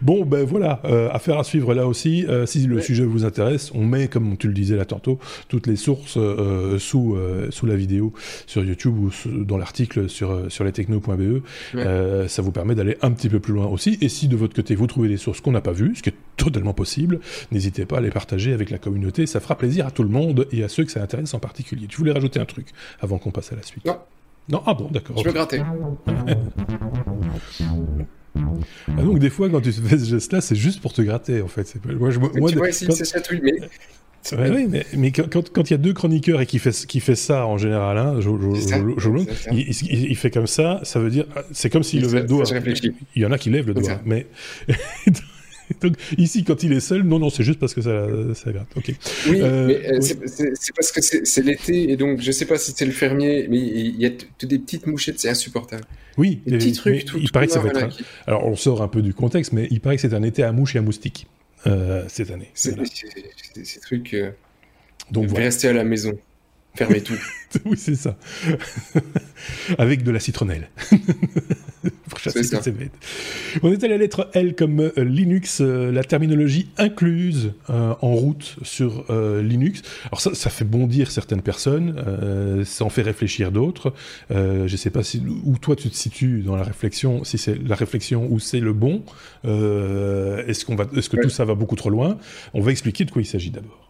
Bon, 0.00 0.24
ben 0.24 0.44
voilà, 0.44 0.80
euh, 0.84 1.10
affaire 1.10 1.38
à 1.38 1.44
suivre 1.44 1.74
là 1.74 1.86
aussi. 1.86 2.26
Euh, 2.28 2.46
si 2.46 2.66
le 2.66 2.76
ouais. 2.76 2.82
sujet 2.82 3.04
vous 3.04 3.24
intéresse, 3.24 3.70
on 3.74 3.84
met, 3.84 4.08
comme 4.08 4.36
tu 4.36 4.48
le 4.48 4.54
disais 4.54 4.76
là 4.76 4.84
tantôt, 4.84 5.18
toutes 5.48 5.66
les 5.66 5.76
sources 5.76 6.16
euh, 6.16 6.78
sous, 6.78 7.14
euh, 7.16 7.50
sous 7.50 7.66
la 7.66 7.76
vidéo 7.76 8.12
sur 8.46 8.64
YouTube 8.64 8.98
ou 8.98 9.10
sous, 9.10 9.44
dans 9.44 9.58
l'article 9.58 10.08
sur, 10.08 10.50
sur 10.50 10.64
lestechno.be. 10.64 11.42
Ouais. 11.74 12.28
Ça 12.28 12.42
vous 12.42 12.52
permet 12.52 12.74
d'aller 12.74 12.96
un 13.02 13.12
petit 13.12 13.28
peu 13.28 13.40
plus 13.40 13.52
loin 13.52 13.66
aussi. 13.66 13.98
Et 14.00 14.08
si 14.08 14.28
de 14.28 14.36
votre 14.36 14.54
côté 14.54 14.74
vous 14.74 14.86
trouvez 14.86 15.08
des 15.08 15.17
sources 15.18 15.40
qu'on 15.40 15.52
n'a 15.52 15.60
pas 15.60 15.72
vues, 15.72 15.94
ce 15.96 16.02
qui 16.02 16.10
est 16.10 16.16
totalement 16.36 16.74
possible, 16.74 17.20
n'hésitez 17.50 17.84
pas 17.84 17.98
à 17.98 18.00
les 18.00 18.10
partager 18.10 18.52
avec 18.52 18.70
la 18.70 18.78
communauté. 18.78 19.26
Ça 19.26 19.40
fera 19.40 19.56
plaisir 19.56 19.86
à 19.86 19.90
tout 19.90 20.02
le 20.02 20.08
monde 20.08 20.46
et 20.52 20.62
à 20.64 20.68
ceux 20.68 20.84
que 20.84 20.92
ça 20.92 21.02
intéresse 21.02 21.34
en 21.34 21.40
particulier. 21.40 21.86
Tu 21.86 21.98
voulais 21.98 22.12
rajouter 22.12 22.40
un 22.40 22.46
truc 22.46 22.68
avant 23.00 23.18
qu'on 23.18 23.30
passe 23.30 23.52
à 23.52 23.56
la 23.56 23.62
suite? 23.62 23.84
Non. 23.84 23.98
Non, 24.48 24.62
ah 24.64 24.72
bon, 24.72 24.88
d'accord. 24.90 25.18
Je 25.18 25.24
veux 25.24 25.32
gratter. 25.32 25.60
ah 28.36 29.02
donc 29.02 29.18
des 29.18 29.30
fois 29.30 29.50
quand 29.50 29.60
tu 29.60 29.72
fais 29.72 29.98
ce 29.98 30.04
geste-là, 30.04 30.40
c'est 30.40 30.54
juste 30.56 30.80
pour 30.80 30.92
te 30.92 31.02
gratter 31.02 31.42
en 31.42 31.48
fait. 31.48 31.74
Moi, 31.84 32.10
je, 32.10 32.18
moi, 32.18 32.30
tu 32.48 32.56
vois 32.56 32.70
ici, 32.70 32.86
c'est 32.90 33.04
ça, 33.04 33.18
mais 33.42 33.52
Ouais, 34.32 34.50
oui, 34.50 34.66
mais, 34.68 34.84
mais 34.94 35.10
quand, 35.10 35.50
quand 35.50 35.70
il 35.70 35.72
y 35.72 35.74
a 35.74 35.78
deux 35.78 35.94
chroniqueurs 35.94 36.40
et 36.40 36.46
qui 36.46 36.58
fait, 36.58 36.86
qui 36.86 37.00
fait 37.00 37.14
ça 37.14 37.46
en 37.46 37.56
général, 37.56 37.96
hein, 37.96 38.18
il, 39.52 39.58
il, 39.70 40.10
il, 40.10 40.16
fait 40.16 40.30
comme 40.30 40.46
ça, 40.46 40.80
ça 40.82 40.98
veut 40.98 41.08
dire, 41.08 41.24
c'est 41.52 41.70
comme 41.70 41.82
s'il 41.82 42.02
levait 42.02 42.20
le 42.20 42.26
doigt. 42.26 42.44
Il 43.14 43.22
y 43.22 43.24
en 43.24 43.32
a 43.32 43.38
qui 43.38 43.48
lèvent 43.48 43.68
le 43.68 43.74
doigt, 43.74 44.00
mais 44.04 44.26
Donc, 45.82 45.94
ici, 46.16 46.44
quand 46.44 46.62
il 46.62 46.72
est 46.72 46.80
seul, 46.80 47.02
non, 47.02 47.18
non, 47.18 47.30
c'est 47.30 47.42
juste 47.42 47.58
parce 47.58 47.74
que 47.74 47.82
ça, 47.82 48.06
ça 48.34 48.52
gratte. 48.52 48.68
Oui, 48.76 49.40
euh, 49.40 49.66
mais 49.66 49.92
euh, 49.92 49.98
oui. 50.00 50.52
c'est 50.54 50.74
parce 50.74 50.92
que 50.92 51.00
c'est 51.02 51.42
l'été 51.42 51.90
et 51.90 51.96
donc 51.96 52.20
je 52.20 52.32
sais 52.32 52.46
pas 52.46 52.56
si 52.56 52.72
c'est 52.74 52.86
le 52.86 52.92
fermier, 52.92 53.46
mais 53.50 53.58
il 53.58 53.96
y 54.00 54.06
a 54.06 54.10
des 54.10 54.58
petites 54.58 54.86
mouchettes, 54.86 55.20
c'est 55.20 55.28
insupportable. 55.28 55.84
Oui, 56.16 56.40
des 56.46 56.58
petits 56.58 56.72
trucs. 56.72 57.04
Tout, 57.04 57.18
il 57.18 57.26
tout 57.26 57.32
paraît 57.32 57.46
que 57.46 57.52
ça 57.52 57.60
va 57.60 57.68
être. 57.68 57.84
Un... 57.84 57.90
Alors, 58.26 58.46
on 58.46 58.56
sort 58.56 58.82
un 58.82 58.88
peu 58.88 59.02
du 59.02 59.14
contexte, 59.14 59.52
mais 59.52 59.68
il 59.70 59.80
paraît 59.80 59.96
que 59.96 60.02
c'est 60.02 60.14
un 60.14 60.22
été 60.22 60.42
à 60.42 60.52
mouche 60.52 60.74
et 60.74 60.78
à 60.78 60.82
moustique 60.82 61.26
euh, 61.28 61.37
cette 62.08 62.30
année. 62.30 62.50
C'est 62.54 62.74
voilà. 62.74 62.88
ces 63.64 63.80
trucs. 63.80 64.14
Euh, 64.14 64.30
donc, 65.10 65.26
voilà. 65.26 65.46
rester 65.46 65.68
à 65.68 65.72
la 65.72 65.84
maison. 65.84 66.18
Fermez 66.74 67.00
tout. 67.00 67.18
oui, 67.64 67.76
c'est 67.76 67.94
ça. 67.94 68.16
Avec 69.78 70.02
de 70.02 70.10
la 70.10 70.20
citronnelle. 70.20 70.68
Pour 72.08 72.18
chasser 72.18 72.48
toutes 72.48 72.62
ces 72.62 72.72
bêtes. 72.72 72.92
On 73.62 73.72
est 73.72 73.82
à 73.84 73.88
la 73.88 73.96
lettre 73.96 74.30
L 74.32 74.54
comme 74.54 74.80
euh, 74.80 75.04
Linux, 75.04 75.60
euh, 75.60 75.92
la 75.92 76.02
terminologie 76.02 76.68
incluse 76.76 77.52
euh, 77.70 77.94
en 78.00 78.14
route 78.14 78.56
sur 78.62 79.04
euh, 79.10 79.42
Linux. 79.42 79.82
Alors 80.06 80.20
ça, 80.20 80.34
ça 80.34 80.50
fait 80.50 80.64
bondir 80.64 81.10
certaines 81.10 81.42
personnes, 81.42 81.94
ça 82.64 82.84
en 82.84 82.90
fait 82.90 83.02
réfléchir 83.02 83.52
d'autres. 83.52 83.92
je 84.30 84.62
ne 84.62 84.76
sais 84.76 84.90
pas 84.90 85.02
si, 85.02 85.22
où 85.44 85.58
toi 85.58 85.76
tu 85.76 85.90
te 85.90 85.96
situes 85.96 86.42
dans 86.42 86.56
la 86.56 86.62
réflexion, 86.62 87.24
si 87.24 87.38
c'est 87.38 87.56
la 87.66 87.74
réflexion 87.74 88.26
ou 88.30 88.38
c'est 88.38 88.60
le 88.60 88.72
bon. 88.72 89.02
est-ce 89.44 90.64
qu'on 90.64 90.76
va, 90.76 90.86
est-ce 90.96 91.08
que 91.08 91.16
ouais. 91.16 91.22
tout 91.22 91.30
ça 91.30 91.44
va 91.44 91.54
beaucoup 91.54 91.76
trop 91.76 91.90
loin? 91.90 92.18
On 92.54 92.60
va 92.60 92.70
expliquer 92.70 93.04
de 93.04 93.10
quoi 93.10 93.22
il 93.22 93.26
s'agit 93.26 93.50
d'abord. 93.50 93.87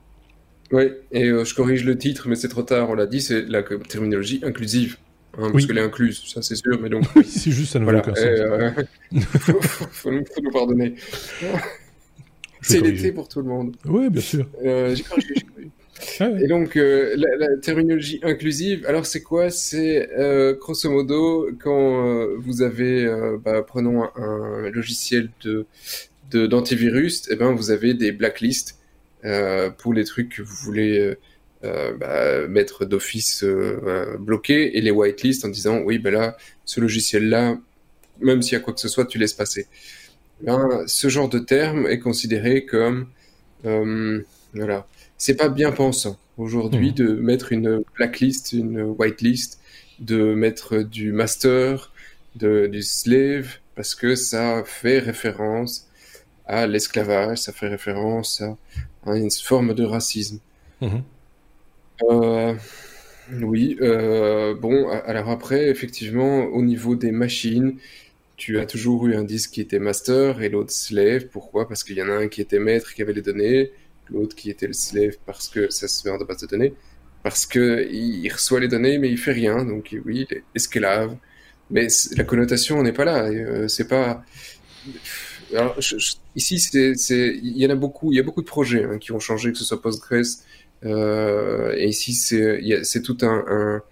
Oui, 0.71 0.85
et 1.13 1.29
euh, 1.29 1.45
je 1.45 1.55
corrige 1.55 1.85
le 1.85 1.97
titre, 1.97 2.29
mais 2.29 2.37
c'est 2.37 2.49
trop 2.49 2.63
tard, 2.63 2.91
on 2.91 2.95
l'a 2.95 3.07
dit, 3.07 3.21
c'est 3.21 3.43
la 3.49 3.63
terminologie 3.63 4.41
inclusive. 4.43 4.97
hein, 5.39 5.51
parce 5.53 5.67
qu'elle 5.67 5.79
est 5.79 5.83
incluse, 5.83 6.23
ça 6.27 6.43
c'est 6.43 6.57
sûr, 6.57 6.79
mais 6.81 6.89
donc. 6.89 7.05
c'est 7.27 7.51
juste, 7.51 7.73
ça 7.73 7.79
ne 7.79 7.85
voilà, 7.85 8.01
aucun 8.01 8.15
sens. 8.15 8.25
Euh, 8.25 8.71
faut, 9.93 10.11
nous, 10.11 10.25
pardonner. 10.53 10.95
c'est 12.61 12.81
l'été 12.81 13.13
pour 13.13 13.29
tout 13.29 13.41
le 13.41 13.47
monde. 13.47 13.77
Oui, 13.87 14.11
bien 14.11 14.23
sûr. 14.23 14.47
Euh, 14.65 14.95
j'ai 14.95 15.05
ah 16.21 16.31
Et 16.41 16.47
donc, 16.47 16.77
euh, 16.77 17.15
la, 17.17 17.57
terminologie 17.57 18.21
inclusive, 18.23 18.85
alors 18.87 19.07
c'est 19.07 19.23
quoi? 19.23 19.51
C'est 19.51 20.09
euh, 20.17 20.55
grosso 20.55 20.91
modo, 20.91 21.49
quand 21.59 22.07
euh, 22.07 22.37
vous 22.39 22.63
avez, 22.63 23.09
bah, 23.45 23.63
prenons 23.63 24.05
un, 24.17 24.71
logiciel 24.71 25.31
de 25.43 25.67
d'antivirus, 26.31 27.27
eh 27.31 27.37
ben 27.37 27.53
vous 27.53 27.71
avez 27.71 27.95
des 27.95 28.13
blacklists 28.13 28.78
pour 29.79 29.95
les 29.95 30.05
trucs 30.05 30.37
que 30.37 30.43
vous 30.43 30.55
voulez 30.55 31.17
bah, 31.63 32.47
mettre 32.49 32.85
d'office 32.85 33.45
bloqués 34.19 34.77
et 34.77 34.81
les 34.81 34.91
whitelists 34.91 35.45
en 35.45 35.49
disant 35.49 35.81
oui, 35.81 35.99
ben 35.99 36.13
là, 36.13 36.37
ce 36.65 36.81
logiciel-là, 36.81 37.59
même 38.21 38.43
s'il 38.43 38.53
y 38.53 38.57
a 38.57 38.61
quoi 38.61 38.75
que 38.75 38.81
ce 38.81 38.89
soit, 38.89 39.07
tu 39.07 39.19
laisses 39.19 39.35
passer. 39.35 39.67
Ben, 40.43 40.85
ce 40.87 41.09
genre 41.09 41.29
de 41.29 41.41
terme 41.41 41.87
est 41.87 41.99
considéré 41.99 42.65
comme 42.65 43.09
voilà 44.55 44.87
c'est 45.19 45.35
pas 45.35 45.49
bien 45.49 45.73
pensant 45.73 46.17
aujourd'hui 46.39 46.93
hmm. 46.93 46.95
de 46.95 47.13
mettre 47.15 47.53
une 47.53 47.83
blacklist, 47.97 48.53
une 48.53 48.81
whitelist, 48.83 49.61
de 49.99 50.33
mettre 50.35 50.79
du 50.79 51.13
master, 51.13 51.93
de, 52.37 52.69
du 52.69 52.83
slave, 52.83 53.57
parce 53.75 53.97
que 53.97 54.15
ça 54.15 54.63
fait 54.65 55.01
référence 55.01 55.89
à 56.47 56.67
l'esclavage, 56.67 57.39
ça 57.39 57.53
fait 57.53 57.67
référence 57.67 58.41
à, 58.41 58.57
une 59.15 59.31
forme 59.31 59.75
de 59.75 59.85
racisme. 59.85 60.41
Hmm. 60.81 61.01
Euh, 62.03 62.55
oui, 63.43 63.77
euh, 63.81 64.55
bon, 64.55 64.89
alors 64.89 65.29
après, 65.29 65.69
effectivement, 65.69 66.45
au 66.47 66.63
niveau 66.63 66.97
des 66.97 67.13
machines, 67.13 67.77
tu 68.37 68.59
as 68.59 68.67
toujours 68.67 69.07
eu 69.07 69.17
un 69.17 69.25
disque 69.25 69.51
qui 69.51 69.61
était 69.61 69.81
master 69.81 70.43
et 70.43 70.49
l'autre 70.49 70.73
slave. 70.73 71.27
Pourquoi? 71.27 71.69
Parce 71.69 71.85
qu'il 71.85 71.97
y 71.97 72.03
en 72.03 72.09
a 72.09 72.13
un 72.15 72.29
qui 72.29 72.41
était 72.41 72.61
maître, 72.61 72.95
qui 72.95 73.03
avait 73.03 73.13
les 73.13 73.23
données, 73.23 73.73
l'autre 74.11 74.37
qui 74.37 74.51
était 74.51 74.69
le 74.69 74.73
slave 74.73 75.17
parce 75.27 75.49
que 75.49 75.71
ça 75.71 75.89
se 75.89 76.09
met 76.09 76.17
de 76.17 76.25
base 76.25 76.39
de 76.39 76.47
données, 76.47 76.75
parce 77.23 77.47
que 77.47 77.87
il 77.91 78.29
reçoit 78.31 78.61
les 78.61 78.69
données 78.69 78.99
mais 78.99 79.11
il 79.11 79.19
fait 79.19 79.33
rien, 79.33 79.65
donc 79.65 79.95
oui, 80.05 80.27
il 80.31 80.37
est 80.37 80.45
esclave. 80.55 81.17
Mais 81.71 81.89
la 82.17 82.25
connotation 82.25 82.83
n'est 82.83 82.93
pas 82.93 83.05
là. 83.05 83.25
Euh, 83.25 83.69
c'est 83.69 83.89
pas. 83.89 84.25
Ici, 86.37 86.57
il 86.75 87.57
y 87.57 87.67
en 87.67 87.71
a 87.71 87.75
beaucoup. 87.75 88.13
Il 88.13 88.17
y 88.17 88.21
a 88.21 88.23
beaucoup 88.23 88.43
de 88.43 88.47
projets 88.47 88.85
hein, 88.85 88.99
qui 88.99 89.13
ont 89.13 89.21
changé, 89.21 89.53
que 89.53 89.59
ce 89.59 89.65
soit 89.65 89.81
Postgres. 89.81 90.43
Euh, 90.85 91.75
et 91.77 91.89
ici, 91.89 92.15
c'est, 92.15 93.03
tout 93.03 93.19
un, 93.23 93.83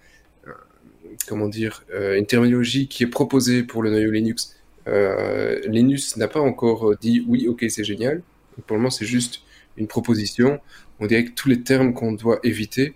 comment 1.27 1.49
dire, 1.49 1.85
euh, 1.93 2.17
une 2.17 2.27
terminologie 2.27 2.89
qui 2.89 3.03
est 3.03 3.09
proposée 3.09 3.63
pour 3.63 3.83
le 3.83 3.91
noyau 3.91 4.11
Linux. 4.11 4.57
Euh, 4.89 5.61
Linux 5.67 6.17
n'a 6.17 6.29
pas 6.29 6.41
encore 6.41 6.97
dit 6.97 7.25
oui, 7.27 7.49
ok, 7.49 7.65
c'est 7.69 7.85
génial. 7.85 8.23
Pour 8.67 8.77
le 8.77 8.83
moment, 8.83 8.91
c'est 8.91 9.07
juste 9.07 9.43
une 9.77 9.87
proposition, 9.87 10.61
on 11.01 11.07
dirait 11.07 11.27
que 11.27 11.33
tous 11.33 11.49
les 11.51 11.61
termes 11.63 11.93
qu'on 11.93 12.13
doit 12.13 12.39
éviter 12.43 12.95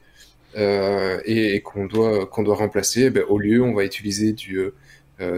euh, 0.56 1.20
et, 1.26 1.60
qu'on 1.60 1.84
doit 1.84 2.26
qu'on 2.26 2.42
doit 2.42 2.56
remplacer, 2.56 3.02
eh 3.04 3.10
ben, 3.10 3.24
au 3.28 3.38
lieu 3.38 3.62
on 3.62 3.74
va 3.74 3.84
utiliser 3.84 4.32
du 4.32 4.62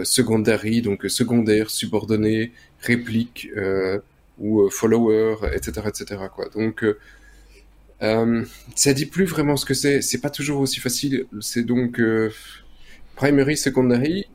secondary, 0.03 0.81
donc 0.81 1.05
secondaire, 1.09 1.69
subordonné, 1.69 2.51
réplique 2.81 3.49
euh, 3.57 3.99
ou 4.39 4.69
follower, 4.69 5.35
etc., 5.53 5.87
etc. 5.87 6.21
Quoi. 6.33 6.49
Donc 6.55 6.85
ça 8.75 8.93
dit 8.93 9.05
plus 9.05 9.25
vraiment 9.25 9.55
ce 9.55 9.65
que 9.65 9.73
c'est. 9.73 10.01
C'est 10.01 10.19
pas 10.19 10.29
toujours 10.29 10.59
aussi 10.59 10.79
facile. 10.79 11.25
C'est 11.41 11.63
donc 11.63 12.01
primary, 13.15 13.57
secondary. 13.57 14.27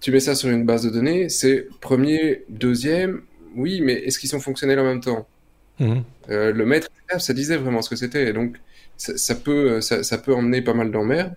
Tu 0.00 0.10
mets 0.10 0.20
ça 0.20 0.34
sur 0.34 0.50
une 0.50 0.66
base 0.66 0.84
de 0.84 0.90
données, 0.90 1.28
c'est 1.28 1.66
premier, 1.80 2.44
deuxième. 2.48 3.22
Oui, 3.56 3.80
mais 3.80 3.94
est-ce 3.94 4.18
qu'ils 4.18 4.28
sont 4.28 4.40
fonctionnels 4.40 4.78
en 4.78 4.84
même 4.84 5.00
temps? 5.00 5.26
Mhm. 5.80 6.04
Euh, 6.30 6.52
le 6.52 6.66
maître, 6.66 6.88
ça 7.18 7.32
disait 7.32 7.56
vraiment 7.56 7.82
ce 7.82 7.90
que 7.90 7.96
c'était. 7.96 8.32
Donc, 8.32 8.56
ça, 8.96 9.34
peut, 9.34 9.80
ça, 9.80 10.18
peut 10.18 10.34
emmener 10.34 10.62
pas 10.62 10.74
mal 10.74 10.90
d'emmerdes. 10.90 11.34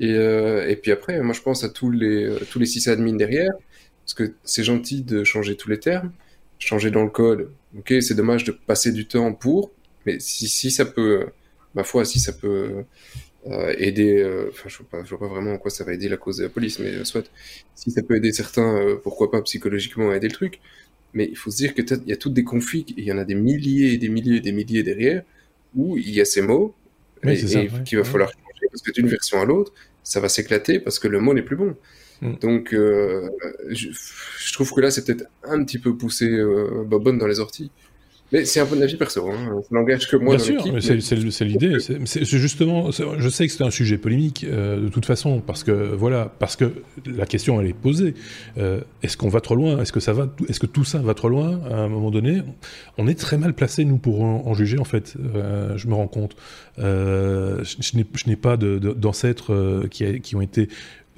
Et, 0.00 0.12
euh, 0.12 0.68
et 0.68 0.76
puis 0.76 0.92
après, 0.92 1.20
moi, 1.20 1.34
je 1.34 1.40
pense 1.40 1.64
à 1.64 1.68
tous 1.68 1.90
les, 1.90 2.24
euh, 2.24 2.38
tous 2.50 2.58
les 2.58 2.66
sysadmins 2.66 3.16
derrière, 3.16 3.52
parce 4.04 4.14
que 4.14 4.34
c'est 4.44 4.64
gentil 4.64 5.02
de 5.02 5.24
changer 5.24 5.56
tous 5.56 5.70
les 5.70 5.80
termes, 5.80 6.12
changer 6.58 6.90
dans 6.90 7.02
le 7.02 7.10
code. 7.10 7.50
Ok, 7.76 7.94
c'est 8.00 8.14
dommage 8.14 8.44
de 8.44 8.52
passer 8.52 8.92
du 8.92 9.06
temps 9.06 9.32
pour, 9.32 9.72
mais 10.06 10.18
si, 10.20 10.48
si 10.48 10.70
ça 10.70 10.84
peut, 10.84 11.26
ma 11.74 11.84
foi, 11.84 12.04
si 12.04 12.20
ça 12.20 12.32
peut 12.32 12.84
aider, 13.78 14.22
enfin, 14.50 14.68
je 14.68 14.78
vois 14.78 14.86
pas, 14.90 15.04
je 15.04 15.10
vois 15.10 15.20
pas 15.20 15.28
vraiment 15.28 15.52
en 15.52 15.58
quoi 15.58 15.70
ça 15.70 15.84
va 15.84 15.94
aider 15.94 16.08
la 16.08 16.18
cause 16.18 16.38
de 16.38 16.44
la 16.44 16.48
police, 16.48 16.78
mais 16.78 17.04
soit, 17.04 17.30
si 17.74 17.90
ça 17.90 18.02
peut 18.02 18.16
aider 18.16 18.32
certains, 18.32 18.98
pourquoi 19.02 19.30
pas 19.30 19.40
psychologiquement 19.42 20.12
aider 20.12 20.28
le 20.28 20.34
truc 20.34 20.60
mais 21.14 21.28
il 21.30 21.36
faut 21.36 21.50
se 21.50 21.56
dire 21.56 21.74
qu'il 21.74 21.84
y 22.06 22.12
a 22.12 22.16
toutes 22.16 22.34
des 22.34 22.44
configs, 22.44 22.92
il 22.96 23.04
y 23.04 23.12
en 23.12 23.18
a 23.18 23.24
des 23.24 23.34
milliers 23.34 23.94
et 23.94 23.98
des 23.98 24.08
milliers 24.08 24.36
et 24.36 24.40
des 24.40 24.52
milliers 24.52 24.82
derrière, 24.82 25.22
où 25.74 25.96
il 25.96 26.10
y 26.10 26.20
a 26.20 26.24
ces 26.24 26.42
mots, 26.42 26.74
et, 27.24 27.36
qu'il 27.84 27.98
va 27.98 28.04
falloir 28.04 28.30
parce 28.70 28.82
que 28.82 28.90
d'une 28.92 29.08
version 29.08 29.40
à 29.40 29.44
l'autre, 29.44 29.72
ça 30.02 30.20
va 30.20 30.28
s'éclater 30.28 30.80
parce 30.80 30.98
que 30.98 31.08
le 31.08 31.20
mot 31.20 31.34
n'est 31.34 31.42
plus 31.42 31.56
bon. 31.56 31.76
Mm. 32.22 32.34
Donc, 32.40 32.74
euh, 32.74 33.28
je, 33.68 34.52
trouve 34.52 34.72
que 34.72 34.80
là, 34.80 34.90
c'est 34.90 35.04
peut-être 35.04 35.24
un 35.44 35.64
petit 35.64 35.78
peu 35.78 35.96
poussé 35.96 36.28
euh, 36.28 36.84
Bobonne 36.84 37.18
dans 37.18 37.26
les 37.26 37.40
orties. 37.40 37.70
Mais 38.30 38.44
c'est 38.44 38.60
un 38.60 38.66
bon 38.66 38.82
avis 38.82 38.96
perso, 38.96 39.26
hein. 39.30 39.62
ça 39.62 39.68
n'engage 39.70 40.06
que 40.06 40.16
moi. 40.16 40.36
Bien 40.36 40.44
sûr, 40.44 40.62
c'est 41.00 41.44
l'idée. 41.44 41.76
C'est 42.04 42.24
justement, 42.24 42.90
je 42.90 43.28
sais 43.28 43.46
que 43.46 43.52
c'est 43.52 43.64
un 43.64 43.70
sujet 43.70 43.96
polémique 43.96 44.44
euh, 44.48 44.80
de 44.80 44.88
toute 44.88 45.06
façon, 45.06 45.40
parce 45.40 45.64
que 45.64 45.72
voilà, 45.72 46.30
parce 46.38 46.56
que 46.56 46.72
la 47.06 47.24
question 47.24 47.60
elle 47.60 47.68
est 47.68 47.72
posée. 47.72 48.14
Euh, 48.58 48.80
est-ce 49.02 49.16
qu'on 49.16 49.28
va 49.28 49.40
trop 49.40 49.54
loin? 49.54 49.80
Est-ce 49.80 49.92
que 49.92 50.00
ça 50.00 50.12
va 50.12 50.28
Est-ce 50.48 50.60
que 50.60 50.66
tout 50.66 50.84
ça 50.84 50.98
va 50.98 51.14
trop 51.14 51.28
loin? 51.28 51.60
À 51.70 51.76
un 51.76 51.88
moment 51.88 52.10
donné 52.10 52.42
On 52.98 53.08
est 53.08 53.18
très 53.18 53.38
mal 53.38 53.54
placé 53.54 53.84
nous 53.84 53.98
pour 53.98 54.20
en, 54.22 54.54
juger 54.54 54.78
en 54.78 54.84
fait. 54.84 55.14
Euh, 55.34 55.76
je 55.76 55.86
me 55.88 55.94
rends 55.94 56.08
compte. 56.08 56.36
je 56.76 58.26
n'ai 58.26 58.36
pas 58.36 58.56
d'ancêtres 58.58 59.86
qui, 59.90 60.20
qui 60.20 60.36
ont 60.36 60.42
été 60.42 60.68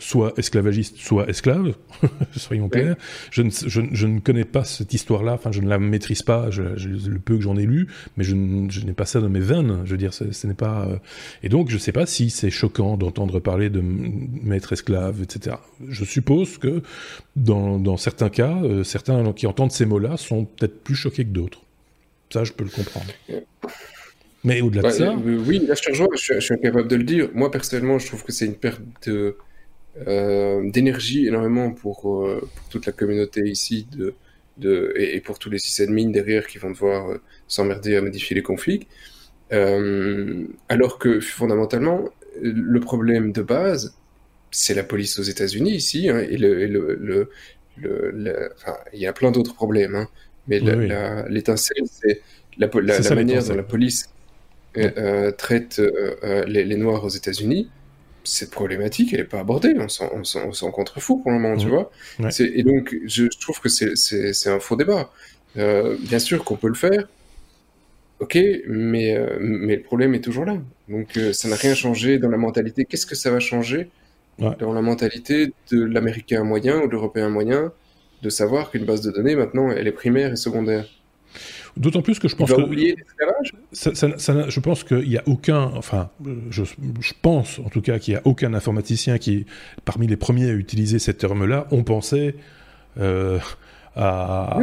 soit 0.01 0.33
esclavagiste, 0.37 0.97
soit 0.97 1.29
esclave, 1.29 1.75
soyons 2.37 2.69
clairs. 2.69 2.97
Je, 3.31 3.43
ne, 3.43 3.51
je, 3.51 4.07
ne, 4.07 4.19
connais 4.19 4.45
pas 4.45 4.65
cette 4.65 4.93
histoire-là, 4.93 5.35
enfin 5.35 5.53
je 5.53 5.61
ne 5.61 5.69
la 5.69 5.79
maîtrise 5.79 6.23
pas, 6.23 6.51
je, 6.51 6.63
le 6.63 7.19
peu 7.19 7.37
que 7.37 7.43
j'en 7.43 7.57
ai 7.57 7.67
lu, 7.67 7.87
mais 8.17 8.25
je, 8.25 8.35
n'ai 8.35 8.93
pas 8.93 9.05
ça 9.05 9.21
dans 9.21 9.29
mes 9.29 9.41
veines, 9.41 9.83
je 9.85 9.93
veux 9.93 9.99
dire, 9.99 10.13
ce, 10.13 10.47
n'est 10.47 10.55
pas... 10.55 10.87
Euh, 10.89 10.97
et 11.43 11.49
donc 11.49 11.69
je 11.69 11.75
ne 11.75 11.81
sais 11.81 11.93
pas 11.93 12.07
si 12.07 12.31
c'est 12.31 12.51
choquant 12.51 12.97
d'entendre 12.97 13.39
parler 13.39 13.71
de 13.71 13.81
maître 13.81 14.73
esclave, 14.73 15.23
etc. 15.23 15.57
Je 15.89 16.05
suppose 16.05 16.59
que 16.59 16.83
dans, 17.37 17.79
dans 17.79 17.97
certains 17.97 18.31
cas, 18.31 18.57
euh, 18.63 18.85
certains 18.85 19.33
qui 19.33 19.47
entendent 19.47 19.73
ces 19.73 19.87
mots-là 19.87 20.17
sont 20.17 20.45
peut-être 20.45 20.83
plus 20.83 20.95
choqués 20.97 21.25
que 21.25 21.31
d'autres. 21.31 21.63
Ça, 22.33 22.45
je 22.45 22.53
peux 22.53 22.65
le 22.65 22.71
comprendre. 22.71 23.07
Mais 24.45 24.61
au-delà 24.61 24.89
de 24.89 24.95
ça... 24.95 25.13
Euh, 25.13 25.43
oui, 25.47 25.61
là 25.67 25.75
je 25.75 25.83
te 25.83 25.91
rejoins, 25.91 26.09
je, 26.15 26.41
suis 26.41 26.55
incapable 26.55 26.89
de 26.89 26.97
le 26.97 27.05
dire. 27.05 27.29
Moi 27.35 27.51
personnellement, 27.51 27.99
je 27.99 28.07
trouve 28.07 28.25
que 28.25 28.33
c'est 28.33 28.47
une 28.47 28.55
perte 28.55 28.81
de 29.07 29.37
d'énergie 29.97 31.27
énormément 31.27 31.73
pour, 31.73 32.25
euh, 32.25 32.49
pour, 32.55 32.69
toute 32.69 32.87
la 32.87 32.93
communauté 32.93 33.43
ici 33.49 33.87
de, 33.91 34.15
de, 34.57 34.93
et, 34.97 35.21
pour 35.21 35.39
tous 35.39 35.51
les 35.51 35.59
sysadmins 35.59 36.11
derrière 36.11 36.47
qui 36.47 36.59
vont 36.59 36.71
devoir 36.71 37.11
euh, 37.11 37.21
s'emmerder 37.49 37.97
à 37.97 38.03
modifier 38.03 38.37
les 38.37 38.43
configs. 38.43 38.87
alors 39.51 40.99
que 40.99 41.21
fondamentalement, 41.21 42.09
le 42.41 42.81
problème 42.81 43.33
de 43.33 43.43
base, 43.43 43.97
c'est 44.53 44.75
la 44.75 44.85
police 44.85 45.19
aux 45.19 45.23
États-Unis 45.23 45.75
ici, 45.75 46.09
hein, 46.09 46.21
et 46.21 46.37
le, 46.37 46.67
le, 46.67 47.29
le, 47.77 48.53
enfin, 48.55 48.77
il 48.93 49.01
y 49.01 49.07
a 49.07 49.13
plein 49.13 49.33
d'autres 49.33 49.55
problèmes, 49.55 49.97
hein, 49.97 50.09
mais 50.47 50.61
l'étincelle, 51.29 51.85
c'est 51.91 52.23
la, 52.59 52.69
la, 52.73 53.15
manière 53.15 53.45
dont 53.45 53.57
la 53.57 53.65
police 53.65 54.09
traite 55.37 55.83
les, 56.47 56.65
les, 56.65 56.77
Noirs 56.77 57.05
aux 57.05 57.09
États-Unis 57.09 57.69
cette 58.25 58.51
problématique, 58.51 59.13
elle 59.13 59.21
n'est 59.21 59.27
pas 59.27 59.41
abordée. 59.41 59.75
On 59.79 60.25
s'en 60.25 60.71
contrefout 60.71 61.23
pour 61.23 61.31
le 61.31 61.39
moment, 61.39 61.57
tu 61.57 61.69
vois. 61.69 61.91
Et 62.39 62.63
donc, 62.63 62.97
je, 63.05 63.27
trouve 63.41 63.61
que 63.61 63.69
c'est 63.69 64.49
un 64.49 64.61
faux 64.61 64.77
débat. 64.77 65.11
Euh, 65.57 65.97
bien 66.01 66.21
sûr 66.21 66.45
qu'on 66.45 66.57
peut 66.57 66.69
le 66.69 66.75
faire, 66.75 67.09
ok, 68.21 68.39
mais, 68.69 69.17
euh, 69.17 69.37
mais 69.41 69.77
le 69.77 69.83
problème 69.83 70.15
est 70.15 70.21
toujours 70.21 70.45
là. 70.45 70.59
Donc, 70.89 71.17
euh, 71.17 71.33
ça 71.33 71.49
n'a 71.49 71.57
rien 71.57 71.75
changé 71.75 72.19
dans 72.19 72.29
la 72.29 72.37
mentalité. 72.37 72.85
Qu'est-ce 72.85 73.07
que 73.07 73.17
ça 73.17 73.31
va 73.31 73.41
changer 73.41 73.91
dans 74.39 74.73
la 74.73 74.81
mentalité 74.81 75.53
de 75.71 75.83
l'Américain 75.83 76.45
moyen 76.45 76.81
ou 76.81 76.87
de 76.87 76.93
l'Européen 76.93 77.29
moyen 77.29 77.73
de 78.23 78.31
savoir 78.31 78.71
qu'une 78.71 78.87
base 78.87 79.03
de 79.03 79.11
données, 79.11 79.35
maintenant, 79.35 79.71
elle 79.71 79.87
est 79.87 79.93
primaire 79.93 80.33
et 80.33 80.37
secondaire? 80.37 80.87
D'autant 81.77 82.03
plus 82.03 82.19
que 82.19 82.29
je 82.29 82.37
pense 82.37 82.53
que. 82.53 82.95
Ça, 83.73 83.95
ça, 83.95 84.49
je 84.49 84.61
pense 84.61 84.85
qu'il 84.85 85.09
n'y 85.09 85.17
a 85.17 85.23
aucun. 85.27 85.63
Enfin, 85.77 86.11
je, 86.51 86.63
pense 87.23 87.59
en 87.61 87.69
tout 87.69 87.81
cas 87.81 87.99
qu'il 87.99 88.15
n'y 88.15 88.19
a 88.19 88.23
aucun 88.25 88.55
informaticien 88.55 89.19
qui, 89.19 89.47
parmi 89.85 90.07
les 90.07 90.17
premiers 90.17 90.51
à 90.51 90.53
utiliser 90.53 90.99
cette 90.99 91.19
terme-là, 91.19 91.67
on 91.71 91.85
pensait 91.85 92.35
euh, 92.99 93.39
à, 93.95 94.59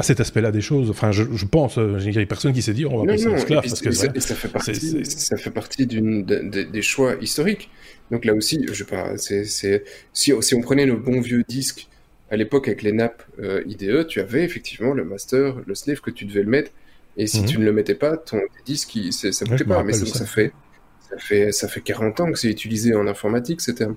à 0.00 0.02
cet 0.02 0.20
aspect-là 0.20 0.50
des 0.50 0.62
choses. 0.62 0.88
Enfin, 0.90 1.12
je, 1.12 1.44
pense, 1.44 1.76
il 1.76 2.10
n'y 2.10 2.18
a 2.18 2.26
personne 2.26 2.54
qui 2.54 2.62
s'est 2.62 2.72
dit 2.72 2.86
on 2.86 3.04
va 3.04 3.12
passer 3.12 3.28
esclave 3.28 3.62
parce 3.62 3.80
que 3.80 3.90
ça, 3.90 4.08
ça, 4.16 4.34
fait 4.34 4.48
partie, 4.48 5.04
ça 5.04 5.36
fait 5.36 5.50
partie 5.50 5.86
d'une 5.86 6.24
des 6.24 6.82
choix 6.82 7.16
historiques. 7.20 7.68
Donc 8.10 8.24
là 8.24 8.34
aussi, 8.34 8.64
je 8.66 8.72
sais 8.72 8.84
pas, 8.84 9.16
c'est 9.18 9.44
si, 9.44 10.32
si 10.40 10.54
on 10.54 10.60
prenait 10.62 10.86
nos 10.86 10.96
bons 10.96 11.20
vieux 11.20 11.44
disques 11.46 11.86
à 12.30 12.36
l'époque 12.36 12.68
avec 12.68 12.82
les 12.82 12.92
nappes 12.92 13.22
euh, 13.40 13.62
IDE, 13.66 14.06
tu 14.06 14.20
avais 14.20 14.44
effectivement 14.44 14.94
le 14.94 15.04
master, 15.04 15.56
le 15.66 15.74
slave 15.74 16.00
que 16.00 16.10
tu 16.10 16.24
devais 16.24 16.42
le 16.42 16.48
mettre. 16.48 16.70
Et 17.16 17.26
si 17.26 17.40
mhm. 17.40 17.46
tu 17.46 17.58
ne 17.58 17.64
le 17.64 17.72
mettais 17.72 17.96
pas, 17.96 18.16
ton 18.16 18.40
disque, 18.64 18.96
ça 19.10 19.28
ne 19.28 19.50
bougeait 19.50 19.64
pas. 19.64 19.82
Mais 19.82 19.92
ça. 19.92 20.06
ça. 20.06 20.24
fait, 20.24 20.52
ça, 21.00 21.18
fait, 21.18 21.52
ça 21.52 21.68
fait 21.68 21.80
40 21.80 22.20
ans 22.20 22.32
que 22.32 22.38
c'est 22.38 22.50
utilisé 22.50 22.94
en 22.94 23.06
informatique, 23.08 23.60
ce 23.60 23.72
terme. 23.72 23.96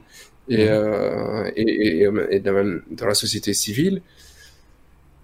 Et, 0.50 0.66
mhm. 0.66 0.72
euh, 0.72 1.52
et, 1.56 2.08
et, 2.32 2.40
dans, 2.40 3.06
la 3.06 3.14
société 3.14 3.54
civile, 3.54 4.02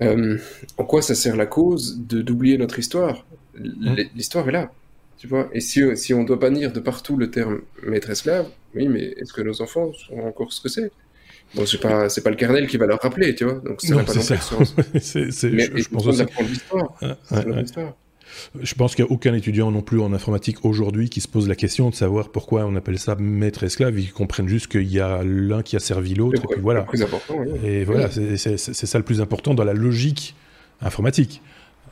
euh, 0.02 0.38
en 0.78 0.86
quoi 0.86 1.02
ça 1.02 1.16
sert 1.16 1.36
la 1.36 1.48
cause 1.48 1.98
d'oublier 1.98 2.58
notre 2.60 2.78
histoire? 2.78 3.26
Mhm. 3.58 3.98
L'histoire 4.16 4.48
est 4.48 4.54
là, 4.54 4.72
tu 5.18 5.26
vois? 5.28 5.50
Et 5.52 5.62
si, 5.62 5.82
si 5.98 6.14
on 6.14 6.24
doit 6.24 6.38
bannir 6.38 6.72
de 6.72 6.80
partout 6.80 7.18
le 7.18 7.32
terme 7.32 7.62
maître-esclave, 7.82 8.50
oui, 8.76 8.88
mais 8.88 9.16
est-ce 9.18 9.34
que 9.34 9.42
nos 9.42 9.64
enfants 9.64 9.92
sont 9.94 10.20
encore 10.20 10.54
ce 10.54 10.62
que 10.62 10.70
c'est? 10.70 10.92
Bon, 11.56 11.66
c'est 11.66 11.80
pas, 11.80 12.10
c'est 12.10 12.22
pas 12.22 12.30
le 12.30 12.36
kernel 12.36 12.68
qui 12.68 12.78
va 12.78 12.86
leur 12.86 13.00
rappeler, 13.00 13.34
tu 13.36 13.44
vois. 13.44 13.56
Donc, 13.56 13.80
c'est 13.80 13.96
pas 13.96 14.04
non 14.04 14.22
ça. 14.22 14.36
c'est, 15.00 15.32
c'est, 15.32 15.50
Mais 15.50 15.70
je, 15.76 15.84
je 15.84 15.90
pense 15.90 16.06
aussi. 16.06 16.24
l'histoire. 16.42 16.98
Je 18.62 18.74
pense 18.76 18.96
qu'il 18.96 19.04
n'y 19.04 19.10
a 19.10 19.14
aucun 19.14 19.34
étudiant 19.34 19.72
non 19.72 19.82
plus 19.82 20.00
en 20.00 20.14
informatique 20.14 20.64
aujourd'hui 20.64 21.10
qui 21.10 21.20
se 21.22 21.28
pose 21.28 21.48
la 21.48 21.56
question 21.56 21.90
de 21.90 21.96
savoir 21.96 22.30
pourquoi 22.30 22.66
on 22.66 22.76
appelle 22.76 23.00
ça 23.00 23.16
maître 23.16 23.64
esclave. 23.64 24.00
Ils 24.00 24.14
comprennent 24.14 24.48
juste 24.48 24.68
qu'il 24.68 24.90
y 24.90 25.00
a 25.00 25.24
l'un 25.24 25.62
qui 25.62 25.76
a 25.76 25.80
servi 25.80 26.14
l'autre, 26.14 26.42
et 26.44 26.48
puis 26.48 26.62
voilà. 26.62 26.84
Plus 26.84 27.02
important. 27.02 27.36
Et 27.64 27.84
voilà, 27.84 28.10
c'est, 28.10 28.38
c'est, 28.38 28.58
c'est 28.58 28.86
ça 28.86 28.98
le 28.98 29.04
plus 29.04 29.20
important 29.20 29.54
dans 29.54 29.64
la 29.66 29.74
logique 29.74 30.36
informatique. 30.82 31.42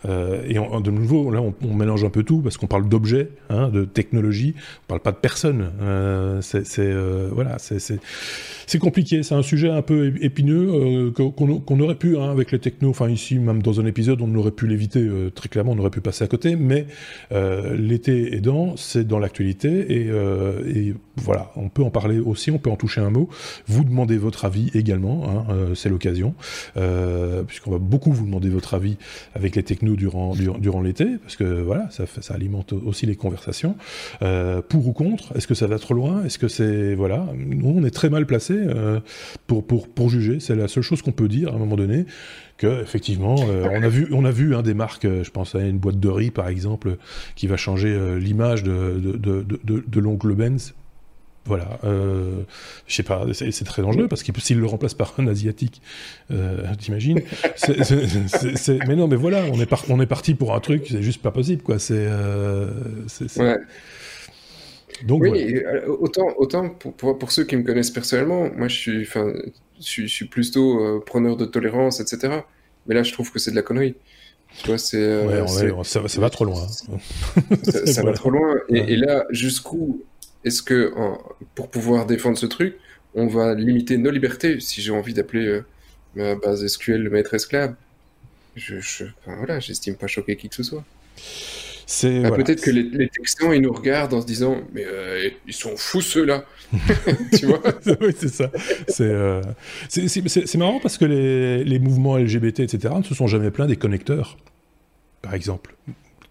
Euh, 0.07 0.43
et 0.47 0.53
de 0.53 0.91
nouveau, 0.91 1.31
là, 1.31 1.41
on, 1.41 1.73
mélange 1.73 2.03
un 2.03 2.09
peu 2.09 2.23
tout 2.23 2.41
parce 2.41 2.57
qu'on 2.57 2.67
parle 2.67 2.87
d'objets, 2.87 3.29
hein, 3.49 3.69
de 3.69 3.85
technologie, 3.85 4.55
on 4.85 4.87
parle 4.87 5.01
pas 5.01 5.11
de 5.11 5.17
personnes. 5.17 5.71
Euh, 5.81 6.41
c'est 6.41 6.65
euh, 6.79 7.29
voilà, 7.31 7.57
c'est 7.59 8.79
compliqué. 8.79 9.23
C'est 9.23 9.35
un 9.35 9.41
sujet 9.41 9.69
un 9.69 9.81
peu 9.81 10.13
épineux 10.21 11.11
qu'on 11.11 11.79
aurait 11.79 11.95
pu 11.95 12.17
hein, 12.17 12.31
avec 12.31 12.51
les 12.51 12.59
technos. 12.59 12.89
Enfin 12.89 13.09
ici, 13.09 13.35
même 13.35 13.61
dans 13.61 13.79
un 13.79 13.85
épisode, 13.85 14.21
on 14.21 14.33
aurait 14.35 14.51
pu 14.51 14.67
l'éviter 14.67 15.07
très 15.35 15.49
clairement, 15.49 15.73
on 15.73 15.79
aurait 15.79 15.89
pu 15.89 16.01
passer 16.01 16.23
à 16.23 16.27
côté. 16.27 16.55
Mais 16.55 16.87
l'été 17.31 18.35
aidant, 18.35 18.75
c'est 18.77 19.05
dans 19.05 19.19
l'actualité 19.19 19.67
et, 19.69 20.07
et, 20.07 20.93
voilà, 21.19 21.51
on 21.55 21.69
peut 21.69 21.83
en 21.83 21.89
parler 21.89 22.19
aussi, 22.19 22.51
on 22.51 22.59
peut 22.59 22.69
en 22.69 22.75
toucher 22.75 23.01
un 23.01 23.09
mot. 23.09 23.27
Vous 23.67 23.83
demandez 23.83 24.17
votre 24.17 24.45
avis 24.45 24.69
également, 24.75 25.27
hein, 25.27 25.73
c'est 25.75 25.89
l'occasion, 25.89 26.35
puisqu'on 27.47 27.71
va 27.71 27.79
beaucoup 27.79 28.11
vous 28.11 28.25
demander 28.25 28.49
votre 28.49 28.73
avis 28.73 28.97
avec 29.33 29.55
les 29.55 29.63
technos 29.63 29.96
durant, 29.97 30.33
durant, 30.35 30.81
l'été, 30.81 31.17
parce 31.21 31.35
que 31.35 31.43
voilà, 31.43 31.89
ça, 31.89 32.05
ça 32.21 32.33
alimente 32.33 32.71
aussi 32.71 33.05
les 33.05 33.15
conversations. 33.15 33.75
Euh, 34.21 34.61
pour 34.61 34.87
ou 34.87 34.93
contre, 34.93 35.35
est-ce 35.35 35.47
que 35.47 35.55
ça 35.55 35.67
va 35.67 35.79
trop 35.79 35.93
loin? 35.93 36.23
Est-ce 36.23 36.39
que 36.39 36.47
c'est. 36.47 36.95
Voilà, 36.95 37.27
nous, 37.35 37.73
on 37.75 37.83
est 37.83 37.91
très 37.91 38.09
mal 38.09 38.25
placé 38.25 38.53
euh, 38.55 39.01
pour, 39.47 39.65
pour, 39.65 39.89
pour 39.89 40.09
juger. 40.09 40.39
C'est 40.39 40.55
la 40.55 40.69
seule 40.69 40.83
chose 40.83 41.01
qu'on 41.01 41.11
peut 41.11 41.27
dire 41.27 41.51
à 41.51 41.55
un 41.55 41.59
moment 41.59 41.75
donné 41.75 42.05
que 42.57 42.81
effectivement 42.81 43.35
euh, 43.49 43.67
on 43.71 43.83
a 43.83 43.87
vu 43.87 44.07
on 44.11 44.25
a 44.25 44.31
vu 44.31 44.55
un 44.55 44.63
des 44.63 44.73
marques 44.73 45.05
je 45.05 45.29
pense 45.29 45.53
à 45.53 45.59
une 45.59 45.77
boîte 45.77 45.99
de 45.99 46.09
riz 46.09 46.31
par 46.31 46.47
exemple 46.47 46.97
qui 47.35 47.45
va 47.45 47.55
changer 47.55 47.95
l'image 48.19 48.63
de, 48.63 48.99
de, 48.99 49.45
de, 49.45 49.83
de 49.87 49.99
l'oncle 49.99 50.33
Benz 50.33 50.73
voilà, 51.47 51.79
euh, 51.85 52.41
je 52.87 52.95
sais 52.95 53.03
pas, 53.03 53.25
c'est 53.31 53.63
très 53.63 53.81
dangereux 53.81 54.09
parce 54.09 54.21
que 54.21 54.31
s'il 54.41 54.59
le 54.59 54.65
remplace 54.65 54.93
par 54.93 55.13
un 55.17 55.27
asiatique, 55.27 55.81
euh, 56.29 56.65
t'imagines 56.77 57.21
Mais 58.87 58.95
non, 58.95 59.07
mais 59.07 59.15
voilà, 59.15 59.45
on 59.51 59.59
est, 59.59 59.69
on 59.89 60.01
est 60.01 60.05
parti 60.05 60.35
pour 60.35 60.53
un 60.53 60.59
truc, 60.59 60.87
c'est 60.89 61.01
juste 61.01 61.21
pas 61.21 61.31
possible, 61.31 61.63
quoi. 61.63 61.79
C'est. 61.79 61.95
Euh, 61.95 62.69
ouais. 63.37 63.57
Donc, 65.05 65.21
oui, 65.23 65.55
euh, 65.55 65.87
autant, 65.99 66.27
autant 66.37 66.69
pour, 66.69 67.17
pour, 67.17 67.31
ceux 67.31 67.45
qui 67.45 67.55
me 67.55 67.63
connaissent 67.63 67.91
personnellement, 67.91 68.49
moi 68.55 68.67
je 68.67 68.75
suis, 68.75 69.01
enfin, 69.03 69.31
je, 69.79 70.05
suis 70.05 70.25
plutôt 70.25 71.01
preneur 71.05 71.37
de 71.37 71.45
tolérance, 71.45 72.01
etc. 72.01 72.41
Mais 72.87 72.95
là, 72.95 73.03
je 73.03 73.13
trouve 73.13 73.31
que 73.31 73.39
c'est 73.39 73.51
de 73.51 73.55
la 73.55 73.61
connerie. 73.61 73.95
Tu 74.63 74.67
vois, 74.67 74.77
c'est. 74.77 75.25
Ouais, 75.25 75.45
ça, 75.83 76.07
ça, 76.07 76.21
va 76.21 76.29
trop 76.29 76.45
loin. 76.45 76.63
Hein. 76.63 77.55
Ça, 77.85 78.01
va 78.03 78.11
trop 78.13 78.31
loin. 78.31 78.55
Et, 78.69 78.93
et 78.93 78.95
là, 78.97 79.25
jusqu'où 79.29 80.03
est-ce 80.47 80.61
que 80.61 80.93
pour 81.55 81.69
pouvoir 81.69 82.05
défendre 82.05 82.37
ce 82.37 82.45
truc, 82.45 82.75
on 83.13 83.27
va 83.27 83.53
limiter 83.55 83.97
nos 83.97 84.11
libertés 84.11 84.59
si 84.59 84.81
j'ai 84.81 84.91
envie 84.91 85.13
d'appeler 85.13 85.45
euh, 85.45 85.65
ma 86.15 86.35
base 86.35 86.65
SQL 86.65 87.01
le 87.01 87.09
maître 87.09 87.33
esclave? 87.33 87.75
Je, 88.55 88.79
je 88.79 89.05
voilà, 89.25 89.59
j'estime 89.59 89.95
pas 89.95 90.07
choquer 90.07 90.35
qui 90.35 90.49
que 90.49 90.55
ce 90.55 90.63
soit. 90.63 90.83
C'est 91.85 92.21
bah, 92.21 92.31
peut-être 92.31 92.61
que 92.61 92.69
les, 92.69 92.83
les, 92.83 93.07
Texans 93.07 93.53
ils 93.53 93.61
nous 93.61 93.71
regardent 93.71 94.13
en 94.13 94.21
se 94.21 94.25
disant 94.25 94.61
mais 94.73 94.83
euh, 94.85 95.29
ils 95.47 95.53
sont 95.53 95.77
fous 95.77 96.01
ceux-là, 96.01 96.45
tu 97.37 97.45
vois? 97.45 97.61
Oui 98.01 98.13
c'est 98.17 98.27
ça. 98.27 98.51
Euh, 98.99 99.41
c'est 99.87 100.55
marrant 100.55 100.79
parce 100.79 100.97
que 100.97 101.05
les, 101.05 101.63
les 101.63 101.79
mouvements 101.79 102.17
LGBT 102.17 102.61
etc 102.61 102.93
ne 102.97 103.03
se 103.03 103.15
sont 103.15 103.27
jamais 103.27 103.51
plaints 103.51 103.67
des 103.67 103.77
connecteurs, 103.77 104.37
par 105.21 105.33
exemple 105.33 105.75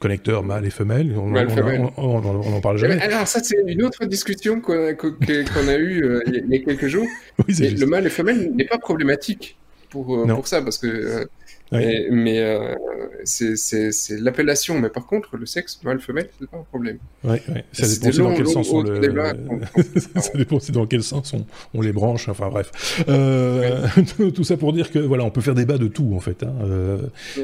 connecteurs 0.06 0.44
mâles 0.44 0.66
et 0.66 0.70
femelles, 0.70 1.14
on 1.16 1.30
n'en 1.30 2.60
parle 2.60 2.78
jamais. 2.78 3.00
Alors 3.00 3.26
ça, 3.26 3.40
c'est 3.42 3.56
une 3.66 3.82
autre 3.82 4.04
discussion 4.04 4.60
qu'on 4.60 4.74
a, 4.74 4.92
a 4.92 5.78
eue 5.78 6.04
euh, 6.04 6.22
il 6.26 6.46
y 6.48 6.56
a 6.56 6.64
quelques 6.64 6.86
jours. 6.86 7.06
le 7.48 7.84
mâle 7.86 8.06
et 8.06 8.10
femelle 8.10 8.52
n'est 8.54 8.66
pas 8.66 8.78
problématique 8.78 9.56
pour, 9.90 10.16
euh, 10.16 10.26
pour 10.26 10.46
ça, 10.46 10.62
parce 10.62 10.78
que 10.78 11.28
mais, 11.72 12.38
euh, 12.40 12.74
c'est 13.24 14.20
l'appellation, 14.20 14.78
mais 14.78 14.88
par 14.88 15.06
contre, 15.06 15.36
le 15.36 15.46
sexe 15.46 15.80
mâle-femelle, 15.82 16.28
c'est 16.38 16.48
pas 16.48 16.58
un 16.58 16.62
problème. 16.62 16.98
Ça 17.72 17.86
dépend 17.86 18.08
aussi 18.08 18.18
dans 18.18 18.34
quel 18.34 18.48
sens 18.48 18.70
on 18.70 18.82
le. 18.82 19.00
ça 20.20 20.32
dépend 20.34 20.56
aussi 20.56 20.72
dans 20.72 20.86
quel 20.86 21.02
sens 21.02 21.32
on, 21.34 21.46
on 21.74 21.80
les 21.80 21.92
branche. 21.92 22.28
Enfin 22.28 22.48
bref, 22.48 23.04
euh, 23.08 23.86
tout 24.34 24.44
ça 24.44 24.56
pour 24.56 24.72
dire 24.72 24.90
que 24.90 24.98
voilà, 24.98 25.24
on 25.24 25.30
peut 25.30 25.40
faire 25.40 25.54
débat 25.54 25.78
de 25.78 25.88
tout 25.88 26.12
en 26.14 26.20
fait. 26.20 26.42
Hein, 26.42 26.54
euh, 26.62 26.98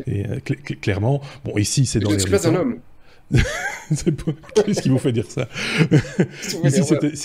et 0.06 0.26
euh, 0.26 0.38
clairement, 0.80 1.20
bon 1.44 1.56
ici 1.58 1.86
c'est 1.86 2.00
dans. 2.00 2.16
Suis 2.18 2.30
pas 2.30 2.48
un 2.48 2.54
homme. 2.54 2.78
Qu'est-ce 3.88 4.82
qui 4.82 4.88
vous 4.88 4.98
fait 4.98 5.12
dire 5.12 5.26
ça? 5.28 5.48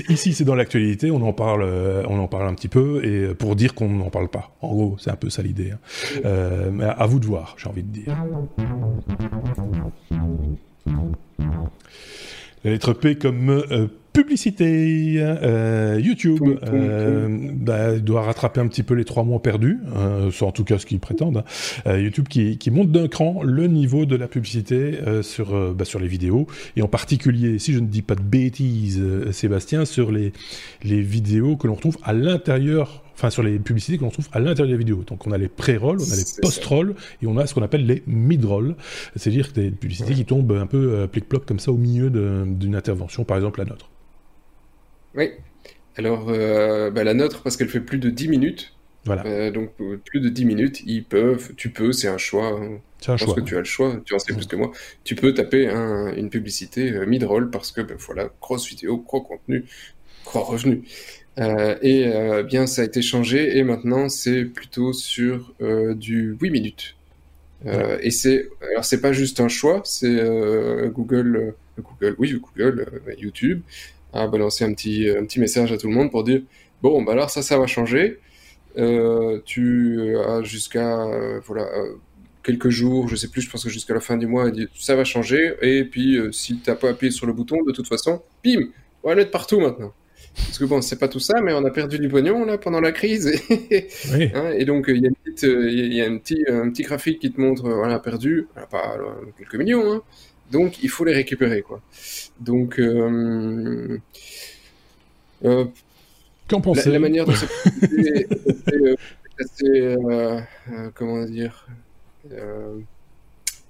Ici, 0.10 0.34
c'est 0.34 0.44
dans 0.44 0.56
l'actualité, 0.56 1.12
on 1.12 1.22
en 1.22 1.34
parle, 1.34 1.64
euh, 1.64 2.04
on 2.08 2.20
en 2.20 2.28
parle 2.28 2.48
un 2.48 2.54
petit 2.54 2.68
peu, 2.68 3.04
et 3.06 3.34
pour 3.34 3.56
dire 3.56 3.74
qu'on 3.74 3.90
n'en 3.90 4.10
parle 4.10 4.30
pas. 4.30 4.56
En 4.62 4.70
gros, 4.70 4.96
c'est 5.00 5.12
un 5.12 5.16
peu 5.16 5.30
ça 5.30 5.42
l'idée. 5.42 5.72
Hein. 5.72 5.80
Euh, 6.26 6.70
mais 6.72 6.86
à 6.86 7.06
vous 7.06 7.20
de 7.20 7.26
voir, 7.26 7.56
j'ai 7.58 7.70
envie 7.70 7.84
de 7.84 7.92
dire. 7.92 8.16
La 12.64 12.72
lettre 12.72 12.94
P 12.94 13.16
comme 13.16 13.50
euh, 13.50 13.88
publicité. 14.18 15.16
Euh, 15.20 16.02
YouTube 16.02 16.42
euh, 16.64 17.28
bah, 17.54 18.00
doit 18.00 18.24
rattraper 18.24 18.60
un 18.60 18.68
petit 18.68 18.82
peu 18.82 18.96
les 18.96 19.06
trois 19.06 19.24
mois 19.24 19.42
perdus, 19.44 19.80
euh, 19.96 20.32
c'est 20.32 20.44
en 20.44 20.52
tout 20.52 20.64
cas 20.64 20.80
ce 20.80 20.88
qu'ils 20.88 21.00
prétendent. 21.00 21.44
Hein. 21.86 21.98
YouTube 21.98 22.28
qui, 22.28 22.58
qui, 22.58 22.72
monte 22.72 22.92
d'un 22.92 23.08
cran 23.08 23.44
le 23.44 23.68
niveau 23.68 24.06
de 24.06 24.16
la 24.16 24.28
publicité 24.28 24.98
sur, 25.22 25.74
bah, 25.76 25.86
sur 25.86 26.00
les 26.00 26.08
vidéos, 26.08 26.48
et 26.76 26.82
en 26.82 26.88
particulier, 26.88 27.60
si 27.60 27.74
je 27.74 27.80
ne 27.80 27.86
dis 27.86 28.02
pas 28.02 28.16
de 28.16 28.24
bêtises, 28.24 29.04
Sébastien, 29.32 29.86
sur 29.86 30.12
les, 30.12 30.34
les 30.84 31.02
vidéos 31.02 31.56
que 31.56 31.68
l'on 31.68 31.76
retrouve 31.76 31.98
à 32.04 32.14
l'intérieur 32.14 33.04
enfin 33.14 33.32
sur 33.32 33.42
les 33.42 33.58
publicités 33.58 33.98
que 33.98 34.04
l'on 34.04 34.12
trouve 34.12 34.30
à 34.32 34.40
l'intérieur 34.40 34.72
des 34.72 34.78
vidéos. 34.78 35.04
Donc 35.06 35.26
on 35.26 35.32
a 35.32 35.38
les 35.38 35.48
pré-rolls, 35.48 36.00
on 36.00 36.12
a 36.12 36.16
les 36.16 36.24
post-rolls 36.42 36.94
et 37.22 37.28
on 37.28 37.38
a 37.38 37.48
ce 37.48 37.56
qu'on 37.56 37.64
appelle 37.64 37.86
les 37.86 38.04
mid-rolls, 38.06 38.76
c'est-à-dire 39.16 39.50
des 39.54 39.72
publicités 39.72 40.14
qui 40.14 40.26
tombent 40.26 40.52
un 40.52 40.68
peu 40.68 40.94
euh, 40.94 41.08
plic-ploc 41.08 41.46
comme 41.46 41.60
ça 41.60 41.72
au 41.72 41.78
milieu 41.78 42.12
d'une 42.12 42.76
intervention, 42.76 43.24
par 43.24 43.38
exemple 43.38 43.60
la 43.60 43.66
nôtre. 43.66 43.90
Oui. 45.18 45.32
Alors 45.98 46.28
euh, 46.30 46.92
bah, 46.92 47.04
la 47.04 47.14
nôtre 47.14 47.44
parce 47.44 47.58
qu'elle 47.58 47.70
fait 47.70 47.82
plus 47.82 47.98
de 47.98 48.10
10 48.10 48.28
minutes. 48.30 48.74
Voilà. 49.06 49.26
Euh, 49.26 49.52
donc 49.52 49.72
plus 50.06 50.20
de 50.20 50.30
10 50.30 50.46
minutes, 50.46 50.84
ils 50.86 51.04
peuvent, 51.04 51.54
tu 51.56 51.70
peux, 51.70 51.92
c'est 51.92 52.08
un 52.08 52.18
choix. 52.18 52.48
Hein. 52.48 52.80
C'est 53.00 53.12
un 53.12 53.18
je 53.18 53.26
pense 53.26 53.36
que 53.36 53.42
tu 53.42 53.56
as 53.56 53.60
le 53.60 53.66
choix, 53.66 54.02
tu 54.06 54.14
en 54.14 54.20
sais 54.20 54.34
plus 54.34 54.48
que 54.48 54.56
moi. 54.56 54.72
Tu 55.04 55.16
peux 55.16 55.34
taper 55.34 55.68
une 55.68 56.30
publicité 56.30 57.06
mid-roll 57.06 57.50
parce 57.50 57.72
que 57.72 57.82
ben, 57.82 57.98
voilà, 58.00 58.30
grosse 58.42 58.68
vidéo, 58.68 58.98
gros 58.98 59.22
contenu, 59.22 59.66
gros 60.26 60.44
revenu. 60.44 60.84
Euh, 61.40 61.78
et 61.82 62.08
euh, 62.08 62.44
bien, 62.44 62.66
ça 62.66 62.82
a 62.82 62.86
été 62.86 63.02
changé 63.02 63.58
et 63.58 63.64
maintenant 63.64 64.10
c'est 64.10 64.46
plutôt 64.46 64.92
sur 64.92 65.54
euh, 65.62 65.94
du 65.94 66.36
8 66.40 66.50
minutes. 66.50 66.94
Et 68.02 68.12
c'est 68.12 68.48
alors 68.70 68.86
c'est 68.86 69.02
pas 69.02 69.12
juste 69.12 69.42
un 69.42 69.50
choix, 69.50 69.82
c'est 69.84 70.16
Google, 70.94 71.56
Google, 71.78 72.16
oui 72.18 72.40
Google, 72.40 72.86
YouTube 73.18 73.62
a 74.24 74.28
balancé 74.28 74.64
un 74.64 74.74
petit 74.74 75.10
un 75.10 75.26
petit 75.26 75.40
message 75.40 75.72
à 75.72 75.78
tout 75.78 75.88
le 75.88 75.94
monde 75.94 76.12
pour 76.12 76.24
dire 76.24 76.42
bon 76.82 77.04
bah 77.04 77.14
alors 77.14 77.30
ça 77.30 77.42
ça 77.42 77.58
va 77.58 77.68
changer. 77.68 78.20
tu 79.46 80.16
as 80.18 80.42
jusqu'à 80.44 81.08
voilà 81.46 81.68
quelques 82.44 82.70
jours, 82.70 83.10
je 83.10 83.16
sais 83.18 83.28
plus, 83.28 83.42
je 83.42 83.50
pense 83.50 83.64
que 83.64 83.70
jusqu'à 83.70 83.94
la 83.94 84.00
fin 84.00 84.16
du 84.16 84.26
mois, 84.26 84.50
ça 84.74 84.96
va 84.96 85.04
changer. 85.04 85.56
Et 85.62 85.84
puis, 85.84 86.18
si 86.32 86.60
tu 86.60 86.70
n'as 86.70 86.78
pas 86.78 86.90
appuyé 86.90 87.12
sur 87.12 87.28
le 87.28 87.34
bouton, 87.34 87.58
de 87.64 87.74
toute 87.74 87.88
façon, 87.88 88.22
bim, 88.44 88.70
on 89.04 89.14
va 89.14 89.22
être 89.22 89.32
partout 89.32 89.60
maintenant. 89.60 89.94
Parce 90.36 90.60
que 90.60 90.66
bon, 90.66 90.82
c'est 90.82 91.00
pas 91.00 91.08
tout 91.08 91.20
ça, 91.20 91.42
mais 91.42 91.54
on 91.54 91.66
a 91.66 91.72
perdu 91.72 92.00
du 92.00 92.08
pognon 92.08 92.46
là 92.46 92.58
pendant 92.58 92.80
la 92.80 92.92
crise. 92.92 93.32
Hein, 94.34 94.52
et 94.58 94.66
donc 94.66 94.86
il 94.88 95.04
y 95.04 95.08
a, 95.08 95.48
y 95.48 96.02
a 96.02 96.06
un, 96.06 96.18
petit, 96.18 96.44
un 96.48 96.70
petit 96.70 96.84
graphique 96.84 97.20
qui 97.20 97.32
te 97.32 97.40
montre, 97.40 97.70
voilà, 97.70 98.00
perdu, 98.00 98.48
pas 98.72 98.98
quelques 99.38 99.56
millions. 99.56 99.94
Hein. 99.94 100.02
Donc 100.52 100.82
il 100.84 100.90
faut 100.90 101.04
les 101.04 101.14
récupérer, 101.14 101.62
quoi. 101.62 101.82
Donc 102.40 102.80
euh, 102.80 104.00
euh, 105.46 105.66
Qu'en 106.48 106.62
pensez 106.62 106.86
la, 106.86 106.94
la, 106.94 107.00
manière 107.00 107.26
dont 107.26 107.34
c'est 107.36 108.28
assez, 109.40 109.96
euh, 109.96 110.40
comment 110.96 111.26
dire 111.26 111.68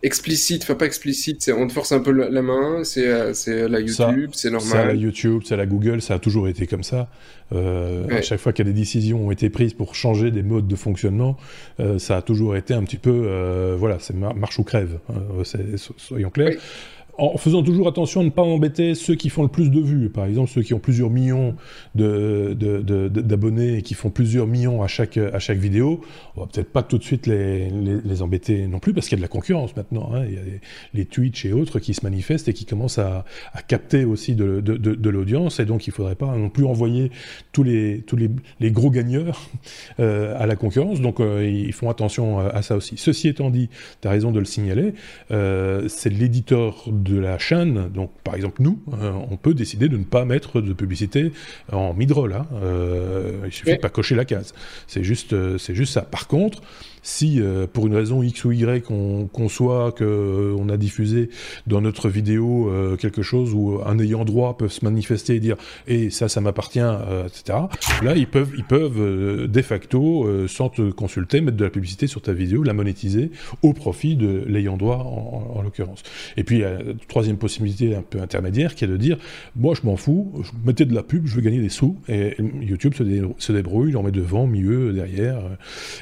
explicite, 0.04 0.64
enfin 0.64 0.76
pas 0.76 0.86
explicite, 0.86 1.52
on 1.56 1.68
te 1.68 1.74
force 1.74 1.92
un 1.92 2.00
peu 2.00 2.12
la, 2.12 2.42
main, 2.42 2.84
c'est 2.84 3.10
à 3.10 3.68
la 3.68 3.80
YouTube, 3.80 4.32
c'est 4.34 4.52
normal. 4.52 4.70
C'est 4.72 4.86
la 4.86 4.94
YouTube, 4.94 5.42
c'est 5.46 5.58
la 5.58 5.66
Google, 5.66 6.02
ça 6.02 6.16
a 6.16 6.20
toujours 6.20 6.48
été 6.48 6.68
comme 6.68 6.84
ça. 6.84 7.10
Euh, 7.54 8.06
À 8.10 8.22
chaque 8.22 8.40
fois 8.40 8.54
qu'il 8.54 8.66
y 8.66 8.70
a 8.70 8.72
des 8.72 8.80
décisions 8.80 9.26
ont 9.26 9.32
été 9.32 9.50
prises 9.50 9.74
pour 9.74 9.96
changer 9.96 10.32
des 10.32 10.44
modes 10.44 10.68
de 10.68 10.76
fonctionnement, 10.76 11.38
euh, 11.80 11.98
ça 11.98 12.18
a 12.18 12.22
toujours 12.22 12.56
été 12.56 12.74
un 12.74 12.84
petit 12.84 12.98
peu, 12.98 13.24
euh, 13.26 13.76
voilà, 13.78 13.98
c'est 14.00 14.16
marche 14.16 14.60
ou 14.60 14.64
crève, 14.64 15.00
hein, 15.10 15.44
soyons 15.98 16.30
clairs 16.30 16.58
en 17.18 17.38
faisant 17.38 17.64
toujours 17.64 17.88
attention 17.88 18.22
à 18.22 18.24
ne 18.24 18.30
pas 18.30 18.44
embêter 18.44 18.94
ceux 18.94 19.16
qui 19.16 19.30
font 19.30 19.42
le 19.42 19.48
plus 19.48 19.72
de 19.72 19.80
vues. 19.80 20.10
Par 20.10 20.26
exemple, 20.26 20.52
ceux 20.52 20.62
qui 20.62 20.74
ont 20.74 20.80
plusieurs 20.80 21.10
millions 21.10 21.56
d'abonnés 21.96 23.78
et 23.78 23.82
qui 23.82 23.96
font 23.96 24.12
plusieurs 24.12 24.46
millions 24.46 24.84
à 24.84 24.88
chaque, 24.88 25.18
à 25.18 25.40
chaque 25.40 25.58
vidéo, 25.58 26.02
on 26.36 26.42
va 26.42 26.48
peut-être 26.48 26.72
pas 26.72 26.84
tout 26.84 26.98
de 26.98 27.04
suite 27.04 27.26
les, 27.26 28.22
embêter 28.22 28.68
non 28.68 28.80
plus, 28.80 28.94
parce 28.94 29.08
qu'il 29.08 29.18
y 29.18 29.20
a 29.20 29.22
de 29.22 29.24
la 29.24 29.28
concurrence 29.28 29.76
maintenant. 29.76 30.12
Hein. 30.14 30.26
Il 30.28 30.34
y 30.34 30.38
a 30.38 30.42
les, 30.94 31.06
Twitch 31.06 31.46
et 31.46 31.54
autres 31.54 31.80
qui 31.80 31.94
se 31.94 32.04
manifestent 32.04 32.50
et 32.50 32.54
qui 32.54 32.66
commencent 32.66 33.00
à, 33.00 33.26
capter 33.68 34.06
aussi 34.06 34.36
de, 34.36 35.10
l'audience, 35.10 35.60
et 35.60 35.66
donc 35.66 35.88
il 35.88 35.94
faudrait 35.94 36.16
pas 36.16 36.36
non 36.36 36.50
plus 36.50 36.66
envoyer 36.66 37.12
tous 37.52 37.64
les, 37.64 38.04
tous 38.06 38.18
les, 38.18 38.72
gros 38.72 38.92
gagneurs 38.92 39.50
euh, 40.00 40.36
à 40.38 40.46
la 40.46 40.56
concurrence. 40.56 41.02
Donc 41.02 41.20
euh, 41.20 41.48
ils 41.48 41.74
font 41.74 41.90
attention 41.90 42.40
à, 42.40 42.62
ça 42.62 42.76
aussi. 42.76 42.98
Ceci 42.98 43.28
étant 43.28 43.50
dit, 43.50 43.70
tu 44.02 44.08
as 44.08 44.12
raison 44.12 44.32
de 44.32 44.40
le 44.40 44.46
signaler, 44.46 44.94
euh, 45.32 45.88
c'est 45.88 46.10
l'éditeur 46.10 46.84
la 47.16 47.38
chaîne, 47.38 47.90
donc 47.90 48.12
par 48.24 48.36
exemple 48.36 48.62
nous, 48.62 48.80
euh, 48.94 49.12
on 49.30 49.38
peut 49.38 49.54
décider 49.54 49.90
de 49.90 49.98
ne 49.98 50.04
pas 50.04 50.26
mettre 50.26 50.62
de 50.62 50.74
publicité 50.74 51.32
en 51.72 51.94
mid-roll. 51.94 52.34
Hein. 52.34 52.46
Euh, 52.54 53.42
il 53.46 53.52
suffit 53.52 53.74
de 53.74 53.82
pas 53.82 53.90
cocher 53.90 54.16
la 54.16 54.26
case. 54.26 54.54
C'est 54.88 55.04
juste, 55.04 55.34
euh, 55.34 55.58
c'est 55.58 55.76
juste 55.76 55.94
ça. 55.94 56.02
Par 56.02 56.28
contre, 56.28 56.62
si 57.08 57.40
euh, 57.40 57.68
pour 57.72 57.88
une 57.88 57.96
raison 57.96 58.22
X 58.22 58.44
ou 58.44 58.52
Y 58.52 58.92
on 58.92 59.28
conçoit 59.28 59.94
qu'on 59.94 60.04
euh, 60.04 60.74
a 60.74 60.76
diffusé 60.76 61.30
dans 61.66 61.80
notre 61.80 62.10
vidéo 62.10 62.70
euh, 62.70 62.98
quelque 62.98 63.22
chose 63.22 63.54
où 63.54 63.80
un 63.86 63.98
ayant 63.98 64.26
droit 64.26 64.58
peut 64.58 64.68
se 64.68 64.84
manifester 64.84 65.36
et 65.36 65.40
dire 65.40 65.56
et 65.88 66.04
eh, 66.04 66.10
ça 66.10 66.28
ça 66.28 66.42
m'appartient 66.42 66.80
etc 67.26 67.60
là 68.04 68.14
ils 68.14 68.28
peuvent 68.28 68.52
ils 68.58 68.66
peuvent 68.66 69.48
de 69.48 69.62
facto 69.62 70.48
sans 70.48 70.68
te 70.68 70.92
consulter 70.92 71.40
mettre 71.40 71.56
de 71.56 71.64
la 71.64 71.70
publicité 71.70 72.08
sur 72.08 72.22
ta 72.22 72.34
vidéo 72.34 72.62
la 72.64 72.74
monétiser 72.74 73.32
au 73.62 73.72
profit 73.72 74.18
de 74.18 74.44
l'ayant 74.46 74.76
droit 74.76 74.98
en, 74.98 75.62
l'occurrence. 75.62 76.04
Et 76.36 76.44
puis 76.44 76.64
troisième 77.08 77.38
possibilité 77.38 77.96
un 77.96 78.02
peu 78.02 78.20
intermédiaire 78.20 78.76
qui 78.76 78.84
est 78.84 78.88
de 78.88 78.98
dire 78.98 79.18
moi 79.56 79.76
je 79.76 79.88
m'en 79.88 79.96
fous 79.96 80.34
je 80.44 80.52
mettez 80.66 80.84
de 80.84 80.94
la 80.94 81.04
pub 81.04 81.26
je 81.26 81.36
veux 81.36 81.42
gagner 81.42 81.62
des 81.62 81.70
sous 81.70 81.98
et 82.10 82.36
YouTube 82.62 82.94
se, 82.96 83.04
se 83.38 83.52
débrouille 83.54 83.92
il 83.92 83.98
en 83.98 84.04
met 84.04 84.12
devant 84.12 84.46
milieu 84.46 84.92
derrière 84.92 85.40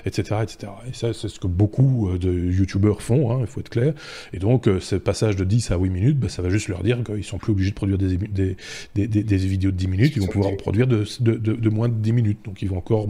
etc 0.05 0.37
etc 0.41 0.71
ça, 0.95 1.13
c'est 1.13 1.27
ce 1.27 1.39
que 1.39 1.47
beaucoup 1.47 2.09
euh, 2.09 2.17
de 2.17 2.31
youtubeurs 2.31 3.01
font, 3.01 3.31
hein, 3.31 3.37
il 3.41 3.47
faut 3.47 3.59
être 3.59 3.69
clair. 3.69 3.93
Et 4.33 4.39
donc, 4.39 4.67
euh, 4.67 4.79
ce 4.79 4.95
passage 4.95 5.35
de 5.35 5.43
10 5.43 5.71
à 5.71 5.77
8 5.77 5.89
minutes, 5.89 6.19
bah, 6.19 6.29
ça 6.29 6.41
va 6.41 6.49
juste 6.49 6.67
leur 6.67 6.83
dire 6.83 7.03
qu'ils 7.03 7.23
sont 7.23 7.37
plus 7.37 7.51
obligés 7.51 7.71
de 7.71 7.75
produire 7.75 7.97
des, 7.97 8.17
des, 8.17 8.55
des, 8.95 9.07
des 9.07 9.37
vidéos 9.37 9.71
de 9.71 9.77
10 9.77 9.87
minutes, 9.87 10.13
ils 10.15 10.21
vont 10.21 10.27
pouvoir 10.27 10.51
en 10.51 10.55
produire 10.55 10.87
de, 10.87 11.05
de, 11.19 11.35
de, 11.35 11.69
moins 11.69 11.89
de 11.89 11.95
10 11.95 12.13
minutes. 12.13 12.39
Donc, 12.45 12.61
ils 12.61 12.69
vont 12.69 12.77
encore 12.77 13.07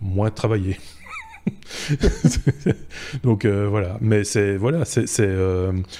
moins 0.00 0.30
travailler. 0.30 0.76
donc 3.24 3.44
euh, 3.44 3.66
voilà, 3.68 3.98
mais 4.00 4.22
c'est 4.22 4.56
voilà, 4.56 4.84
c'est 4.84 5.06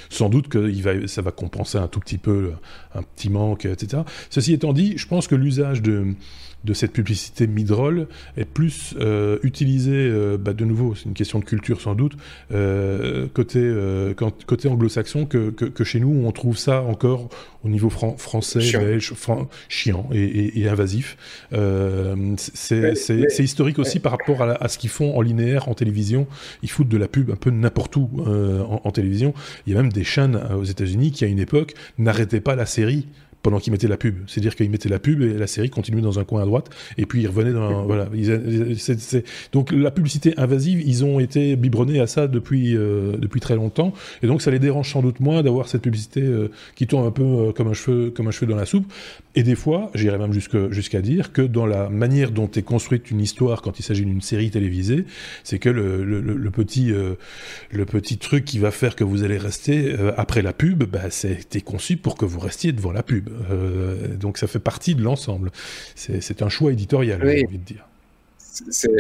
sans 0.09 0.29
doute 0.29 0.47
que 0.47 0.71
il 0.71 0.85
va, 0.85 1.09
ça 1.09 1.21
va 1.21 1.33
compenser 1.33 1.79
un 1.79 1.89
tout 1.89 1.99
petit 1.99 2.19
peu 2.19 2.53
un 2.95 3.03
petit 3.03 3.29
manque, 3.29 3.65
etc. 3.65 4.03
Ceci 4.31 4.53
étant 4.53 4.73
dit, 4.73 4.95
je 4.97 5.09
pense 5.09 5.27
que 5.27 5.35
l'usage 5.35 5.83
de 5.83 6.15
de 6.65 6.75
cette 6.75 6.93
publicité 6.93 7.47
mid-roll 7.47 8.07
est 8.37 8.45
plus 8.45 8.95
euh, 9.01 9.39
utilisée, 9.43 9.93
euh, 9.95 10.37
bah, 10.39 10.53
de 10.53 10.65
nouveau, 10.65 10.95
c'est 10.95 11.07
une 11.07 11.15
question 11.15 11.39
de 11.39 11.45
culture 11.45 11.81
sans 11.81 11.95
doute, 11.95 12.17
euh, 12.53 13.27
côté, 13.33 13.61
côté 14.47 14.69
anglo-saxon 14.69 15.27
que, 15.27 15.51
que, 15.51 15.65
que, 15.65 15.85
chez 15.85 16.01
nous, 16.01 16.09
où 16.09 16.27
on 16.27 16.33
trouve 16.33 16.57
ça 16.57 16.83
encore 16.83 17.29
au 17.65 17.69
niveau 17.69 17.91
français, 17.91 18.61
chiant. 18.61 18.81
belge, 18.81 19.13
chiant 19.69 20.09
et, 20.13 20.61
et, 20.61 20.69
invasif. 20.69 21.17
C'est 22.45 23.39
historique 23.39 23.79
aussi 23.79 24.01
par 24.01 24.13
rapport 24.13 24.43
à, 24.43 24.53
à 24.63 24.69
ce 24.69 24.79
qu'ils 24.79 24.91
font 24.91 25.17
en 25.17 25.21
linéaire, 25.21 25.69
en 25.69 25.75
télévision. 25.75 26.27
Ils 26.63 26.71
foutent 26.71 26.89
de 26.89 26.97
la 26.97 27.09
pub 27.09 27.31
un 27.31 27.37
peu 27.37 27.51
n'importe 27.51 27.97
où 27.97 28.09
en, 28.27 28.81
en, 28.85 28.91
télévision. 28.91 29.35
Il 29.67 29.73
y 29.73 29.77
a 29.77 29.83
même 29.83 29.93
des 29.93 30.05
chaînes 30.05 30.41
aux 30.57 30.65
États-Unis 30.65 31.13
qui, 31.13 31.25
à 31.25 31.29
une 31.29 31.39
époque, 31.39 31.75
n'arrêtaient 31.99 32.41
pas 32.41 32.57
la 32.57 32.67
série 32.67 33.07
pendant 33.43 33.59
qu'ils 33.59 33.73
mettaient 33.73 33.89
la 33.89 33.97
pub. 33.97 34.17
C'est-à-dire 34.27 34.55
qu'ils 34.55 34.71
mettaient 34.71 34.89
la 34.89 34.99
pub 34.99 35.23
et 35.23 35.35
la 35.35 35.47
série 35.47 35.71
continuait 35.71 36.01
dans 36.01 36.19
un 36.19 36.25
coin 36.25 36.43
à 36.43 36.47
droite, 36.47 36.71
et 36.97 37.07
puis 37.07 37.23
ils 37.23 37.27
revenaient 37.27 37.53
dans... 37.53 37.85
voilà. 37.85 38.09
Donc 39.53 39.73
la 39.73 39.91
publicité 39.91 40.35
invasive, 40.37 40.83
ils 40.85 41.05
ont 41.05 41.21
été 41.21 41.57
biberonnés 41.57 42.01
à 42.01 42.07
ça 42.07 42.29
depuis, 42.29 42.77
euh, 42.77 43.17
depuis 43.19 43.41
très 43.41 43.57
longtemps, 43.57 43.93
et 44.23 44.27
donc 44.27 44.43
ça 44.43 44.51
les 44.51 44.59
dérange 44.59 44.93
sans 44.93 45.03
doute 45.03 45.21
moins 45.21 45.43
d'avoir 45.43 45.69
cette 45.69 45.83
publicité 45.83 46.23
euh, 46.23 46.51
qui 46.75 46.87
tourne 46.87 47.07
un 47.07 47.11
peu 47.11 47.23
euh, 47.23 47.53
comme, 47.53 47.69
un 47.69 47.73
cheveu, 47.73 48.11
comme 48.11 48.29
un 48.29 48.31
cheveu 48.31 48.47
dans 48.47 48.57
la 48.57 48.67
soupe. 48.67 48.91
Et 49.35 49.43
des 49.43 49.55
fois, 49.55 49.91
j'irais 49.95 50.19
même 50.19 50.33
jusqu'à 50.33 51.01
dire 51.01 51.33
que 51.33 51.41
dans 51.41 51.65
la 51.65 51.89
manière 51.89 52.33
dont 52.33 52.51
est 52.51 52.63
construite 52.63 53.11
une 53.11 53.21
histoire 53.21 53.63
quand 53.63 53.79
il 53.79 53.83
s'agit 53.83 54.05
d'une 54.05 54.21
série 54.21 54.51
télévisée, 54.51 55.07
c'est 55.43 55.59
que 55.59 55.71
le, 55.71 56.05
le, 56.05 56.21
le, 56.21 56.51
petit, 56.51 56.93
le 56.93 57.85
petit 57.87 58.19
truc 58.19 58.45
qui 58.45 58.59
va 58.59 58.71
faire 58.71 58.95
que 58.95 59.05
vous 59.05 59.25
allez 59.25 59.39
rester 59.39 59.97
après 60.19 60.43
la 60.43 60.53
pub, 60.53 60.85
bah, 60.85 61.09
c'était 61.09 61.63
conçu 61.63 61.97
pour 61.97 62.19
que 62.19 62.27
vous 62.27 62.41
restiez 62.41 62.73
devant 62.73 62.93
la 62.93 63.03
pub. 63.03 63.31
Euh, 63.51 64.17
donc 64.17 64.39
ça 64.39 64.47
fait 64.47 64.59
partie 64.59 64.95
de 64.95 65.03
l'ensemble. 65.03 65.51
C'est 65.95 66.43
un 66.43 66.49
choix 66.49 66.73
éditorial, 66.73 67.21
j'ai 67.23 67.47
envie 67.47 67.59
de 67.59 67.65
dire. 67.65 67.87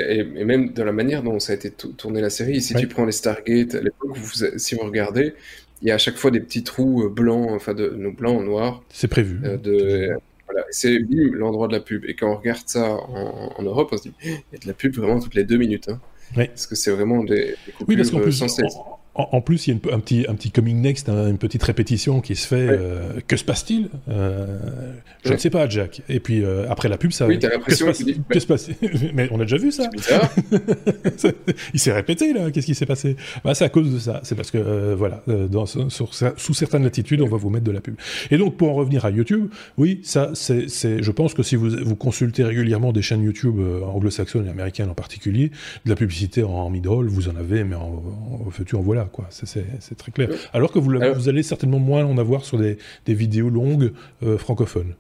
Et, 0.09 0.25
même 0.25 0.73
dans 0.73 0.85
la 0.85 0.93
manière 0.93 1.23
dont 1.23 1.39
ça 1.39 1.53
a 1.53 1.57
été 1.57 1.71
tourné 1.71 2.21
la 2.21 2.31
série, 2.31 2.61
si 2.61 2.75
tu 2.75 2.87
prends 2.87 3.05
les 3.05 3.13
Stargate, 3.13 3.75
à 3.75 3.81
l'époque, 3.81 4.17
si 4.57 4.75
vous 4.75 4.83
regardez, 4.83 5.35
il 5.83 5.89
y 5.89 5.91
a 5.91 5.95
à 5.95 5.99
chaque 5.99 6.17
fois 6.17 6.31
des 6.31 6.41
petits 6.41 6.63
trous 6.63 7.05
euh, 7.05 7.09
blancs, 7.09 7.51
enfin 7.51 7.75
de, 7.75 7.91
nos 7.91 8.13
blancs, 8.13 8.43
noirs. 8.43 8.83
C'est 8.89 9.09
prévu. 9.09 9.41
Euh, 9.45 9.57
de, 9.57 10.11
voilà, 10.47 10.65
c'est 10.71 10.99
l'endroit 11.33 11.69
de 11.69 11.73
la 11.73 11.81
pub. 11.81 12.05
Et 12.05 12.15
quand 12.15 12.31
on 12.33 12.37
regarde 12.37 12.63
ça 12.67 12.93
en, 12.93 13.63
Europe, 13.63 13.91
on 13.93 13.97
se 13.97 14.05
dit, 14.05 14.13
il 14.25 14.31
y 14.31 14.57
a 14.57 14.59
de 14.59 14.67
la 14.67 14.75
pub 14.75 14.95
vraiment 14.95 15.21
toutes 15.21 15.35
les 15.35 15.45
deux 15.45 15.57
minutes. 15.57 15.89
Hein. 15.89 16.01
Parce 16.35 16.67
que 16.67 16.75
c'est 16.75 16.91
vraiment 16.91 17.25
des, 17.25 17.57
des 17.67 17.73
coupures 17.73 17.89
oui, 17.89 17.97
parce 17.97 18.11
plus, 18.11 18.33
sans 18.33 18.49
cesse. 18.49 18.75
En, 18.77 19.02
plus, 19.45 19.67
il 19.67 19.71
y 19.71 19.73
a 19.75 19.95
un, 19.95 20.01
petit, 20.01 20.25
un 20.29 20.35
petit 20.35 20.51
coming 20.51 20.81
next, 20.81 21.09
hein, 21.09 21.29
une 21.29 21.39
petite 21.39 21.63
répétition 21.63 22.21
qui 22.21 22.35
se 22.35 22.47
fait. 22.47 22.69
Euh, 22.71 23.21
que 23.27 23.37
se 23.37 23.45
passe-t-il 23.45 23.89
euh, 24.09 24.59
Je 25.25 25.33
ne 25.33 25.39
sais 25.39 25.51
pas, 25.51 25.69
Jack. 25.69 26.03
Et 26.09 26.21
puis 26.21 26.43
euh, 26.43 26.67
après 26.71 26.89
la 26.89 26.97
pub, 26.97 27.13
ça. 27.13 27.27
Oui, 27.27 27.39
t'as 27.39 27.51
l'impression 27.51 27.87
que, 27.87 27.93
se, 27.93 28.05
que 28.05 28.41
se 28.41 28.47
passe 28.47 28.71
Mais 29.15 29.29
on 29.31 29.41
a 29.41 29.45
déjà 29.45 29.59
vu 29.59 29.71
ça. 29.71 29.91
il 31.75 31.81
s'est 31.81 31.93
répété 31.93 32.33
là. 32.33 32.51
Qu'est-ce 32.51 32.67
qui 32.67 32.75
s'est 32.75 32.87
passé? 32.87 33.17
Bah, 33.45 33.55
C'est 33.55 33.65
à 33.65 33.69
cause 33.69 33.93
de 33.93 33.99
ça. 33.99 34.21
C'est 34.23 34.35
parce 34.35 34.51
que 34.51 34.95
voilà, 34.95 35.23
dans, 35.27 35.67
sur, 35.67 35.91
sous 35.91 36.55
certaines 36.55 36.85
latitudes, 36.85 37.21
on 37.21 37.29
va 37.29 37.37
vous 37.37 37.51
mettre 37.51 37.65
de 37.65 37.73
la 37.73 37.81
pub. 37.81 37.97
Et 38.31 38.39
donc, 38.39 38.57
pour 38.57 38.71
en 38.71 38.75
revenir 38.75 39.05
à 39.05 39.11
YouTube, 39.11 39.51
oui, 39.77 40.01
ça, 40.05 40.31
c'est, 40.35 40.69
je 40.69 41.11
pense 41.11 41.35
que 41.35 41.43
si 41.43 41.57
vous, 41.57 41.71
vous 41.83 41.97
consultez 41.97 42.45
régulièrement 42.45 42.93
des 42.93 43.03
chaînes 43.03 43.23
YouTube 43.23 43.61
anglo-saxonnes 43.85 44.47
et 44.47 44.51
américaines 44.51 44.91
en 44.91 44.95
particulier, 44.95 45.51
de 45.85 45.91
la 45.91 45.97
publicité 45.97 46.43
en 46.43 46.71
mid-roll, 46.71 47.09
vous 47.09 47.29
en 47.29 47.37
avez, 47.37 47.65
mais 47.65 47.75
en, 47.75 48.03
en, 48.03 48.77
en 48.77 48.81
voilà 48.81 49.02
quoi. 49.11 49.27
C'est 49.31 49.97
très 49.97 50.13
clair. 50.13 50.29
Alors 50.53 50.73
que 50.73 50.79
vous, 50.79 50.91
vous, 50.91 51.29
allez 51.29 51.43
certainement 51.43 51.79
moins 51.79 52.05
en 52.05 52.19
avoir 52.19 52.45
sur 52.45 52.59
des, 52.59 52.79
des 53.07 53.15
vidéos 53.15 53.51
longues 53.51 53.93
euh, 54.23 54.39
francophones. 54.39 54.95